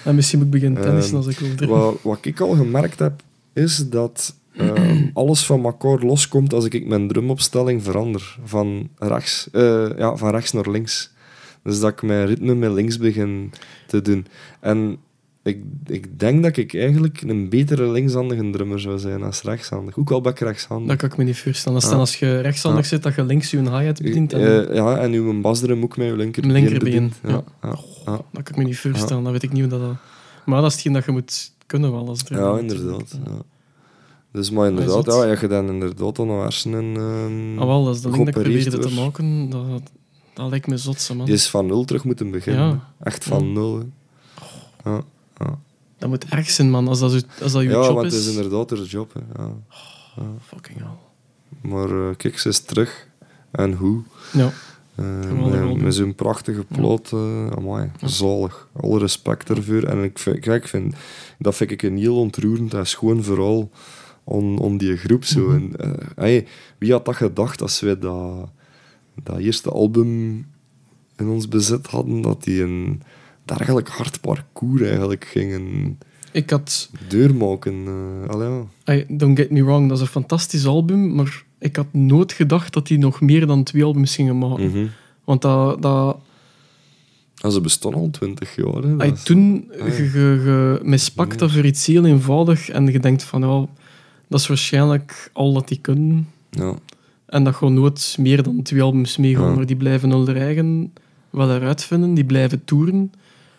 En 0.05 0.15
misschien 0.15 0.39
moet 0.39 0.47
ik 0.47 0.53
beginnen 0.55 0.83
tennissen 0.83 1.17
Ehm, 1.17 1.27
als 1.27 1.37
ik 1.39 1.59
wil. 1.59 1.69
Wat, 1.69 1.97
wat 2.03 2.19
ik 2.23 2.41
al 2.41 2.55
gemerkt 2.55 2.99
heb, 2.99 3.23
is 3.53 3.89
dat 3.89 4.35
ehm, 4.57 5.07
alles 5.15 5.47
van 5.47 5.65
elkaar 5.65 5.99
loskomt 5.99 6.53
als 6.53 6.65
ik 6.65 6.87
mijn 6.87 7.09
drumopstelling 7.09 7.83
verander. 7.83 8.39
Van 8.45 8.89
rechts, 8.99 9.49
eh, 9.53 9.99
ja, 9.99 10.17
van 10.17 10.31
rechts 10.31 10.53
naar 10.53 10.71
links. 10.71 11.13
Dus 11.65 11.81
dat 11.81 11.91
ik 11.93 12.03
mijn 12.03 12.27
ritme 12.27 12.55
met 12.55 12.73
links 12.73 12.99
begin 12.99 13.53
te 13.87 14.03
doen. 14.03 14.27
En 14.61 14.97
ik, 15.43 15.63
ik 15.87 16.19
denk 16.19 16.43
dat 16.43 16.57
ik 16.57 16.75
eigenlijk 16.75 17.21
een 17.23 17.49
betere 17.49 17.91
linkshandige 17.91 18.51
drummer 18.51 18.81
zou 18.81 18.99
zijn 18.99 19.23
als 19.23 19.43
rechtshandig. 19.43 19.99
Ook 19.99 20.11
al 20.11 20.21
ben 20.21 20.33
ik 20.33 20.39
rechtshandig. 20.39 20.89
Dat 20.89 20.97
kan 20.97 21.09
ik 21.11 21.17
me 21.17 21.25
niet 21.25 21.39
voorstellen. 21.39 21.79
Als, 21.81 21.91
dan 21.91 21.99
als 21.99 22.17
je 22.17 22.41
rechtshandig 22.41 22.87
zit, 22.87 23.03
dat 23.03 23.15
je 23.15 23.25
links 23.25 23.51
je 23.51 23.59
hi-hat 23.61 24.03
bedient. 24.03 24.33
En, 24.33 24.69
Eh, 24.69 24.75
ja, 24.75 24.99
en 24.99 25.13
uw 25.13 25.41
basdrum 25.41 25.83
ook 25.83 25.97
met 25.97 26.09
uw 26.09 26.17
linkerbeen 26.17 26.53
Mijn 26.53 26.65
linkerbeen. 26.65 27.13
Ja. 27.23 27.43
Dat 27.63 28.25
kan 28.33 28.41
ik 28.45 28.57
me 28.57 28.65
niet 28.65 28.79
voorstellen. 28.79 29.23
Dat 29.23 29.33
weet 29.33 29.43
ik 29.43 29.53
niet 29.53 29.61
hoe 29.61 29.71
dat... 29.71 29.81
dat- 29.81 29.97
Maar 30.45 30.61
dat 30.61 30.67
is 30.71 30.75
hetgeen 30.77 30.93
dat 30.93 31.05
je 31.05 31.11
moet 31.13 31.53
kunnen 31.67 31.93
wel 31.93 32.09
als 32.09 32.23
drummer. 32.23 32.53
Ja, 32.53 32.59
inderdaad. 32.59 33.19
Ja. 33.25 33.31
Dus 34.33 34.51
maar 34.51 34.69
inderdaad, 34.69 35.07
ja, 35.07 35.37
je 35.41 35.47
dan 35.49 35.69
inderdaad 35.69 36.17
de 36.17 36.23
hersenen... 36.23 36.85
ehm, 36.97 37.59
Ah, 37.59 37.67
wel, 37.67 37.85
dat 37.85 37.95
is 37.95 38.01
de 38.01 38.11
link 38.11 38.25
dat 38.27 38.37
ik 38.37 38.43
probeerde 38.43 38.79
te 38.79 38.95
maken. 38.95 39.51
Dat, 39.51 39.83
dat 40.35 40.51
lijkt 40.51 40.67
me 40.67 40.77
zotse, 40.77 41.15
man. 41.15 41.27
Je 41.27 41.33
is 41.33 41.49
van 41.49 41.67
nul 41.67 41.85
terug 41.85 42.05
moeten 42.05 42.31
beginnen. 42.31 42.69
Ja. 42.69 42.93
Echt 43.03 43.25
van 43.25 43.47
Ja. 43.47 43.53
nul. 43.53 43.79
hè. 43.79 43.85
Ja, 44.91 45.03
ja. 45.39 45.59
Dat 45.99 46.09
moet 46.09 46.25
erg 46.25 46.51
zijn, 46.51 46.71
man. 46.71 46.89
Als 46.89 46.99
dat, 46.99 47.11
zo- 47.13 47.21
als 47.43 47.53
dat 47.53 47.63
je 47.63 47.69
ja 47.69 47.75
job 47.85 47.95
want 47.95 48.07
is. 48.13 48.15
het 48.19 48.25
is 48.27 48.35
inderdaad 48.37 48.71
haar 48.71 48.79
job. 48.79 49.13
Hè. 49.15 49.43
Ja. 49.43 49.51
Fucking 50.47 50.79
hell. 50.79 51.71
Maar 51.71 52.09
eh, 52.09 52.17
kijk, 52.17 52.39
ze 52.39 52.49
is 52.49 52.61
terug. 52.61 53.09
En 53.51 53.73
hoe? 53.73 54.03
Ja. 54.33 54.53
Eh, 54.95 55.33
met, 55.51 55.81
met 55.83 55.95
zo'n 55.95 56.15
prachtige 56.15 56.65
plot. 56.65 57.13
eh 57.13 57.47
amai, 57.51 57.91
zalig. 58.03 58.69
Alle 58.81 58.99
respect 58.99 59.49
ervoor. 59.51 59.83
En 59.83 60.03
ik 60.03 60.19
vind, 60.19 60.39
kijk, 60.39 60.63
ik 60.63 60.69
vind, 60.69 60.95
dat 61.39 61.55
vind 61.55 61.71
ik 61.71 61.83
een 61.83 61.97
heel 61.99 62.17
ontroerend. 62.19 62.71
Dat 62.71 62.85
is 62.85 62.95
gewoon 62.95 63.23
vooral 63.23 63.71
om, 64.25 64.59
om 64.59 64.77
die 64.79 64.97
groep 64.97 65.25
zo. 65.25 65.51
En, 65.53 65.77
eh, 65.77 65.91
hey, 66.17 66.47
wie 66.79 66.93
had 66.93 67.05
dat 67.05 67.17
gedacht 67.17 67.63
als 67.63 67.81
wij 67.81 67.99
dat, 67.99 68.49
dat 69.23 69.39
eerste 69.39 69.71
album 69.71 70.45
in 71.17 71.29
ons 71.29 71.49
bezit 71.49 71.87
hadden, 71.87 72.21
dat 72.21 72.45
die 72.45 72.63
een 72.63 73.03
dergelijk 73.45 73.89
hard 73.89 74.21
parcours 74.21 74.83
eigenlijk 74.83 75.25
gingen 75.25 75.99
Ik 76.33 76.51
had... 76.51 76.91
deurmaken. 77.09 77.85
eh 77.87 78.29
allee, 78.29 78.49
ja. 78.49 78.65
Ay, 78.85 79.07
don't 79.09 79.39
get 79.39 79.51
me 79.51 79.65
wrong, 79.65 79.89
dat 79.89 79.97
is 79.97 80.03
een 80.03 80.11
fantastisch 80.11 80.67
album, 80.67 81.15
maar 81.15 81.45
ik 81.59 81.77
had 81.77 81.93
nooit 81.93 82.33
gedacht 82.33 82.73
dat 82.73 82.87
die 82.87 82.99
nog 82.99 83.21
meer 83.21 83.47
dan 83.47 83.63
twee 83.63 83.85
albums 83.85 84.15
gingen 84.15 84.39
maken. 84.39 84.71
Mhm. 84.71 84.87
Want 85.25 85.43
dat... 85.43 85.83
dat 85.83 86.19
Ja, 87.35 87.51
ze 87.51 87.61
bestaan 87.61 87.95
al 87.95 88.09
twintig 88.11 88.57
jaar. 88.57 88.83
Hè. 88.83 89.13
Toen 89.13 89.71
je, 89.71 90.81
mispakt 90.83 91.39
dat 91.39 91.53
voor 91.53 91.65
iets 91.65 91.87
heel 91.87 92.05
eenvoudig 92.05 92.69
en 92.69 92.87
je 92.87 93.01
denkt 93.01 93.23
van, 93.23 93.41
ja, 93.41 93.67
dat 94.29 94.41
is 94.41 94.47
waarschijnlijk 94.47 95.31
al 95.33 95.53
dat 95.53 95.69
die 95.69 95.79
kunnen. 95.79 96.29
Ja. 96.51 96.75
En 97.35 97.45
dat 97.45 97.55
gewoon 97.55 97.75
nooit 97.75 98.17
meer 98.19 98.43
dan 98.43 98.63
twee 98.63 98.83
albums 98.83 99.17
meegaan, 99.17 99.49
Ja. 99.49 99.55
maar 99.55 99.67
die 99.67 99.77
blijven 99.77 100.27
er 100.29 100.37
eigen 100.37 100.93
wel 101.31 101.51
eruit 101.51 101.85
vinden. 101.85 102.15
Die 102.15 102.25
blijven 102.25 102.65
toeren. 102.65 103.13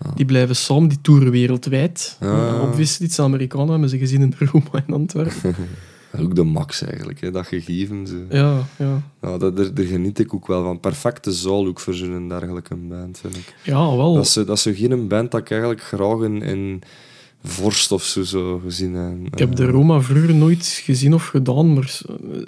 Ja. 0.03 0.11
Die 0.15 0.25
blijven 0.25 0.55
samen, 0.55 0.89
die 0.89 1.01
toeren 1.01 1.31
wereldwijd. 1.31 2.17
Ja. 2.21 2.61
Obviously, 2.61 3.05
iets 3.05 3.19
Amerikanen 3.19 3.69
hebben 3.69 3.89
ze 3.89 3.97
gezien 3.97 4.21
in 4.21 4.33
Roma 4.51 4.83
in 4.87 4.93
Antwerpen. 4.93 5.55
Ook 6.21 6.35
de 6.35 6.43
max 6.43 6.81
eigenlijk, 6.81 7.21
hè, 7.21 7.31
dat 7.31 7.47
gegeven. 7.47 8.07
Zo. 8.07 8.15
ja, 8.29 8.57
ja. 8.77 9.01
Ja, 9.21 9.37
dat, 9.37 9.57
daar, 9.57 9.73
daar 9.73 9.85
geniet 9.85 10.19
ik 10.19 10.33
ook 10.33 10.47
wel 10.47 10.63
van. 10.63 10.79
Perfecte 10.79 11.31
zaal 11.31 11.65
ook 11.67 11.79
voor 11.79 11.93
zo'n 11.93 12.27
dergelijke 12.29 12.75
band, 12.75 13.17
vind 13.19 13.35
ik. 13.35 13.55
Ja, 13.63 13.95
wel. 13.95 14.13
Dat 14.13 14.25
is, 14.25 14.33
zo- 14.33 14.45
dat 14.45 14.59
zo 14.59 14.71
geen 14.75 15.07
band 15.07 15.31
dat 15.31 15.39
ik 15.41 15.51
eigenlijk 15.51 15.81
graag 15.81 16.21
in, 16.21 16.41
in 16.41 16.81
vorst 17.47 17.91
of 17.91 18.03
zo 18.03 18.23
zou 18.23 18.61
gezien 18.61 18.93
heb. 18.93 19.13
Ik 19.33 19.39
heb 19.39 19.55
de 19.55 19.65
Roma 19.65 20.01
vroeger 20.01 20.35
nooit 20.35 20.81
gezien 20.83 21.13
of 21.13 21.25
gedaan, 21.27 21.73
maar 21.73 22.01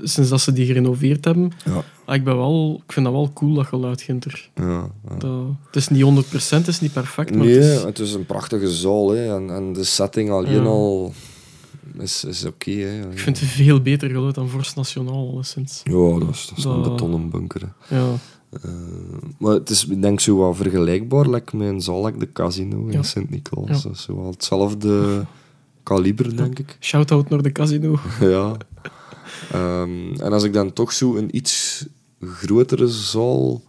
sinds 0.04 0.30
dat 0.30 0.42
ze 0.42 0.54
die 0.54 0.66
gerenoveerd 0.66 1.26
hebben, 1.26 1.52
Ja, 1.66 1.84
ah, 2.06 2.16
ik, 2.16 2.24
ben 2.24 2.38
wel, 2.38 2.82
ik 2.86 2.92
vind 2.94 3.06
dat 3.06 3.16
wel 3.16 3.32
cool, 3.34 3.54
dat 3.54 3.66
geluid, 3.68 4.02
Ginter. 4.02 4.50
ja, 4.56 4.90
ja. 5.10 5.16
Dat, 5.18 5.42
het 5.66 5.76
is 5.76 5.88
niet 5.88 6.26
100%, 6.26 6.38
het 6.50 6.68
is 6.68 6.80
niet 6.80 6.94
perfect, 6.94 7.36
maar 7.36 7.46
Nee, 7.46 7.56
het 7.56 7.64
is, 7.78 7.84
het 7.84 8.00
is 8.00 8.14
een 8.14 8.26
prachtige 8.26 8.72
zaal. 8.72 9.10
Hè, 9.12 9.36
en, 9.36 9.50
en 9.50 9.74
de 9.74 9.84
setting 9.84 10.30
alleen 10.30 10.66
al 10.66 11.14
is, 12.00 12.24
is 12.24 12.46
oké. 12.46 12.72
ik 13.12 13.20
vind 13.20 13.40
het 13.40 13.50
veel 13.50 13.82
beter 13.82 14.10
geluid 14.10 14.36
dan 14.36 14.50
Vorst 14.50 14.76
Nationaal, 14.76 15.30
alleszins. 15.34 15.82
Ja, 15.84 16.20
dat 16.20 16.30
is, 16.30 16.46
dat 16.50 16.58
is 16.58 16.64
Dat- 16.64 16.76
een 16.76 16.82
betonnen 16.82 17.30
bunker. 17.30 17.62
hè. 17.80 17.98
Ja, 17.98 18.08
Eh, 18.50 18.72
maar 19.40 19.54
het 19.54 19.70
is 19.70 19.88
ik 19.88 20.02
denk 20.02 20.20
zo 20.20 20.38
wel 20.38 20.54
vergelijkbaar 20.54 21.30
like 21.30 21.58
met 21.58 21.88
like 21.88 22.18
de 22.18 22.32
Casino 22.32 22.86
Ja. 22.90 22.94
in 22.98 23.04
Sint-Niklaas. 23.04 23.84
Ja. 23.84 23.94
Zo 23.94 24.16
wel 24.16 24.32
hetzelfde 24.32 25.26
kaliber, 25.84 26.36
denk 26.38 26.60
ik. 26.60 26.78
shout-out 26.80 27.30
naar 27.30 27.42
de 27.42 27.52
casino. 27.52 28.00
ja. 28.20 28.58
Ehm, 29.52 30.14
en 30.18 30.34
als 30.34 30.44
ik 30.44 30.54
dan 30.54 30.74
toch 30.74 30.94
zo 30.94 31.16
een 31.16 31.36
iets 31.36 31.86
grotere 32.22 32.88
zaal 32.88 33.62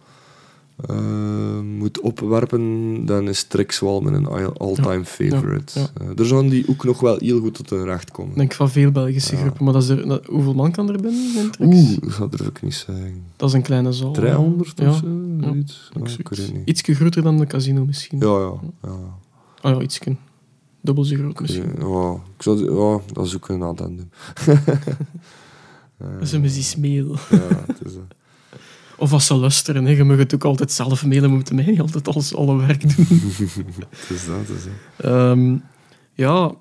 eh, 0.87 1.59
moet 1.59 1.99
opwerpen, 2.01 3.05
dan 3.05 3.27
is 3.27 3.43
Trix 3.43 3.79
wel 3.79 4.01
mijn 4.01 4.25
all- 4.27 4.53
all-time 4.57 5.05
favorite. 5.05 5.79
ja. 5.79 5.87
Eh, 6.01 6.07
er 6.19 6.25
zouden 6.25 6.51
die 6.51 6.69
ook 6.69 6.83
nog 6.83 6.99
wel 6.99 7.17
heel 7.19 7.39
goed 7.39 7.53
tot 7.53 7.69
hun 7.69 7.83
recht 7.85 8.11
komen. 8.11 8.31
Ik 8.31 8.37
denk 8.37 8.53
van 8.53 8.69
veel 8.69 8.91
Belgische 8.91 9.35
Ja. 9.35 9.41
groepen, 9.41 9.63
maar 9.63 9.73
dat 9.73 9.83
is 9.83 9.89
er, 9.89 10.07
dat- 10.07 10.25
hoeveel 10.25 10.53
man 10.53 10.71
kan 10.71 10.89
er 10.89 11.01
binnen 11.01 11.35
in 11.37 11.51
Trix? 11.51 11.75
Oeh, 11.75 12.17
dat 12.19 12.31
durf 12.31 12.47
ik 12.49 12.61
niet 12.61 12.73
zeggen. 12.73 13.23
Dat 13.35 13.49
is 13.49 13.55
een 13.55 13.61
kleine 13.61 13.91
zaal. 13.91 14.11
300 14.11 14.79
ja. 14.79 14.89
of 14.89 14.95
zo? 14.97 15.05
Ook 15.99 16.07
ik 16.09 16.29
weet 16.29 16.53
niet. 16.53 16.61
Ietsje 16.67 16.93
groter 16.95 17.23
dan 17.23 17.37
de 17.37 17.45
casino 17.45 17.85
misschien. 17.85 18.19
Ja, 18.19 18.39
ja. 18.39 18.53
ja. 18.83 18.97
Ah 19.61 19.75
ja, 19.75 19.81
ietsje. 19.81 20.15
Dubbel 20.81 21.03
zo 21.03 21.15
groot 21.15 21.39
misschien. 21.39 21.73
Ja, 21.79 22.13
ik 22.13 22.41
zou, 22.43 22.73
ja, 22.79 22.99
dat 23.13 23.25
is 23.25 23.35
ook 23.35 23.49
een 23.49 23.61
addendum. 23.61 24.09
Dat 25.97 26.21
is 26.21 26.31
een 26.31 26.41
beetje 26.41 26.61
smeel. 26.61 27.15
Ja, 27.29 27.37
het 27.67 27.77
is, 27.85 27.93
eh, 27.93 27.99
Of 28.99 29.13
als 29.13 29.25
ze 29.25 29.33
luisteren, 29.33 29.85
hè. 29.85 29.91
je 29.91 30.03
mag 30.03 30.17
het 30.17 30.33
ook 30.35 30.43
altijd 30.43 30.71
zelf 30.71 31.05
mailen, 31.05 31.31
moeten 31.31 31.55
mij 31.55 31.65
niet 31.65 31.79
altijd 31.79 32.07
alles 32.07 32.35
alle 32.35 32.55
werk 32.55 32.95
doen. 32.95 33.05
het 33.89 34.09
is 34.09 34.25
dat, 34.25 34.57
is 34.57 34.63
dat. 34.63 35.11
Ehm, 35.11 35.55
ja, 36.13 36.53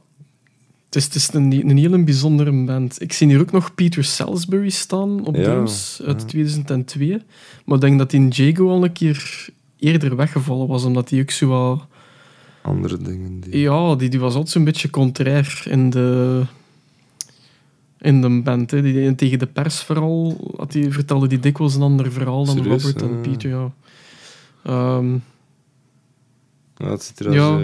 het 0.88 0.96
is, 0.96 1.04
het 1.04 1.14
is 1.14 1.32
een, 1.32 1.68
een 1.68 1.76
hele 1.76 2.04
bijzondere 2.04 2.64
band. 2.64 3.02
Ik 3.02 3.12
zie 3.12 3.26
hier 3.26 3.40
ook 3.40 3.52
nog 3.52 3.74
Peter 3.74 4.04
Salisbury 4.04 4.68
staan 4.68 5.26
op 5.26 5.36
Ja, 5.36 5.42
drums 5.42 6.00
uit 6.04 6.20
ja. 6.20 6.26
2002. 6.26 7.22
Maar 7.64 7.74
ik 7.74 7.80
denk 7.80 7.98
dat 7.98 8.10
die 8.10 8.20
in 8.20 8.28
Jago 8.28 8.68
al 8.68 8.84
een 8.84 8.92
keer 8.92 9.48
eerder 9.78 10.16
weggevallen 10.16 10.66
was, 10.66 10.84
omdat 10.84 11.10
hij 11.10 11.20
ook 11.20 11.30
zo 11.30 11.46
wat... 11.46 11.86
Andere 12.62 12.98
dingen 12.98 13.40
die... 13.40 13.60
Ja, 13.60 13.94
die, 13.94 14.08
die 14.08 14.20
was 14.20 14.34
altijd 14.34 14.52
zo'n 14.52 14.64
beetje 14.64 14.90
contrair 14.90 15.62
in 15.64 15.90
de, 15.90 16.42
in 18.00 18.20
de 18.20 18.40
band. 18.42 18.70
Hè. 18.70 18.82
Die, 18.82 19.14
tegen 19.14 19.38
de 19.38 19.46
pers 19.46 19.82
vooral 19.82 20.50
had 20.56 20.72
die, 20.72 20.92
vertelde 20.92 21.26
die 21.26 21.38
dikwijls 21.40 21.74
een 21.74 21.82
ander 21.82 22.12
verhaal 22.12 22.44
dan 22.44 22.56
Serieus? 22.56 22.82
Robert 22.84 23.02
en. 23.02 23.20
Peter. 23.20 23.50
Ja. 23.50 23.72
Ehm, 24.64 25.12
Ja, 26.76 26.90
het 26.90 27.02
ziet 27.02 27.18
er 27.20 27.32
Ja. 27.32 27.48
als, 27.54 27.62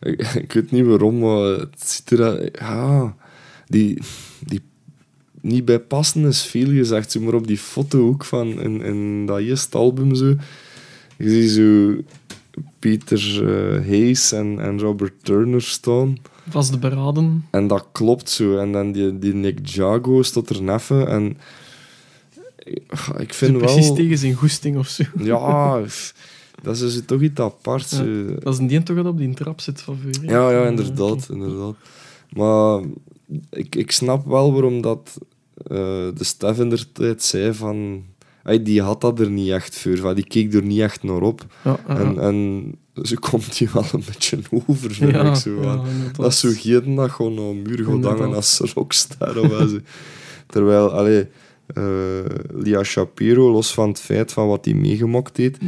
eh, 0.00 0.12
ik, 0.12 0.20
ik 0.44 0.52
weet 0.52 0.70
niet 0.70 0.86
waarom, 0.86 1.18
maar 1.18 1.42
het 1.58 1.82
ziet 1.88 2.10
er... 2.10 2.50
Ja, 2.60 3.16
die, 3.66 3.98
die 4.46 4.60
niet 5.40 5.64
bij 5.64 5.78
passen 5.78 6.24
is 6.24 6.42
veel 6.42 6.66
gezegd. 6.70 7.10
Zo 7.12 7.20
maar 7.20 7.34
op 7.34 7.46
die 7.46 7.58
foto 7.58 8.08
ook 8.08 8.24
van 8.24 8.60
in, 8.60 8.82
in 8.82 9.26
dat 9.26 9.38
eerste 9.38 9.76
album 9.78 10.14
zo. 10.14 10.34
Je 11.16 11.30
ziet 11.30 11.50
zo 11.50 11.96
Peter 12.78 13.18
eh, 13.48 13.86
Hayes 13.86 14.32
en, 14.32 14.58
en 14.60 14.78
Robert 14.80 15.12
Turner 15.22 15.62
staan. 15.62 16.16
Vast 16.50 16.80
beraden. 16.80 17.44
En 17.50 17.66
dat 17.66 17.86
klopt 17.92 18.30
zo. 18.30 18.58
En 18.58 18.72
dan 18.72 18.92
die, 18.92 19.18
die 19.18 19.34
Nick 19.34 19.66
Jago 19.66 20.22
staat 20.22 20.50
er 20.50 20.62
neffen. 20.62 21.08
En 21.08 21.36
ik 23.18 23.34
vind 23.34 23.58
Precies 23.58 23.86
wel... 23.86 23.94
tegen 23.94 24.18
zijn 24.18 24.34
goesting 24.34 24.78
of 24.78 24.88
zo. 24.88 25.04
Ja, 25.18 25.80
Dat 26.62 26.74
is 26.74 26.80
dus 26.80 27.00
toch 27.06 27.20
iets 27.20 27.40
apart. 27.40 27.90
Ja. 27.90 28.34
Dat 28.38 28.52
is 28.52 28.58
een 28.58 28.66
die 28.66 28.82
toch 28.82 28.96
dat 28.96 29.06
op 29.06 29.18
die 29.18 29.34
trap 29.34 29.60
zit 29.60 29.80
van 29.80 29.98
hè? 30.02 30.32
Ja, 30.32 30.50
ja, 30.50 30.66
inderdaad, 30.66 31.28
inderdaad. 31.30 31.74
Maar 32.30 32.80
ik, 33.50 33.74
ik 33.74 33.90
snap 33.90 34.26
wel 34.26 34.52
waarom 34.52 34.80
dat 34.80 35.18
eh, 35.56 36.08
de 36.14 36.24
Stef 36.24 36.58
in 36.58 36.70
der 36.70 36.92
tijd 36.92 37.22
zei 37.22 37.54
van... 37.54 38.04
Ay, 38.42 38.62
die 38.62 38.82
had 38.82 39.00
dat 39.00 39.20
er 39.20 39.30
niet 39.30 39.50
echt 39.50 39.78
voor, 39.78 39.96
van, 39.96 40.14
die 40.14 40.26
keek 40.26 40.54
er 40.54 40.62
niet 40.62 40.80
echt 40.80 41.02
naar 41.02 41.22
op. 41.22 41.46
Ja, 41.64 41.78
En, 41.86 42.18
en 42.18 42.74
ze 43.02 43.18
komt 43.18 43.54
hier 43.56 43.70
wel 43.72 43.84
een 43.92 44.02
beetje 44.06 44.38
over, 44.66 44.90
vind 44.94 45.10
Ja, 45.12 45.30
ik 45.30 45.36
zo. 45.36 45.62
ja, 45.62 45.82
dat 46.16 46.32
is 46.32 46.40
zo 46.40 46.48
geen 46.52 46.94
dat 46.94 47.10
gewoon 47.10 47.38
een 47.38 47.62
muur 47.62 47.84
gaat 47.84 48.04
hangen 48.04 48.34
als 48.34 48.60
rockstar 48.74 49.36
of 49.38 49.68
zo. 49.68 49.78
Terwijl, 50.46 50.90
allee, 50.92 51.26
eh, 51.66 51.84
Lia 52.54 52.82
Shapiro, 52.82 53.50
los 53.50 53.74
van 53.74 53.88
het 53.88 54.00
feit 54.00 54.32
van 54.32 54.48
wat 54.48 54.64
hij 54.64 54.74
meegemaakt 54.74 55.36
heeft, 55.36 55.58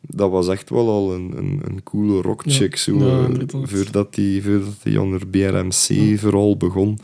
dat 0.00 0.30
was 0.30 0.48
echt 0.48 0.70
wel 0.70 0.88
al 0.88 1.14
een, 1.14 1.32
een, 1.36 1.60
een 1.64 1.82
coole 1.82 2.22
rockchick, 2.22 2.76
zo, 2.76 2.92
inderdaad. 2.92 3.70
voordat 3.70 4.14
hij 4.16 4.40
voordat 4.44 4.82
die 4.82 5.00
onder 5.00 5.26
BRMC 5.26 6.18
vooral 6.18 6.56
begon. 6.56 6.98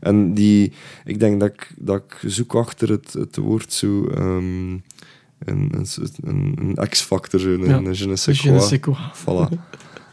En 0.00 0.34
die, 0.34 0.72
ik 1.04 1.20
denk 1.20 1.40
dat 1.40 1.48
ik, 1.48 1.72
dat 1.78 2.02
ik 2.02 2.30
zoek 2.30 2.54
achter 2.54 2.88
het, 2.90 3.12
het 3.12 3.36
woord 3.36 3.72
zo... 3.72 4.06
ehm, 4.06 4.76
een, 5.38 5.70
een, 5.74 5.86
een, 6.22 6.74
een 6.76 6.88
X-factor, 6.88 7.46
een, 7.46 7.64
Ja. 7.64 7.76
een 7.76 7.92
je 7.92 8.06
ne 8.06 8.16
sais 8.16 8.80
quoi. 8.80 8.96
Voilà. 9.14 9.48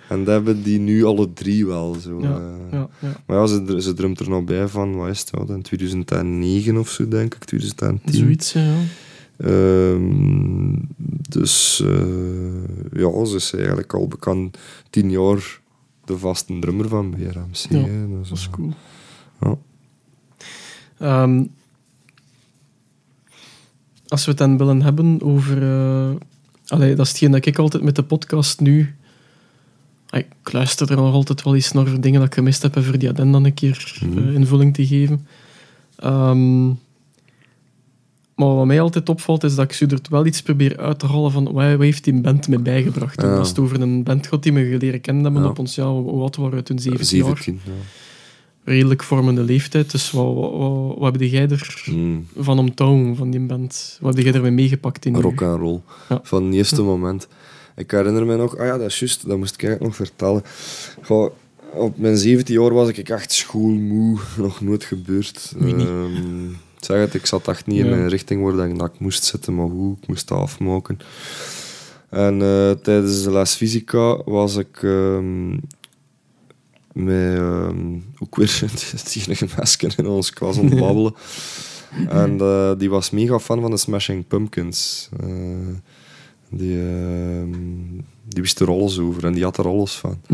En 0.10 0.24
dat 0.24 0.34
hebben 0.34 0.64
die 0.64 0.80
nu 0.80 1.04
alle 1.04 1.34
drie 1.34 1.66
wel. 1.66 1.96
Zo, 2.02 2.20
Ja, 2.22 2.38
eh. 2.72 2.72
ja. 2.72 2.90
Maar 3.26 3.38
ja, 3.38 3.46
ze, 3.46 3.82
ze 3.82 3.94
drumt 3.94 4.20
er 4.20 4.30
nog 4.30 4.44
bij 4.44 4.68
van, 4.68 4.96
wat 4.96 5.10
is 5.10 5.20
het, 5.32 5.50
in 5.50 5.62
2009 5.62 6.78
of 6.78 6.90
zo, 6.90 7.08
denk 7.08 7.36
ik, 7.36 7.44
2010. 7.44 8.14
Zoiets, 8.14 8.54
ja. 8.54 8.74
Ehm, 9.38 10.76
dus 11.30 11.82
eh, 11.86 13.00
ja, 13.00 13.26
ze 13.26 13.36
is 13.36 13.54
eigenlijk 13.54 13.94
al 13.94 14.08
bekend 14.08 14.58
tien 14.90 15.10
jaar 15.10 15.60
de 16.06 16.18
vaste 16.18 16.60
drummer 16.60 16.88
van 16.88 17.10
BRMC. 17.10 17.70
Ja, 17.70 17.78
hè. 17.78 18.08
Dus, 18.20 18.30
Dat 18.30 18.38
is 18.38 18.46
eh, 18.48 18.52
cool. 18.54 18.74
Ja. 19.42 19.58
Ehm, 20.98 21.44
als 24.14 24.24
we 24.26 24.30
het 24.30 24.40
dan 24.40 24.58
willen 24.58 24.82
hebben 24.82 25.22
over... 25.22 25.58
allee, 26.68 26.96
dat 26.96 27.06
is 27.06 27.12
hetgeen 27.12 27.32
dat 27.32 27.46
ik 27.46 27.58
altijd 27.58 27.84
met 27.84 27.96
de 27.96 28.04
podcast 28.04 28.60
nu... 28.60 28.96
Ah, 30.10 30.20
Ik 30.20 30.54
luister 30.54 30.90
er 30.92 30.96
nog 30.98 31.14
altijd 31.14 31.44
wel 31.44 31.56
eens 31.56 31.72
naar 31.72 31.88
voor 31.88 32.02
dingen 32.02 32.20
dat 32.20 32.28
ik 32.30 32.34
gemist 32.34 32.62
heb 32.62 32.76
en 32.76 32.84
voor 32.84 32.98
die 32.98 33.10
aden 33.10 33.32
dan 33.32 33.44
een 33.46 33.54
keer 33.54 33.98
Mhm. 34.06 34.18
eh, 34.28 34.34
invulling 34.34 34.74
te 34.74 34.88
geven. 34.88 35.28
Ehm, 35.96 36.68
maar 38.36 38.56
wat 38.56 38.66
mij 38.66 38.82
altijd 38.82 39.10
opvalt, 39.10 39.44
is 39.44 39.56
dat 39.56 39.72
ik 39.82 39.92
er 39.92 40.00
wel 40.10 40.26
iets 40.26 40.42
probeer 40.42 40.78
uit 40.78 41.00
te 41.00 41.08
halen 41.08 41.32
van 41.32 41.44
wat, 41.44 41.54
wat 41.54 41.80
heeft 41.80 42.04
die 42.04 42.22
band 42.22 42.48
mij 42.48 42.62
bijgebracht. 42.62 43.22
Ja. 43.22 43.38
was 43.38 43.50
het 43.50 43.60
over 43.60 43.82
een 43.82 44.04
band 44.04 44.28
gehad 44.28 44.44
die 44.44 44.54
we 44.54 44.78
leren 44.80 45.02
kennen 45.02 45.24
hebben 45.24 45.42
Ja. 45.44 45.50
op 45.50 45.60
ons, 45.60 45.76
ja, 45.76 45.84
oud 45.84 46.36
waren 46.36 46.58
we 46.58 46.64
toen? 46.64 46.80
17 46.80 47.18
jaar. 47.18 47.26
17. 47.28 47.60
Ja. 47.66 47.72
Redelijk 48.64 49.04
vormende 49.04 49.42
leeftijd. 49.42 49.92
Dus 49.92 50.12
wat, 50.12 50.34
wat, 50.34 50.52
wat, 50.52 50.98
wat 50.98 51.12
heb 51.20 51.22
jij 51.22 51.48
er 51.50 51.84
Mm, 51.86 52.28
van 52.38 52.60
omtouwen 52.60 53.16
van 53.16 53.30
die 53.30 53.40
band? 53.40 53.98
Wat 54.02 54.16
heb 54.16 54.24
jij 54.26 54.34
ermee 54.34 54.52
meegepakt 54.52 55.06
in 55.06 55.16
rock 55.16 55.42
and 55.42 55.60
roll. 55.60 55.80
Ja. 56.10 56.20
Van 56.24 56.46
het 56.46 56.54
eerste 56.54 56.82
moment. 56.82 57.28
Ik 57.76 57.92
herinner 57.92 58.26
me 58.26 58.36
nog, 58.36 58.58
ah 58.58 58.66
ja, 58.66 58.78
dat 58.78 58.88
is 58.88 59.00
juist, 59.00 59.28
dat 59.28 59.38
moest 59.38 59.54
ik 59.54 59.64
eigenlijk 59.64 59.98
nog 59.98 60.08
vertellen. 60.08 60.44
Goh, 61.02 61.32
op 61.74 61.98
mijn 61.98 62.18
17 62.18 62.62
jaar 62.62 62.74
was 62.74 62.90
ik 62.90 63.10
echt 63.10 63.32
schoolmoe, 63.32 64.20
nog 64.38 64.62
nooit 64.62 64.84
gebeurd. 64.84 65.54
Ehm, 65.60 66.50
ik 66.50 66.58
zeg 66.80 66.98
het, 66.98 67.14
ik 67.14 67.26
zat 67.26 67.48
echt 67.48 67.68
niet 67.68 67.80
in 67.80 67.90
mijn 67.90 68.08
richting 68.10 68.44
waar 68.44 68.56
dat 68.56 68.66
ik, 68.66 68.80
dat 68.80 68.94
ik 68.94 69.00
moest 69.00 69.24
zitten, 69.24 69.56
maar 69.56 69.66
hoe, 69.66 69.96
ik 70.02 70.08
moest 70.08 70.28
dat 70.28 70.38
afmaken. 70.38 70.98
En 72.10 72.42
eh, 72.42 72.72
tijdens 72.72 73.24
de 73.24 73.32
les 73.32 73.54
fysica 73.54 74.24
was 74.26 74.56
ik 74.56 74.84
ehm, 74.84 75.54
met 76.94 77.36
ehm, 77.38 77.98
ook 78.20 78.36
weer 78.36 78.60
het 78.62 79.16
enige 79.26 79.48
meisje 79.58 79.90
in 79.98 80.08
ons 80.08 80.30
klas 80.34 80.58
het 80.58 80.80
babbelen. 80.80 81.14
en 82.10 82.40
eh, 82.40 82.72
die 82.78 82.90
was 82.90 83.10
mega 83.10 83.40
fan 83.40 83.62
van 83.62 83.72
de 83.72 83.78
Smashing 83.78 84.28
Pumpkins. 84.28 85.10
Eh, 85.20 85.28
die, 86.50 86.80
ehm, 86.80 87.52
die 88.28 88.42
wist 88.42 88.60
er 88.60 88.70
alles 88.70 89.00
over 89.00 89.26
en 89.26 89.34
die 89.34 89.44
had 89.44 89.58
er 89.58 89.68
alles 89.68 89.94
van. 89.94 90.20
Hm. 90.28 90.34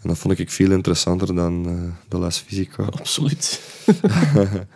En 0.00 0.10
dat 0.10 0.18
vond 0.18 0.38
ik 0.38 0.50
veel 0.50 0.70
interessanter 0.70 1.34
dan 1.34 1.66
eh, 1.66 2.08
de 2.08 2.18
les 2.18 2.38
fysica. 2.38 2.82
Absoluut. 2.98 3.60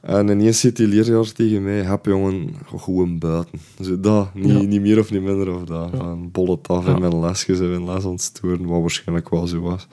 En 0.00 0.28
ineens 0.28 0.60
zit 0.60 0.76
die 0.76 0.86
leerjaar 0.86 1.32
tegen 1.32 1.62
mij, 1.62 1.82
heb 1.82 2.04
jongen, 2.06 2.54
gewoon 2.76 3.18
buiten. 3.18 3.60
Zo 3.80 4.00
dat, 4.00 4.34
niet, 4.34 4.46
Ja. 4.46 4.58
niet 4.62 4.80
meer 4.80 4.98
of 4.98 5.10
niet 5.10 5.22
minder 5.22 5.54
of 5.54 5.62
dat. 5.64 5.88
Ja. 5.92 5.96
Van 5.98 6.30
bol 6.30 6.50
het 6.50 6.68
af 6.68 6.86
Ja. 6.86 6.94
in 6.94 7.00
mijn 7.00 7.20
lesjes 7.20 7.58
en 7.58 7.70
mijn 7.70 7.84
les 7.84 8.04
ontstoren, 8.04 8.66
wat 8.66 8.80
waarschijnlijk 8.80 9.28
wel 9.30 9.46
zo 9.46 9.60
was. 9.60 9.86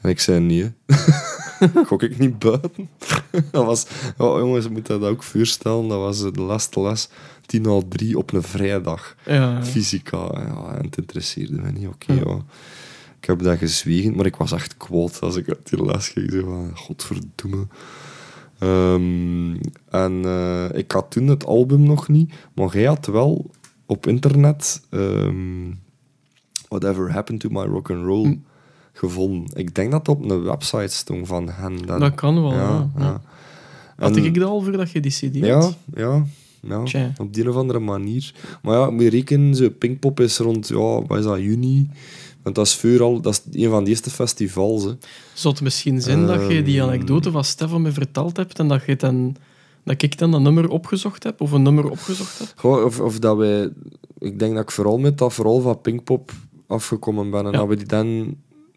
En 0.00 0.10
ik 0.10 0.20
zei 0.20 0.40
nee. 0.40 0.72
Gok 1.86 2.02
ik 2.02 2.18
niet 2.18 2.38
buiten? 2.38 2.88
dat 3.50 3.64
was, 3.64 3.86
oh, 4.16 4.38
jongens, 4.38 4.64
je 4.64 4.70
moet 4.70 4.86
dat 4.86 5.02
ook 5.02 5.22
voorstellen, 5.22 5.88
dat 5.88 5.98
was 5.98 6.32
de 6.32 6.40
laatste 6.40 6.80
les, 6.80 7.08
tien 7.46 7.66
al 7.66 7.88
drie 7.88 8.18
op 8.18 8.32
een 8.32 8.42
vrijdag. 8.42 9.16
Ja, 9.26 9.64
Fysica, 9.64 10.16
ja, 10.16 10.74
en 10.76 10.84
het 10.84 10.96
interesseerde 10.96 11.60
me 11.60 11.70
niet. 11.70 11.86
Oké, 11.86 12.12
ja. 12.12 12.44
Ik 13.20 13.26
heb 13.26 13.42
dat 13.42 13.58
gezwegen, 13.58 14.16
maar 14.16 14.26
ik 14.26 14.36
was 14.36 14.52
echt 14.52 14.76
kwaad 14.76 15.20
als 15.20 15.36
ik 15.36 15.48
uit 15.48 15.70
die 15.70 15.84
les 15.84 16.08
ging. 16.08 16.30
Zo 16.30 16.44
van, 16.44 16.76
godverdomme. 16.76 17.66
Ehm, 18.58 19.54
en 19.88 20.24
eh, 20.24 20.78
ik 20.78 20.92
had 20.92 21.10
toen 21.10 21.26
het 21.26 21.44
album 21.44 21.82
nog 21.82 22.08
niet, 22.08 22.32
maar 22.54 22.76
jij 22.76 22.84
had 22.84 23.06
wel 23.06 23.50
op 23.86 24.06
internet 24.06 24.82
ehm, 24.90 25.70
Whatever 26.68 27.12
Happened 27.12 27.40
to 27.40 27.48
My 27.48 27.64
Rock 27.64 27.90
and 27.90 28.04
Roll 28.04 28.24
Hm. 28.24 28.36
Gevonden. 29.00 29.56
Ik 29.56 29.74
denk 29.74 29.90
dat 29.90 30.06
het 30.06 30.16
op 30.16 30.30
een 30.30 30.42
website 30.42 30.88
stond 30.94 31.26
van 31.26 31.48
hen. 31.48 31.86
Dat, 31.86 32.00
dat 32.00 32.14
kan 32.14 32.42
wel. 32.42 32.52
Ja, 32.52 32.90
ja. 32.98 33.20
Had 33.96 34.16
En- 34.16 34.24
ik 34.24 34.34
dat 34.34 34.48
al 34.48 34.60
voordat 34.62 34.90
je 34.90 35.00
die 35.00 35.10
CD 35.12 35.34
ja, 35.34 35.58
had? 35.60 35.76
ja, 35.94 36.24
ja. 36.62 36.82
Tja. 36.84 37.12
op 37.18 37.34
die 37.34 37.48
of 37.48 37.56
andere 37.56 37.78
manier. 37.78 38.34
Maar 38.62 38.78
ja, 38.78 38.90
moet 38.90 39.02
je 39.02 39.10
rekenen, 39.10 39.54
zo 39.54 39.68
Pinkpop 39.70 40.20
is 40.20 40.38
rond, 40.38 40.68
ja, 40.68 41.02
wat 41.06 41.18
is 41.18 41.24
dat, 41.24 41.38
juni? 41.38 41.88
Want 42.42 42.54
dat 42.54 42.66
is 42.66 42.74
vooral, 42.76 43.20
dat 43.20 43.42
is 43.50 43.62
een 43.64 43.70
van 43.70 43.84
de 43.84 43.90
eerste 43.90 44.10
festivals. 44.10 44.84
Hè. 44.84 44.92
Zou 45.34 45.54
het 45.54 45.62
misschien 45.62 46.00
zijn 46.02 46.26
dat 46.26 46.50
je 46.50 46.62
die 46.62 46.78
Ehm. 46.80 46.88
anekdote 46.88 47.30
van 47.30 47.44
Stefan 47.44 47.82
me 47.82 47.92
verteld 47.92 48.36
hebt 48.36 48.58
en 48.58 48.68
dat, 48.68 48.82
je 48.86 48.96
dan, 48.96 49.36
dat 49.84 50.02
ik 50.02 50.18
dan 50.18 50.30
dat 50.30 50.40
nummer 50.40 50.68
opgezocht 50.68 51.22
heb, 51.22 51.40
of 51.40 51.52
een 51.52 51.62
nummer 51.62 51.90
opgezocht 51.90 52.38
heb? 52.38 52.52
Goh, 52.56 52.84
of, 52.84 53.00
of 53.00 53.18
dat 53.18 53.36
wij, 53.36 53.70
ik 54.18 54.38
denk 54.38 54.54
dat 54.54 54.62
ik 54.62 54.70
vooral 54.70 54.98
met 54.98 55.18
dat 55.18 55.32
vooral 55.32 55.60
van 55.60 55.80
Pinkpop 55.80 56.32
afgekomen 56.66 57.30
ben. 57.30 57.46
En 57.46 57.52
Ja. 57.52 57.58
dat 57.58 57.68
we 57.68 57.76
die 57.76 57.86
dan 57.86 58.34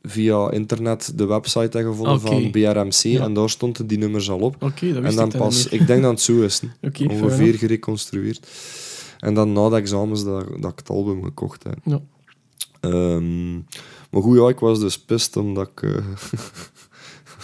via 0.07 0.51
internet 0.51 1.11
de 1.15 1.25
website 1.25 1.77
hebben 1.77 1.85
gevonden 1.95 2.19
van 2.21 2.51
BRMC. 2.51 2.93
Ja. 2.93 3.23
En 3.23 3.33
daar 3.33 3.49
stonden 3.49 3.87
die 3.87 3.97
nummers 3.97 4.29
al 4.29 4.39
op. 4.39 4.55
Dat 4.59 4.71
En 4.79 5.01
wist 5.01 5.15
dan 5.15 5.25
ik 5.25 5.31
dan 5.31 5.41
pas, 5.41 5.67
ik 5.67 5.87
denk 5.87 6.01
dat 6.01 6.11
het 6.11 6.21
zo 6.21 6.41
is. 6.41 6.61
ongeveer 7.07 7.53
gereconstrueerd. 7.53 8.47
En 9.19 9.33
dan 9.33 9.53
na 9.53 9.69
de 9.69 9.75
examens 9.75 10.23
dat, 10.23 10.45
dat 10.59 10.71
ik 10.71 10.77
het 10.79 10.89
album 10.89 11.23
gekocht 11.23 11.63
heb. 11.63 11.77
Ja. 11.83 12.01
Ehm, 12.79 13.53
maar 14.09 14.21
goed, 14.21 14.37
ja, 14.37 14.47
ik 14.47 14.59
was 14.59 14.79
dus 14.79 14.99
pist 14.99 15.37
omdat 15.37 15.69
ik 15.69 15.81
eh, 15.81 15.95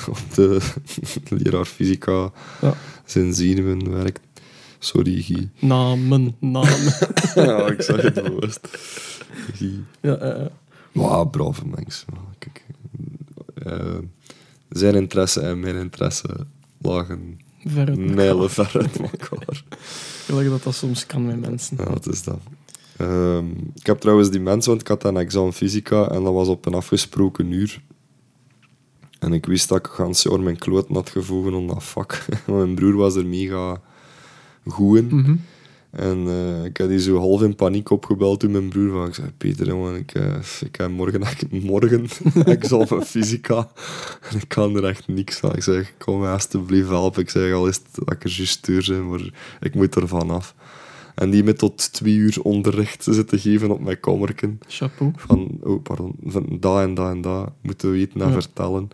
op 0.09 0.19
de 0.33 0.59
leraar 1.43 1.65
fysica 1.65 2.31
Ja. 2.61 2.73
zijn 3.05 3.33
zenuwen 3.33 3.91
werkt. 3.91 4.19
Sorry, 4.79 5.21
Guy. 5.21 5.49
Namen, 5.59 6.35
namen. 6.39 6.93
ja, 7.35 7.67
ik 7.67 7.81
zag 7.81 8.01
het 8.01 8.13
bewust. 8.13 8.59
Guy. 9.53 9.83
ja, 10.01 10.15
eh, 10.15 10.41
eh. 10.41 10.47
Maar 10.91 11.27
brave 11.27 11.61
mensen. 11.65 12.07
Eh, 13.69 13.97
zijn 14.69 14.95
interesse 14.95 15.39
en 15.41 15.59
mijn 15.59 15.75
interesse 15.75 16.45
lagen 16.81 17.39
mijlen 17.97 18.49
ver 18.49 18.71
uit 18.73 18.99
elkaar. 18.99 19.63
Gelijk 20.25 20.49
dat 20.49 20.63
dat 20.63 20.75
soms 20.75 21.05
kan 21.05 21.25
met 21.25 21.39
mensen. 21.39 21.77
Ja, 21.77 21.85
dat 21.85 22.07
is 22.07 22.23
dat. 22.23 22.39
Ehm, 22.97 23.45
ik 23.75 23.85
heb 23.85 23.99
trouwens 23.99 24.29
die 24.29 24.39
mensen, 24.39 24.69
want 24.69 24.81
ik 24.81 24.87
had 24.87 25.03
een 25.03 25.17
examen 25.17 25.53
fysica 25.53 26.09
en 26.09 26.23
dat 26.23 26.33
was 26.33 26.47
op 26.47 26.65
een 26.65 26.73
afgesproken 26.73 27.51
uur. 27.51 27.81
En 29.19 29.33
ik 29.33 29.45
wist 29.45 29.69
dat 29.69 29.77
ik 29.77 29.85
gans 29.85 30.23
jaar 30.23 30.39
mijn 30.39 30.57
kloot 30.57 30.87
had 30.87 31.09
gevoegen 31.09 31.53
om 31.53 31.67
dat 31.67 31.83
vak. 31.83 32.25
mijn 32.47 32.75
broer 32.75 32.95
was 32.95 33.15
er 33.15 33.25
mega 33.25 33.81
goed 34.65 34.97
in. 34.97 35.07
Mhm. 35.11 35.35
En 35.91 36.27
eh, 36.27 36.63
ik 36.63 36.77
had 36.77 36.87
die 36.89 36.99
zo 36.99 37.17
half 37.17 37.41
in 37.41 37.55
paniek 37.55 37.89
opgebeld 37.89 38.39
toen 38.39 38.51
mijn 38.51 38.69
broer 38.69 38.91
van, 38.91 39.07
ik 39.07 39.13
zei, 39.13 39.31
Peter, 39.37 39.67
jongen, 39.67 39.95
ik, 39.95 40.13
eh, 40.13 40.35
ik 40.65 40.75
heb 40.75 40.89
morgen, 40.89 41.21
morgen 41.49 42.07
examen 42.45 43.05
fysica 43.13 43.67
en 44.29 44.37
ik 44.37 44.47
kan 44.47 44.75
er 44.75 44.85
echt 44.85 45.07
niks 45.07 45.43
aan. 45.43 45.55
Ik 45.55 45.63
zeg, 45.63 45.93
kom 45.97 46.19
mij 46.19 46.31
alsjeblieft 46.31 46.89
helpen. 46.89 47.21
Ik 47.21 47.29
zeg, 47.29 47.53
al 47.53 47.67
is 47.67 47.75
het 47.75 47.85
dat 48.05 48.13
ik 48.13 48.23
er 48.23 48.29
juist 48.29 48.67
zijn, 48.85 49.09
maar 49.09 49.29
ik 49.59 49.75
moet 49.75 49.95
er 49.95 50.07
vanaf. 50.07 50.55
En 51.15 51.29
die 51.29 51.43
me 51.43 51.53
tot 51.53 51.93
twee 51.93 52.15
uur 52.15 52.41
onderricht 52.41 53.03
zitten 53.09 53.39
geven 53.39 53.71
op 53.71 53.79
mijn 53.79 53.99
kamerken. 53.99 54.59
Chapeau. 54.67 55.11
Van, 55.15 55.57
oh, 55.63 55.83
pardon, 55.83 56.15
van 56.25 56.57
dat 56.59 56.79
en 56.81 56.93
dat 56.93 57.09
en 57.11 57.21
dat 57.21 57.51
moeten 57.61 57.91
weten 57.91 58.21
en 58.21 58.27
Ja. 58.27 58.33
vertellen. 58.33 58.87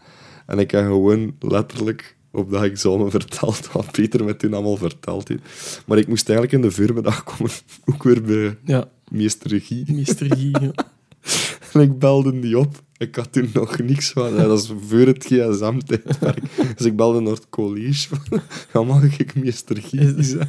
En 0.46 0.60
ik 0.60 0.72
heb 0.72 0.86
gewoon 0.86 1.36
letterlijk 1.40 2.15
op 2.36 2.52
dat 2.52 2.64
examen 2.64 3.12
verteld 3.12 3.72
wat 3.72 3.92
Peter 3.92 4.24
me 4.24 4.36
toen 4.36 4.54
allemaal 4.54 4.78
verteld 4.78 5.28
heeft. 5.28 5.84
Maar 5.86 5.98
ik 5.98 6.08
moest 6.08 6.30
eigenlijk 6.30 6.58
in 6.64 6.70
de 6.70 6.76
voormiddag 6.76 7.24
komen, 7.24 7.52
ook 7.94 8.04
weer 8.04 8.22
bij 8.22 8.58
Ja, 8.66 8.90
meester 9.12 9.62
Guy. 9.62 9.84
meester 9.88 10.36
Guy. 10.36 10.52
ja. 10.62 10.72
En 11.74 11.82
ik 11.82 12.00
belde 12.00 12.40
die 12.40 12.58
op. 12.60 12.82
Ik 12.98 13.16
had 13.16 13.32
toen 13.32 13.50
nog 13.54 13.80
niks 13.80 14.12
van. 14.12 14.36
Dat 14.38 14.62
is 14.62 14.74
voor 14.88 15.00
het 15.00 15.26
gsm-tijdperk. 15.26 16.42
Dus 16.78 16.86
ik 16.86 16.96
belde 16.96 17.20
naar 17.20 17.34
het 17.34 17.50
college. 17.50 18.08
Van, 18.16 18.42
ja, 18.74 18.84
mag 18.84 19.20
ik 19.20 19.36
meester 19.36 19.78
Guy? 19.82 20.40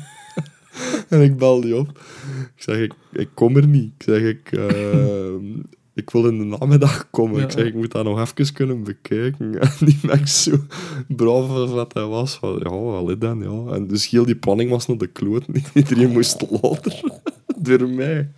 En 1.08 1.22
ik 1.22 1.36
belde 1.36 1.66
die 1.66 1.76
op. 1.76 1.88
Ik 2.56 2.62
zeg, 2.62 2.78
ik, 2.78 2.92
ik 3.12 3.28
kom 3.34 3.56
er 3.56 3.66
niet. 3.66 3.92
Ik 3.98 4.02
zeg, 4.02 4.20
ik, 4.22 4.52
eh, 4.52 5.34
ik 5.96 6.10
wil 6.10 6.26
in 6.26 6.38
de 6.38 6.44
namiddag 6.58 7.10
komen. 7.10 7.36
Ja. 7.38 7.44
Ik 7.44 7.50
zeg, 7.50 7.64
ik 7.66 7.74
moet 7.74 7.92
dat 7.92 8.04
nog 8.04 8.20
even 8.20 8.52
kunnen 8.52 8.82
bekijken. 8.82 9.58
En 9.60 9.70
die 9.78 9.98
mens 10.02 10.42
zo 10.42 10.56
braaf 11.08 11.48
als 11.50 11.70
wat 11.70 11.94
hij 11.94 12.04
was. 12.04 12.34
Van, 12.34 12.60
ja, 12.62 12.70
wel 12.70 13.18
dan, 13.18 13.38
ja. 13.40 13.74
En 13.74 13.86
dus 13.86 14.08
heel 14.08 14.24
die 14.24 14.36
planning 14.36 14.70
was 14.70 14.86
naar 14.86 14.98
de 14.98 15.06
kloot. 15.06 15.44
Iedereen 15.74 16.10
moest 16.10 16.44
later. 16.62 17.00
Door 17.58 17.88
mij. 17.88 18.30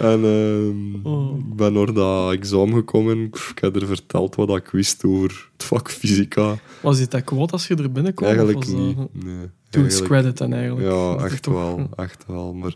En 0.00 0.24
ehm, 0.24 1.06
Oh. 1.06 1.38
ik 1.38 1.56
ben 1.56 1.72
naar 1.72 1.92
dat 1.92 2.32
examen 2.32 2.74
gekomen. 2.74 3.22
Ik 3.24 3.58
heb 3.60 3.76
er 3.76 3.86
verteld 3.86 4.34
wat 4.34 4.56
ik 4.56 4.68
wist 4.68 5.04
over 5.04 5.48
het 5.52 5.64
vak 5.64 5.90
fysica. 5.90 6.58
Was 6.82 6.98
dit 6.98 7.10
dat 7.10 7.24
kwaad 7.24 7.52
als 7.52 7.66
je 7.66 7.74
er 7.76 7.92
binnenkwam? 7.92 8.28
Eigenlijk 8.28 8.66
dat- 8.66 8.76
niet. 8.76 8.96
Nee, 8.96 9.34
Toen 9.70 9.82
eigenlijk- 9.82 10.10
credit 10.12 10.38
dan 10.38 10.52
eigenlijk. 10.52 10.86
Ja, 10.86 11.12
Dat 11.14 11.24
echt 11.24 11.46
wel. 11.46 11.88
Echt 11.96 12.24
wel. 12.26 12.54
Maar 12.54 12.74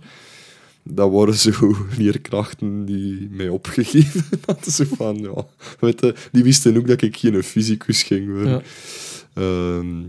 dat 0.85 1.11
waren 1.11 1.35
zo 1.35 1.75
leerkrachten 1.99 2.85
die 2.85 3.29
mij 3.31 3.49
opgegeven 3.49 4.25
hadden. 4.47 4.73
Zo 4.73 4.85
van, 4.97 5.17
ja, 5.17 5.47
weet 5.81 6.01
je, 6.01 6.15
die 6.33 6.43
wisten 6.43 6.77
ook 6.77 6.87
dat 6.87 7.03
ik 7.03 7.17
geen 7.17 7.43
fysicus 7.43 8.03
ging 8.03 8.27
worden. 8.31 8.51
Ja. 8.53 8.63
Ehm, 9.35 10.03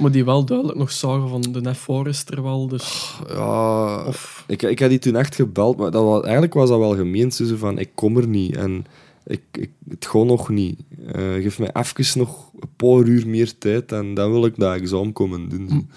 Maar 0.00 0.10
die 0.10 0.24
wel 0.24 0.44
duidelijk 0.44 0.78
nog 0.78 0.92
zagen 0.92 1.28
van 1.28 1.40
de 1.40 1.60
Nef 1.60 1.78
Forest 1.78 2.30
er 2.30 2.42
wel, 2.42 2.68
dus... 2.68 3.18
ja, 3.28 4.04
Of, 4.04 4.44
ik, 4.46 4.62
ik 4.62 4.78
heb 4.78 4.90
die 4.90 4.98
toen 4.98 5.16
echt 5.16 5.34
gebeld, 5.34 5.76
maar 5.76 5.90
dat 5.90 6.04
was, 6.04 6.22
eigenlijk 6.22 6.54
was 6.54 6.68
dat 6.68 6.78
wel 6.78 6.96
gemeend. 6.96 7.34
Zo 7.34 7.56
van, 7.56 7.78
ik 7.78 7.90
kom 7.94 8.16
er 8.16 8.28
niet 8.28 8.56
en 8.56 8.86
ik, 9.26 9.42
ik, 9.52 9.70
het 9.88 10.06
gaat 10.06 10.24
nog 10.24 10.48
niet. 10.48 10.80
Eh, 11.12 11.32
geef 11.32 11.58
mij 11.58 11.70
even 11.72 12.18
nog 12.18 12.50
een 12.60 12.68
paar 12.76 13.02
uur 13.02 13.28
meer 13.28 13.58
tijd 13.58 13.92
en 13.92 14.14
dan 14.14 14.30
wil 14.30 14.44
ik 14.44 14.56
dat 14.56 14.74
examen 14.74 15.12
komen 15.12 15.48
doen. 15.48 15.90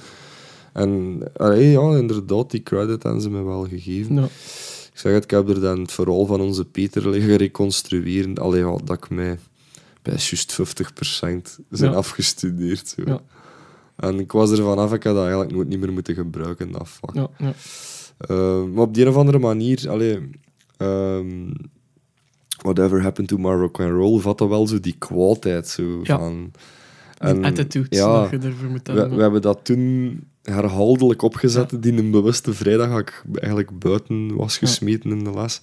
En 0.73 1.19
allee, 1.35 1.71
ja, 1.71 1.95
inderdaad, 1.97 2.51
die 2.51 2.63
credit 2.63 3.03
hebben 3.03 3.21
ze 3.21 3.29
me 3.29 3.43
wel 3.43 3.67
gegeven. 3.67 4.15
ja. 4.15 4.23
Ik 4.93 4.99
zeg 5.07 5.13
het, 5.13 5.23
ik 5.23 5.31
heb 5.31 5.49
er 5.49 5.59
dan 5.61 5.79
het 5.79 5.91
verhaal 5.91 6.25
van 6.25 6.41
onze 6.41 6.65
Peter 6.65 7.09
liggen 7.09 7.35
reconstrueren. 7.35 8.35
Allee, 8.37 8.59
ja, 8.59 8.75
dat 8.83 8.97
ik 8.97 9.09
mij 9.09 9.39
bij 10.01 10.13
juist 10.13 10.53
50% 10.53 11.59
zijn 11.69 11.91
Ja. 11.91 11.97
afgestudeerd. 11.97 12.87
Zo. 12.87 13.01
Ja. 13.05 13.21
En 13.95 14.19
ik 14.19 14.31
was 14.31 14.51
er 14.51 14.57
vanaf, 14.63 14.93
ik 14.93 15.03
had 15.03 15.13
dat 15.13 15.21
eigenlijk 15.23 15.51
nooit 15.53 15.67
niet 15.67 15.79
meer 15.79 15.93
moeten 15.93 16.15
gebruiken, 16.15 16.71
dat 16.71 16.89
vak. 16.89 17.15
Ja, 17.15 17.29
ja. 17.37 17.53
Uh, 18.29 18.63
maar 18.63 18.83
op 18.83 18.93
die 18.93 19.03
een 19.03 19.09
of 19.09 19.15
andere 19.15 19.39
manier, 19.39 19.89
allee, 19.89 20.29
ehm, 20.77 21.51
whatever 22.61 23.01
happened 23.01 23.29
to 23.29 23.37
my 23.37 23.51
rock 23.51 23.79
and 23.79 23.91
roll, 23.91 24.19
vat 24.19 24.37
dat 24.37 24.49
wel 24.49 24.67
zo 24.67 24.79
die 24.79 24.95
kwaadheid 24.97 25.67
zo 25.67 25.99
Ja. 26.03 26.17
van. 26.19 26.51
Die 27.19 27.43
attitude 27.45 27.87
ja, 27.95 28.21
dat 28.21 28.29
je 28.41 28.47
ervoor 28.47 28.69
moet 28.69 28.87
we, 28.87 28.93
hebben. 28.93 29.15
we 29.17 29.21
hebben 29.21 29.41
dat 29.41 29.59
toen 29.65 30.23
herhaaldelijk 30.43 31.21
opgezet, 31.21 31.83
die 31.83 31.97
een 31.97 32.11
bewuste 32.11 32.53
vrijdag 32.53 32.99
ik 32.99 33.23
eigenlijk 33.33 33.79
buiten 33.79 34.35
was 34.35 34.57
gesmeten 34.57 35.11
in 35.11 35.23
de 35.23 35.31
les. 35.31 35.61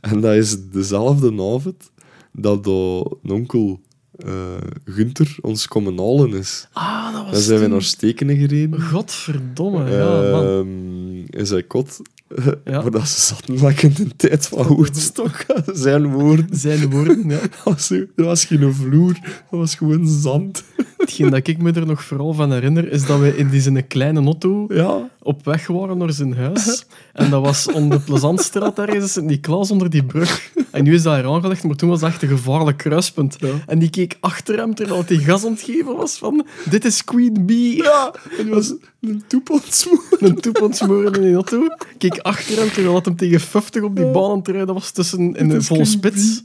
En 0.00 0.20
dat 0.20 0.34
is 0.34 0.70
dezelfde 0.70 1.32
avond 1.32 1.90
dat 2.32 2.64
de 2.64 3.04
onkel 3.22 3.80
eh 4.16 4.56
Gunther 4.84 5.36
ons 5.40 5.68
komen 5.68 5.98
halen 5.98 6.34
is. 6.34 6.68
Ah, 6.72 7.12
dat 7.12 7.22
was 7.22 7.32
Dan 7.32 7.40
zijn 7.40 7.60
we 7.60 7.66
naar 7.66 7.82
Stekenen 7.82 8.36
gereden. 8.36 8.82
Godverdomme, 8.82 9.90
ja, 9.90 10.30
man. 10.30 10.44
Ehm, 10.44 11.38
in 11.38 11.46
zijn 11.46 11.66
kot. 11.66 12.00
Ja. 12.64 12.82
Maar 12.82 12.90
dat 12.90 13.08
ze 13.08 13.20
zaten 13.20 13.60
lekker 13.60 13.84
in 13.84 13.94
de 14.08 14.16
tijd 14.16 14.46
van 14.46 14.66
Woodstock. 14.66 15.44
Zijn 15.72 16.12
woorden. 16.12 16.46
Zijn 16.50 16.90
woorden, 16.90 17.28
ja. 17.28 17.38
Dat 17.54 17.60
was 17.64 17.86
zo- 17.86 18.04
Er 18.16 18.24
was 18.24 18.44
geen 18.44 18.74
vloer, 18.74 19.12
dat 19.50 19.60
was 19.60 19.74
gewoon 19.74 20.08
zand. 20.08 20.64
Hetgeen 20.96 21.30
dat 21.30 21.46
ik 21.46 21.58
me 21.62 21.72
er 21.72 21.86
nog 21.86 22.02
vooral 22.04 22.32
van 22.34 22.52
herinner, 22.52 22.90
is 22.92 23.06
dat 23.06 23.20
we 23.20 23.36
in 23.36 23.48
die 23.48 23.60
zijn 23.60 23.86
kleine 23.86 24.20
auto 24.24 24.64
Ja. 24.68 25.08
Op 25.26 25.44
weg 25.44 25.66
waren 25.66 25.98
naar 25.98 26.12
zijn 26.12 26.36
huis. 26.36 26.86
En 27.12 27.30
dat 27.30 27.42
was 27.42 27.72
onder 27.72 27.98
de 27.98 28.04
Plezantstraat, 28.04 28.76
daar 28.76 28.94
is 28.94 29.12
die 29.12 29.40
klas 29.40 29.70
onder 29.70 29.90
die 29.90 30.04
brug. 30.04 30.52
En 30.70 30.84
nu 30.84 30.94
is 30.94 31.02
dat 31.02 31.16
er 31.16 31.26
aangelegd, 31.26 31.64
maar 31.64 31.76
toen 31.76 31.88
was 31.88 32.00
dat 32.00 32.08
echt 32.08 32.22
een 32.22 32.28
gevaarlijk 32.28 32.76
kruispunt. 32.76 33.36
Ja. 33.38 33.48
En 33.66 33.78
die 33.78 33.90
keek 33.90 34.16
achter 34.20 34.58
hem 34.58 34.74
terwijl 34.74 35.04
hij 35.06 35.16
gas 35.16 35.44
aan 35.44 35.52
het 35.52 35.60
geven 35.60 35.96
was 35.96 36.18
van 36.18 36.46
dit 36.70 36.84
is 36.84 37.04
Queen 37.04 37.46
Bee. 37.46 37.76
Ja, 37.76 38.14
en 38.38 38.44
die 38.44 38.54
was 38.54 38.74
een 39.00 39.22
toepelsmoer. 39.26 40.04
Een 40.18 40.40
toep 40.40 40.56
aan 40.56 40.62
het 40.62 40.76
smoren 40.76 41.12
in 41.12 41.22
die 41.22 41.34
auto. 41.34 41.66
Keek 41.98 42.18
achter 42.18 42.56
hem 42.58 42.70
terwijl 42.70 43.00
hem 43.02 43.16
tegen 43.16 43.40
50 43.40 43.82
op 43.82 43.96
die 43.96 44.06
baan 44.06 44.30
aan 44.30 44.38
het 44.38 44.48
rijden 44.48 44.74
was 44.74 44.90
tussen 44.90 45.36
in 45.36 45.50
een 45.50 45.62
vol 45.62 45.84
spits 45.84 46.42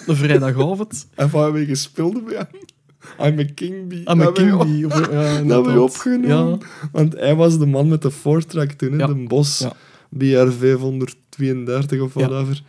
op 0.00 0.08
een 0.08 0.16
vrijdagavond. 0.16 1.06
En 1.14 1.30
van 1.30 1.42
hebben 1.42 1.60
we 1.60 1.66
gespeeld 1.66 2.24
bij 2.24 2.36
hem. 2.36 2.46
I'm 3.20 3.38
a 3.38 3.44
king 3.54 3.88
bee. 3.88 4.00
Hebben 4.04 4.26
we- 4.26 4.32
King 4.32 4.58
Bee. 4.62 4.86
Of, 4.86 5.10
ja, 5.12 5.42
Dat 5.42 5.66
we 5.66 5.80
opgenomen. 5.80 6.58
Want 6.92 7.14
hij 7.16 7.34
was 7.34 7.58
de 7.58 7.66
man 7.66 7.88
met 7.88 8.02
de 8.02 8.10
voortrack 8.10 8.70
toen, 8.72 8.90
hè, 8.92 8.96
Ja. 8.98 9.06
de 9.06 9.14
Bos. 9.28 9.58
Ja. 9.58 9.72
BR 10.08 10.50
532 10.58 12.00
of 12.00 12.14
Ja. 12.14 12.28
whatever. 12.28 12.62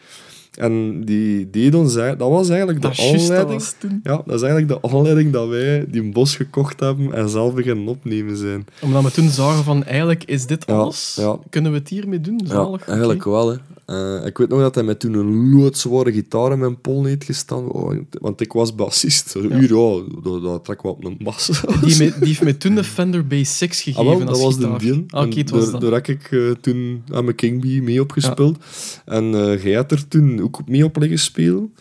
En 0.53 1.01
die 1.05 1.49
deed 1.49 1.75
ons... 1.75 1.87
eigenlijk- 1.95 2.19
Dat 2.19 2.29
was 2.29 2.49
eigenlijk 2.49 2.81
de 2.81 2.87
Dat 2.87 2.99
aanleiding... 2.99 3.63
Ja, 4.03 4.21
dat 4.25 4.35
is 4.35 4.41
eigenlijk 4.41 4.67
de 4.81 4.89
aanleiding 4.89 5.31
dat 5.33 5.47
wij 5.47 5.85
die 5.87 6.11
bos 6.11 6.35
gekocht 6.35 6.79
hebben 6.79 7.13
en 7.13 7.29
zelf 7.29 7.53
beginnen 7.53 7.87
opnemen 7.87 8.37
zijn. 8.37 8.65
Omdat 8.81 9.03
we 9.03 9.11
toen 9.11 9.29
zagen 9.29 9.63
van, 9.63 9.83
eigenlijk 9.83 10.23
is 10.23 10.45
dit 10.45 10.63
Ja, 10.67 10.73
alles. 10.73 11.17
ja. 11.19 11.37
Kunnen 11.49 11.71
we 11.71 11.77
het 11.77 11.89
hiermee 11.89 12.21
doen? 12.21 12.41
Zalig. 12.45 12.67
oké. 12.81 12.89
eigenlijk 12.89 13.23
wel. 13.23 13.49
Hè. 13.49 13.55
Eh, 13.89 14.25
ik 14.25 14.37
weet 14.37 14.49
nog 14.49 14.59
dat 14.59 14.75
hij 14.75 14.83
met 14.83 14.99
toen 14.99 15.13
een 15.13 15.49
loodzware 15.55 16.11
gitaar 16.11 16.51
in 16.51 16.59
mijn 16.59 16.81
pol 16.81 17.03
heeft 17.05 17.23
gestaan. 17.23 17.69
Oh, 17.69 17.95
want 18.11 18.41
ik 18.41 18.51
was 18.53 18.75
bassist. 18.75 19.33
Ja. 19.33 19.41
Uur, 19.41 19.75
ja, 19.77 20.01
dat, 20.23 20.41
dat 20.43 20.65
trekken 20.65 20.89
we 20.89 20.95
op 20.95 21.03
een 21.05 21.17
bas. 21.21 21.61
Die, 21.81 21.97
me- 22.03 22.13
die 22.19 22.27
heeft 22.27 22.43
me 22.43 22.57
toen 22.57 22.75
de 22.75 22.83
Fender 22.83 23.27
Bass 23.27 23.57
6 23.57 23.81
gegeven 23.81 23.99
Ah, 24.11 24.17
wel, 24.17 24.27
als 24.27 24.37
dat 24.39 24.45
was 24.45 24.55
gitaar. 24.55 24.79
de 24.79 24.85
deal. 24.85 25.03
Ah, 25.09 25.21
Oké, 25.25 25.31
En 25.31 25.37
het 25.37 25.49
was 25.49 25.61
daar, 25.63 25.71
dat. 25.71 25.81
daar 25.81 25.91
heb 25.91 26.07
ik 26.07 26.31
eh, 26.31 26.51
toen 26.61 27.03
aan 27.11 27.23
mijn 27.23 27.35
King 27.35 27.61
Bee 27.61 27.81
mee 27.81 28.01
opgespeeld. 28.01 28.57
En 29.05 29.33
eh 29.35 29.63
jij 29.63 29.73
had 29.73 29.91
er 29.91 30.07
toen 30.07 30.41
ook 30.41 30.67
mee 30.67 30.83
op 30.83 30.97
liggen 30.97 31.19
spelen. 31.19 31.73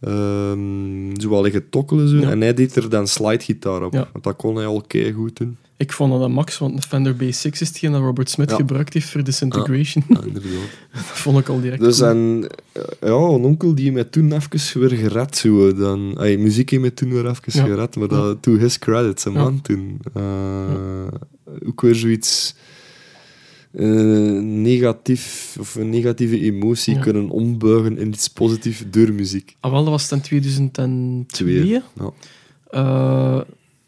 Ehm 0.00 1.20
zo 1.20 1.28
wel 1.30 1.42
liggen 1.42 1.68
tokkelen 1.68 2.08
zo. 2.08 2.16
Ja. 2.16 2.30
En 2.30 2.40
hij 2.40 2.54
deed 2.54 2.76
er 2.76 2.88
dan 2.88 3.06
slidegitaar 3.08 3.84
op. 3.84 3.92
Ja. 3.92 4.08
Want 4.12 4.24
dat 4.24 4.36
kon 4.36 4.56
hij 4.56 4.66
al 4.66 4.84
goed 5.14 5.36
doen. 5.36 5.56
Ik 5.76 5.92
vond 5.92 6.12
dat 6.12 6.20
een 6.22 6.32
max, 6.32 6.58
want 6.58 6.76
de 6.82 6.88
Fender 6.88 7.16
Bass 7.16 7.40
6 7.40 7.60
is 7.60 7.68
hetgeen 7.68 7.92
dat 7.92 8.00
Robert 8.00 8.30
Smith 8.30 8.50
Ja. 8.50 8.56
gebruikt 8.56 8.94
heeft 8.94 9.08
voor 9.10 9.24
Disintegration. 9.24 10.04
Ja, 10.08 10.20
inderdaad. 10.26 10.50
dat 10.92 11.02
vond 11.02 11.38
ik 11.38 11.48
al 11.48 11.60
direct 11.60 11.80
Dus 11.82 11.98
cool. 11.98 12.10
en, 12.10 12.46
eh, 12.72 12.82
ja, 13.00 13.08
een 13.14 13.44
onkel 13.44 13.74
die 13.74 13.92
mij 13.92 14.04
toen 14.04 14.32
even 14.32 14.80
weer 14.80 14.98
gered. 14.98 15.36
Zo, 15.36 15.68
eh, 15.68 15.78
dan, 15.78 16.14
ay, 16.18 16.36
muziek 16.36 16.70
heeft 16.70 16.82
mij 16.82 16.90
toen 16.90 17.10
weer 17.12 17.26
even 17.28 17.42
Ja. 17.46 17.64
gered. 17.64 17.96
Maar 17.96 18.08
dat, 18.08 18.42
to 18.42 18.56
his 18.56 18.78
credits, 18.78 19.24
Ja. 19.24 19.30
man. 19.30 19.60
Toen. 19.62 19.98
Eh, 20.14 20.22
Ook 21.66 21.80
weer 21.80 21.94
zoiets... 21.94 22.54
negatief, 24.40 25.56
of 25.60 25.74
een 25.74 25.90
negatieve 25.90 26.40
emotie 26.40 26.94
Ja. 26.94 27.00
kunnen 27.00 27.28
ombuigen 27.30 27.98
in 27.98 28.08
iets 28.08 28.28
positiefs 28.28 28.84
door 28.90 29.12
muziek. 29.12 29.56
Ah, 29.60 29.70
wel, 29.70 29.80
dat 29.82 29.90
was 29.90 30.02
het 30.02 30.12
in 30.12 30.20
2002. 30.20 31.24
Twee. 31.26 31.66
Ja. 31.66 31.82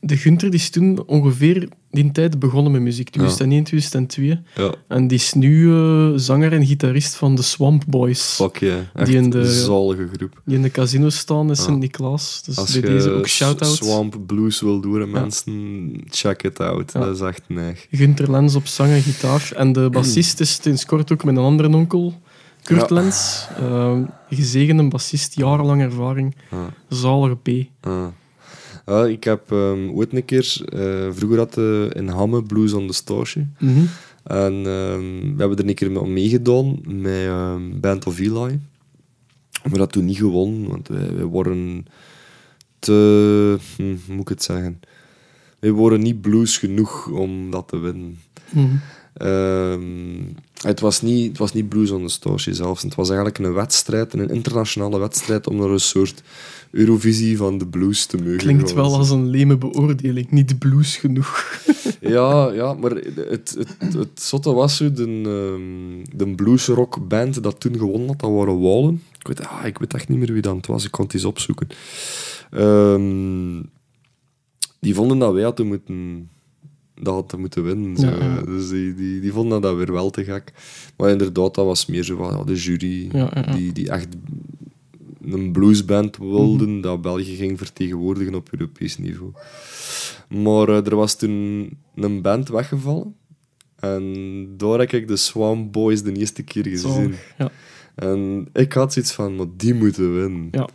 De 0.06 0.16
Gunther 0.16 0.50
die 0.50 0.60
is 0.60 0.70
toen 0.70 1.06
ongeveer 1.06 1.68
die 1.90 2.12
tijd 2.12 2.38
begonnen 2.38 2.72
met 2.72 2.80
muziek. 2.80 3.10
2001, 3.10 3.64
2002. 3.64 4.40
ja, 4.54 4.74
En 4.88 5.08
die 5.08 5.18
is 5.18 5.32
nu 5.32 5.72
eh, 5.74 6.12
zanger 6.16 6.52
en 6.52 6.66
gitarist 6.66 7.14
van 7.14 7.34
de 7.34 7.42
Swamp 7.42 7.84
Boys. 7.88 8.22
fuck 8.34 8.56
yeah. 8.56 8.78
Echt 8.94 9.06
Die 9.06 9.16
in 9.16 9.30
de- 9.30 9.52
zalige 9.52 10.08
groep. 10.16 10.40
Die 10.44 10.56
in 10.56 10.62
de 10.62 10.70
casino 10.70 11.08
staan 11.10 11.50
is 11.50 11.58
Ja. 11.58 11.64
Sint-Niklaas. 11.64 12.42
Dus 12.44 12.56
Als 12.56 12.72
bij 12.72 12.80
je 12.80 12.96
deze 12.96 13.10
ook 13.10 13.28
shout-out. 13.28 13.74
Swamp 13.76 14.16
Blues 14.26 14.60
wil 14.60 14.80
doen, 14.80 15.10
mensen, 15.10 15.90
check 16.10 16.42
it 16.42 16.60
out. 16.60 16.92
Ja. 16.92 17.00
Dat 17.00 17.14
is 17.14 17.20
echt 17.20 17.42
neig. 17.48 17.86
Gunther 17.90 18.30
Lens 18.30 18.54
op 18.54 18.66
zang 18.66 18.90
en 18.90 19.02
gitaar. 19.02 19.52
En 19.56 19.72
de 19.72 19.90
bassist 19.90 20.40
is 20.40 20.58
sinds 20.62 20.84
kort 20.86 21.12
ook 21.12 21.24
met 21.24 21.36
een 21.36 21.42
andere 21.42 21.74
onkel, 21.74 22.20
Kurt 22.62 22.88
Ja. 22.88 22.94
Lens. 22.94 23.46
Uh, 23.62 23.98
gezegende 24.30 24.88
bassist, 24.88 25.34
jarenlang 25.36 25.82
ervaring. 25.82 26.36
Ja. 26.50 26.68
Zalige 26.88 27.36
P. 27.36 27.48
Ja, 28.86 29.04
ik 29.04 29.24
heb 29.24 29.52
ehm, 29.52 29.90
ooit 29.90 30.12
een 30.12 30.24
keer, 30.24 30.56
eh, 30.68 31.12
vroeger 31.12 31.38
had 31.38 31.58
eh, 31.58 31.90
in 31.90 32.08
Hamme 32.08 32.42
Blues 32.42 32.72
on 32.72 32.86
the 32.86 32.92
Stage. 32.92 33.46
Mhm. 33.58 33.84
En 34.22 34.52
ehm, 34.52 35.20
we 35.20 35.34
hebben 35.36 35.58
er 35.58 35.68
een 35.68 35.74
keer 35.74 35.90
mee 35.90 36.06
meegedaan 36.06 36.78
met 36.86 37.26
ehm, 37.26 37.80
Band 37.80 38.06
of 38.06 38.18
Eli. 38.18 38.60
Maar 39.68 39.78
dat 39.78 39.92
toen 39.92 40.04
niet 40.04 40.16
gewonnen, 40.16 40.68
want 40.68 40.88
wij, 40.88 41.14
wij 41.14 41.24
worden 41.24 41.86
te... 42.78 43.58
Hm, 43.76 43.82
hoe 43.82 44.14
moet 44.14 44.20
ik 44.20 44.28
het 44.28 44.42
zeggen? 44.42 44.80
Wij 45.58 45.70
worden 45.70 46.00
niet 46.00 46.20
blues 46.20 46.58
genoeg 46.58 47.10
om 47.10 47.50
dat 47.50 47.68
te 47.68 47.78
winnen. 47.78 48.18
Ehm, 49.12 49.82
het, 50.62 50.80
was 50.80 51.02
niet, 51.02 51.28
het 51.28 51.38
was 51.38 51.52
niet 51.52 51.68
Blues 51.68 51.90
on 51.90 52.02
the 52.02 52.12
Stage 52.12 52.54
zelfs. 52.54 52.82
Het 52.82 52.94
was 52.94 53.08
eigenlijk 53.08 53.38
een 53.38 53.52
wedstrijd, 53.52 54.12
een 54.12 54.28
internationale 54.28 54.98
wedstrijd, 54.98 55.46
om 55.46 55.56
naar 55.56 55.70
een 55.70 55.80
soort 55.80 56.22
Eurovisie 56.70 57.36
van 57.36 57.58
de 57.58 57.66
blues 57.66 58.06
te 58.06 58.16
mogen 58.16 58.36
Klinkt 58.36 58.72
wel 58.72 58.94
als 58.96 59.10
een 59.10 59.26
leme 59.26 59.56
beoordeling, 59.56 60.30
niet 60.30 60.58
blues 60.58 60.96
genoeg. 60.96 61.44
Ja, 62.00 62.52
ja, 62.52 62.72
maar 62.74 62.90
het, 62.90 63.16
het, 63.16 63.56
het, 63.78 64.22
zotte 64.22 64.52
was 64.52 64.76
zo, 64.76 64.92
de, 64.92 65.02
ehm, 65.02 66.16
de 66.18 66.34
bluesrockband 66.34 67.42
dat 67.42 67.60
toen 67.60 67.78
gewonnen 67.78 68.06
had, 68.08 68.20
dat 68.20 68.30
waren 68.30 68.60
Wallen. 68.60 69.02
Ik 69.18 69.26
weet, 69.26 69.46
ah, 69.46 69.64
ik 69.66 69.78
weet 69.78 69.94
echt 69.94 70.08
niet 70.08 70.18
meer 70.18 70.32
wie 70.32 70.42
dat 70.42 70.66
was, 70.66 70.84
ik 70.84 70.90
kon 70.90 71.04
het 71.04 71.14
eens 71.14 71.24
opzoeken. 71.24 71.68
Ehm, 72.50 73.62
die 74.80 74.94
vonden 74.94 75.18
dat 75.18 75.32
wij 75.32 75.42
hadden 75.42 75.66
moeten, 75.66 76.30
dat 77.00 77.14
hadden 77.14 77.40
moeten 77.40 77.64
winnen. 77.64 77.96
Zo. 77.96 78.06
Ja. 78.06 78.40
Dus 78.42 78.68
die, 78.68 78.94
die, 78.94 79.20
die 79.20 79.32
vonden 79.32 79.60
dat 79.60 79.76
weer 79.76 79.92
wel 79.92 80.10
te 80.10 80.24
gek. 80.24 80.52
Maar 80.96 81.10
inderdaad, 81.10 81.54
dat 81.54 81.64
was 81.64 81.86
meer 81.86 82.02
zo 82.02 82.16
van 82.16 82.36
ja, 82.36 82.44
de 82.44 82.54
jury. 82.54 83.10
Die, 83.54 83.72
die 83.72 83.90
echt 83.90 84.08
een 85.22 85.52
bluesband 85.52 86.16
wilden 86.16 86.70
Mhm. 86.72 86.80
dat 86.80 87.02
België 87.02 87.36
ging 87.36 87.58
vertegenwoordigen 87.58 88.34
op 88.34 88.48
Europees 88.50 88.98
niveau. 88.98 89.32
Maar 90.28 90.68
eh, 90.68 90.86
er 90.86 90.96
was 90.96 91.16
toen 91.18 91.70
een 91.94 92.22
band 92.22 92.48
weggevallen. 92.48 93.14
En 93.76 94.46
daar 94.56 94.78
heb 94.78 94.92
ik 94.92 95.08
de 95.08 95.16
Swan 95.16 95.70
Boys 95.70 96.02
de 96.02 96.12
eerste 96.12 96.42
keer 96.42 96.66
gezien. 96.66 97.14
Ja. 97.38 97.50
En 97.94 98.48
ik 98.52 98.72
had 98.72 98.92
zoiets 98.92 99.12
van, 99.12 99.36
maar 99.36 99.46
die 99.56 99.74
moeten 99.74 100.20
winnen. 100.20 100.48
Ja. 100.50 100.68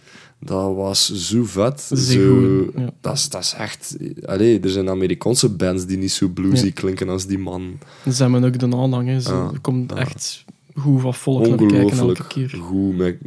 Dat 0.44 0.76
was 0.76 1.14
zo 1.14 1.44
vet. 1.44 1.82
Zo, 1.82 2.46
ja. 2.76 2.94
dat, 3.02 3.14
is, 3.18 3.30
dat 3.30 3.42
is 3.42 3.54
echt... 3.58 3.98
Allee, 4.26 4.60
er 4.60 4.70
zijn 4.70 4.90
Amerikaanse 4.90 5.50
bands 5.50 5.86
die 5.86 5.98
niet 5.98 6.12
zo 6.12 6.28
bluesy 6.28 6.66
Ja. 6.66 6.72
klinken 6.74 7.10
als 7.10 7.26
die 7.26 7.38
man. 7.38 7.78
Ze 8.12 8.22
hebben 8.24 8.44
ook 8.44 8.60
de 8.60 8.66
aanhang. 8.76 9.08
hè. 9.08 9.20
Ze 9.20 9.30
Ja, 9.32 9.50
er 9.54 9.60
komt 9.60 9.92
echt 9.94 10.46
goed 10.76 11.02
wat 11.02 11.18
volk 11.18 11.48
naar 11.48 11.58
kijken 11.68 11.98
elke 11.98 12.28
keer. 12.28 12.50
goed. 12.62 12.98
Met. 12.98 13.18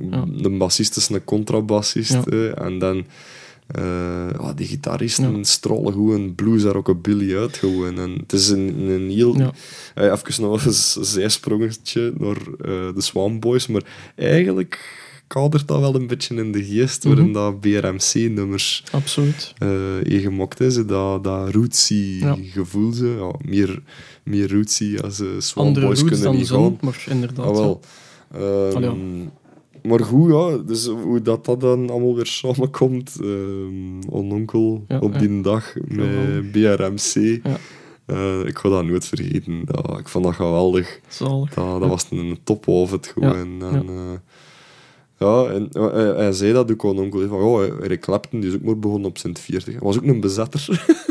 De 0.43 0.51
bassist 0.59 0.97
is 0.97 1.09
een 1.09 1.25
contrabassist. 1.25 2.27
En 2.55 2.79
dan... 2.79 3.05
ja, 4.41 4.53
die 4.55 4.67
gitaristen 4.67 5.37
Ja. 5.37 5.43
strollen 5.45 5.93
goed 5.93 6.13
een 6.13 6.35
blues 6.35 6.63
daar 6.63 6.77
ook 6.77 6.89
een 6.89 7.01
Billy 7.01 7.37
uit 7.37 7.57
gewoon. 7.57 7.99
En 7.99 8.11
het 8.11 8.33
is 8.33 8.49
een, 8.49 8.89
een 8.91 9.11
heel... 9.11 9.39
Ja. 9.39 9.53
Eh, 9.95 10.05
even 10.13 10.43
nog 10.43 10.65
een 10.65 11.05
zijsprongetje 11.05 12.13
naar 12.19 12.37
eh, 12.37 12.95
de 12.95 13.01
Swan 13.01 13.41
Boys, 13.41 13.67
maar 13.67 13.83
eigenlijk 14.17 15.03
kadert 15.27 15.69
dat 15.69 15.81
wel 15.81 15.95
een 15.95 16.07
beetje 16.07 16.35
in 16.35 16.53
de 16.53 16.65
geest 16.65 17.05
waarin 17.05 17.25
Mhm. 17.25 17.33
dat 17.33 17.61
BRMC-nummers 17.61 18.85
Absoluut. 18.93 19.53
eh 19.59 19.69
ingemokt 20.05 20.61
is. 20.61 20.75
Dat, 20.87 21.25
dat 21.25 21.55
rootsy 21.55 22.17
Ja. 22.21 22.37
gevoel. 22.43 22.93
Zo. 22.93 23.07
Ja, 23.17 23.49
meer, 23.51 23.83
meer 24.25 24.53
rootsy 24.53 24.97
als 25.03 25.21
uh, 25.21 25.29
Swan 25.39 25.67
Andere 25.67 25.87
Boys 25.87 26.01
kunnen 26.05 26.23
dan 26.23 26.37
niet 26.37 26.47
zon, 26.47 26.65
gaan. 26.65 26.79
maar 26.81 27.05
inderdaad. 27.09 27.47
Ah, 27.47 27.53
wel. 27.55 27.81
Ehm, 28.33 28.77
Allee. 28.77 29.29
Maar 29.83 30.01
goed, 30.01 30.31
ja. 30.33 30.57
Dus 30.67 30.87
hoe 30.87 31.23
dat, 31.23 31.45
dat 31.45 31.61
dan 31.61 31.91
allemaal 31.91 32.15
weer 32.15 32.27
samenkomt. 32.27 33.17
ehm 33.23 34.09
ononkel 34.11 34.85
Ja, 34.89 34.99
op 34.99 35.19
die 35.19 35.41
dag 35.41 35.75
met. 35.89 36.53
BRMC. 36.53 37.41
Ja. 37.45 37.57
Eh, 38.07 38.41
ik 38.47 38.59
ga 38.59 38.69
dat 38.69 38.85
nooit 38.85 39.05
vergeten. 39.07 39.61
Ik 39.99 40.09
vond 40.09 40.25
dat 40.25 40.35
geweldig. 40.35 41.01
Zalig. 41.09 41.55
Dat, 41.55 41.81
dat 41.81 41.89
was 41.89 42.07
een 42.11 42.39
topavond 42.45 43.07
gewoon. 43.07 43.57
Ja, 43.61 43.71
En, 43.71 43.89
eh, 43.89 44.13
ja, 45.25 45.45
en 45.53 45.69
eh, 45.73 46.17
hij, 46.17 46.33
zei 46.33 46.53
dat 46.53 46.71
ook 46.73 46.85
aan 46.85 46.99
onkel. 46.99 47.29
Van, 47.29 47.41
oh, 47.41 47.63
Eric 47.83 48.01
Clapton 48.01 48.41
die 48.41 48.49
is 48.51 48.55
ook 48.57 48.63
maar 48.63 48.79
begonnen 48.79 49.09
op 49.09 49.19
Sint 49.19 49.39
40. 49.39 49.73
Hij 49.73 49.83
was 49.83 49.97
ook 49.97 50.05
een 50.05 50.21
bezetter. 50.21 50.67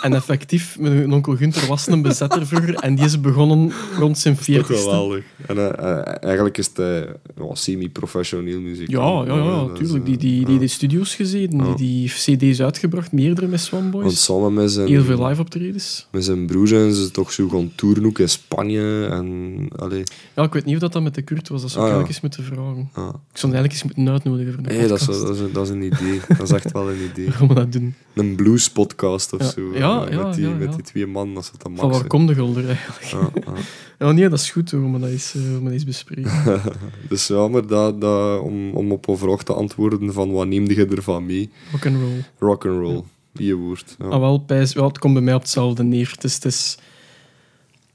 En 0.00 0.14
effectief, 0.14 0.78
mijn 0.78 1.12
onkel 1.12 1.36
Gunther 1.36 1.68
was 1.68 1.86
een 1.86 2.02
bezetter 2.02 2.46
vroeger 2.46 2.74
en 2.74 2.94
die 2.94 3.04
is 3.04 3.20
begonnen 3.20 3.72
rond 3.98 4.18
zijn 4.18 4.34
Toch 4.36 4.44
40ste. 4.46 4.64
geweldig. 4.64 5.24
En 5.46 5.78
eh, 5.78 6.24
eigenlijk 6.24 6.58
is 6.58 6.70
ja, 6.76 7.04
semi-professioneel 7.52 8.60
muziek. 8.60 8.90
Ja, 8.90 9.24
ja, 9.26 9.34
ja, 9.36 9.68
tuurlijk. 9.74 10.04
Die, 10.04 10.16
die, 10.16 10.44
die, 10.44 10.58
die 10.58 10.68
studio's 10.68 11.14
gezeten, 11.14 11.58
die, 11.58 11.74
die 11.76 12.08
cd's 12.08 12.60
uitgebracht, 12.60 13.12
meerdere 13.12 13.46
met 13.46 13.60
Swan 13.60 13.90
Want 13.90 14.04
Boys. 14.04 14.24
samen 14.24 14.54
met 14.54 14.70
zijn, 14.70 14.88
Heel 14.88 15.02
veel 15.04 15.26
live 15.26 15.40
optredens. 15.40 16.06
met 16.10 16.24
zijn 16.24 16.46
broer 16.46 16.68
zijn 16.68 16.92
ze 16.94 17.10
toch 17.10 17.32
zo 17.32 17.48
gaan 17.48 17.72
toeren 17.74 18.06
ook 18.06 18.18
in 18.18 18.28
Spanje. 18.28 19.06
En, 19.06 19.68
allee, 19.76 20.02
Ja, 20.36 20.42
ik 20.42 20.52
weet 20.52 20.64
niet 20.64 20.74
of 20.74 20.80
dat, 20.80 20.92
dat 20.92 21.02
met 21.02 21.14
de 21.14 21.22
Kurt 21.22 21.48
was, 21.48 21.62
dat 21.62 21.70
zou 21.70 21.86
ik 21.86 21.92
Ah, 21.92 21.98
ja. 21.98 22.04
eigenlijk 22.04 22.24
eens 22.36 22.36
moeten 22.46 22.56
vragen. 22.56 23.18
Ik 23.32 23.38
eigenlijk 23.60 23.72
eens 23.72 23.82
moeten 23.82 24.12
uitnodigen 24.12 24.52
voor 24.54 24.72
Hey, 24.72 24.88
dat, 24.88 25.00
is, 25.00 25.06
podcast. 25.06 25.26
dat, 25.26 25.36
is, 25.46 25.52
dat 25.52 25.64
is 25.66 25.72
een 25.72 25.82
idee. 25.82 26.20
Dat 26.38 26.40
is 26.40 26.50
echt 26.50 26.72
wel 26.72 26.90
een 26.90 27.00
idee. 27.12 27.30
Gaan 27.30 27.48
we 27.48 27.54
dat 27.54 27.72
doen? 27.72 27.94
Een 28.14 28.34
blues-podcast 28.36 29.32
of 29.32 29.40
Ja. 29.40 29.48
zo. 29.50 29.60
Ja, 29.74 30.04
eh, 30.06 30.12
ja, 30.12 30.24
met, 30.26 30.34
die, 30.34 30.48
ja, 30.48 30.54
met 30.54 30.72
die 30.72 30.82
twee 30.82 31.06
mannen, 31.06 31.36
als 31.36 31.50
het 31.52 31.62
dan 31.62 31.76
Van 31.76 31.86
max 31.86 31.98
waar 31.98 32.06
komt 32.08 32.28
de 32.28 32.34
gulder 32.34 32.66
eigenlijk? 32.68 33.46
Ja, 33.98 34.12
nee, 34.12 34.28
dat 34.28 34.38
is 34.38 34.50
goed 34.50 34.70
hoor, 34.70 34.80
maar 34.80 35.00
dat 35.00 35.08
is, 35.08 35.34
eh, 35.36 35.42
maar 35.52 35.62
dat 35.62 35.72
is 35.72 35.84
bespreken. 35.84 36.32
Dus 37.08 37.26
ja, 37.26 37.48
maar 37.48 37.66
dat, 37.66 38.00
dat, 38.00 38.40
om, 38.40 38.70
om 38.70 38.92
op 38.92 39.08
een 39.08 39.16
vraag 39.18 39.42
te 39.42 39.52
antwoorden 39.52 40.12
van 40.12 40.30
wat 40.32 40.46
neemde 40.46 40.74
je 40.74 40.86
ervan 40.86 41.26
mee? 41.26 41.50
Rock 41.72 41.86
and 41.86 41.96
roll. 41.96 42.24
Rock 42.38 42.66
and 42.66 42.78
roll, 42.78 43.02
je 43.32 43.54
woord. 43.54 43.96
Ja. 43.98 44.06
Ah, 44.06 44.20
wel, 44.20 44.38
pijs, 44.38 44.72
wel, 44.74 44.86
het 44.88 44.98
komt 44.98 45.14
bij 45.14 45.22
mij 45.22 45.34
op 45.34 45.40
hetzelfde 45.40 45.82
neer. 45.82 46.10
Het 46.14 46.24
is, 46.24 46.34
het 46.34 46.44
is, 46.44 46.78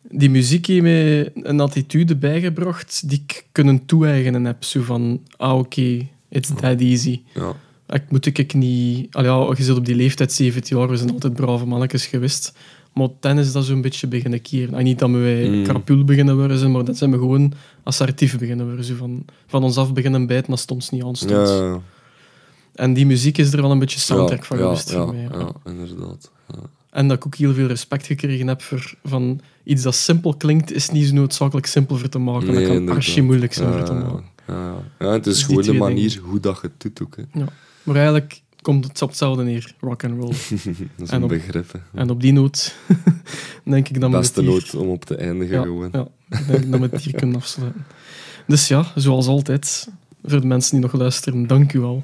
die 0.10 0.30
muziek 0.30 0.66
heeft 0.66 0.82
mij 0.82 1.32
een 1.34 1.60
attitude 1.60 2.16
bijgebracht 2.16 3.10
die 3.10 3.24
ik 3.26 3.46
kunnen 3.52 3.86
toe-eigenen 3.86 4.46
heb. 4.46 4.64
Zo 4.64 4.82
van, 4.82 5.22
ah 5.38 5.58
oké, 5.58 6.08
it's 6.30 6.52
that 6.60 6.82
easy. 6.82 7.22
Ja. 7.34 7.54
Ik 7.88 8.04
moet 8.10 8.26
ik 8.26 8.54
niet... 8.54 9.16
Allee, 9.16 9.32
ja, 9.32 9.54
je 9.58 9.64
zit 9.64 9.78
op 9.78 9.86
die 9.86 9.96
leeftijd, 9.96 10.34
17 10.34 10.78
jaar, 10.78 10.90
we 10.90 10.98
zijn 10.98 11.12
altijd 11.12 11.34
brave 11.34 11.66
mannetjes 11.66 12.06
geweest. 12.06 12.54
Maar 12.94 13.08
dan 13.20 13.40
is 13.40 13.52
dat 13.52 13.66
zo'n 13.66 13.82
beetje 13.82 14.08
beginnen 14.08 14.42
keren. 14.42 14.74
En 14.74 14.84
niet 14.84 15.00
dat 15.00 15.10
wij 15.10 15.50
Mm. 15.50 15.64
krapul 15.64 16.04
beginnen 16.04 16.38
worden, 16.38 16.72
maar 16.72 16.84
dat 16.84 16.98
zijn 16.98 17.12
we 17.12 17.18
gewoon 17.18 17.54
assertief 17.84 18.38
beginnen 18.38 18.66
worden. 18.66 18.86
Zo 18.86 18.96
van, 18.96 19.26
van 19.48 19.64
ons 19.64 19.78
af 19.78 19.94
beginnen 19.94 20.28
bijten 20.28 20.54
het 20.54 20.72
ons 20.72 20.90
niet 20.90 21.04
aanstond. 21.04 21.50
Ja, 21.50 21.64
ja, 21.64 21.82
En 22.74 22.94
die 22.94 23.06
muziek 23.06 23.38
is 23.38 23.54
er 23.54 23.62
wel 23.62 23.72
een 23.72 23.80
beetje 23.80 24.00
soundtrack 24.00 24.46
van 24.46 24.58
geweest 24.58 24.92
ja, 24.92 25.14
ja. 25.32 25.52
inderdaad. 25.66 26.32
Ja. 26.48 26.60
En 26.90 27.08
dat 27.08 27.18
ik 27.18 27.26
ook 27.26 27.36
heel 27.36 27.54
veel 27.54 27.68
respect 27.68 28.06
gekregen 28.06 28.48
heb 28.48 28.62
voor 28.62 28.94
van 29.04 29.42
iets 29.66 29.82
dat 29.84 29.96
simpel 29.96 30.36
klinkt, 30.36 30.72
is 30.72 30.90
niet 30.90 31.08
zo 31.08 31.14
noodzakelijk 31.14 31.68
simpel 31.68 31.98
voor 31.98 32.10
te 32.10 32.20
maken. 32.20 32.54
dat 32.54 32.68
kan 32.68 32.90
archi 32.90 33.22
moeilijk 33.22 33.54
zijn 33.54 33.72
voor 33.74 33.84
te 33.84 33.94
maken. 33.94 34.24
ja, 34.48 34.74
ja. 35.00 35.12
Het 35.12 35.28
is 35.28 35.34
Dus 35.34 35.44
gewoon 35.44 35.62
de 35.64 35.74
manier 35.74 36.10
dingen. 36.10 36.24
hoe 36.30 36.40
dat 36.40 36.60
je 36.62 36.68
het 36.68 36.82
doet 36.82 37.02
ook. 37.02 37.16
Ja. 37.34 37.46
Maar 37.84 37.96
eigenlijk 37.96 38.42
komt 38.62 38.86
het 38.88 39.02
op 39.02 39.08
hetzelfde 39.10 39.44
neer, 39.44 39.74
rock 39.80 40.04
and 40.04 40.14
roll. 40.20 40.28
Dat 40.30 40.38
is 40.98 41.10
En 41.10 41.16
een 41.18 41.24
op- 41.24 41.30
begrip. 41.30 41.72
Hè. 41.72 42.00
en 42.00 42.10
op 42.10 42.22
die 42.22 42.34
noot 42.34 42.76
denk 43.64 43.90
ik 43.90 44.00
dat 44.02 44.12
we 44.12 44.18
Beste 44.18 44.42
noot 44.42 44.76
om 44.76 44.88
op 44.88 45.06
te 45.06 45.16
eindigen 45.16 45.56
ja, 45.56 45.62
gewoon. 45.64 45.90
ja, 45.92 46.08
ik 46.30 46.48
denk 46.48 46.72
dat 46.72 46.80
we 46.80 46.88
het 46.92 47.02
hier 47.02 47.16
kunnen 47.16 47.36
afsluiten. 47.36 47.86
Dus 48.48 48.68
ja, 48.68 48.92
zoals 48.96 49.28
altijd, 49.28 49.88
voor 50.24 50.42
de 50.42 50.48
mensen 50.48 50.72
die 50.72 50.80
nog 50.82 50.94
luisteren, 50.94 51.48
dank 51.48 51.74
u 51.74 51.80
wel. 51.80 52.04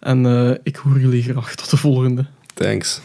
En 0.00 0.26
eh, 0.26 0.56
ik 0.62 0.76
hoor 0.76 1.00
jullie 1.00 1.22
graag 1.22 1.54
tot 1.54 1.70
de 1.70 1.76
volgende. 1.76 2.26
Thanks. 2.54 3.00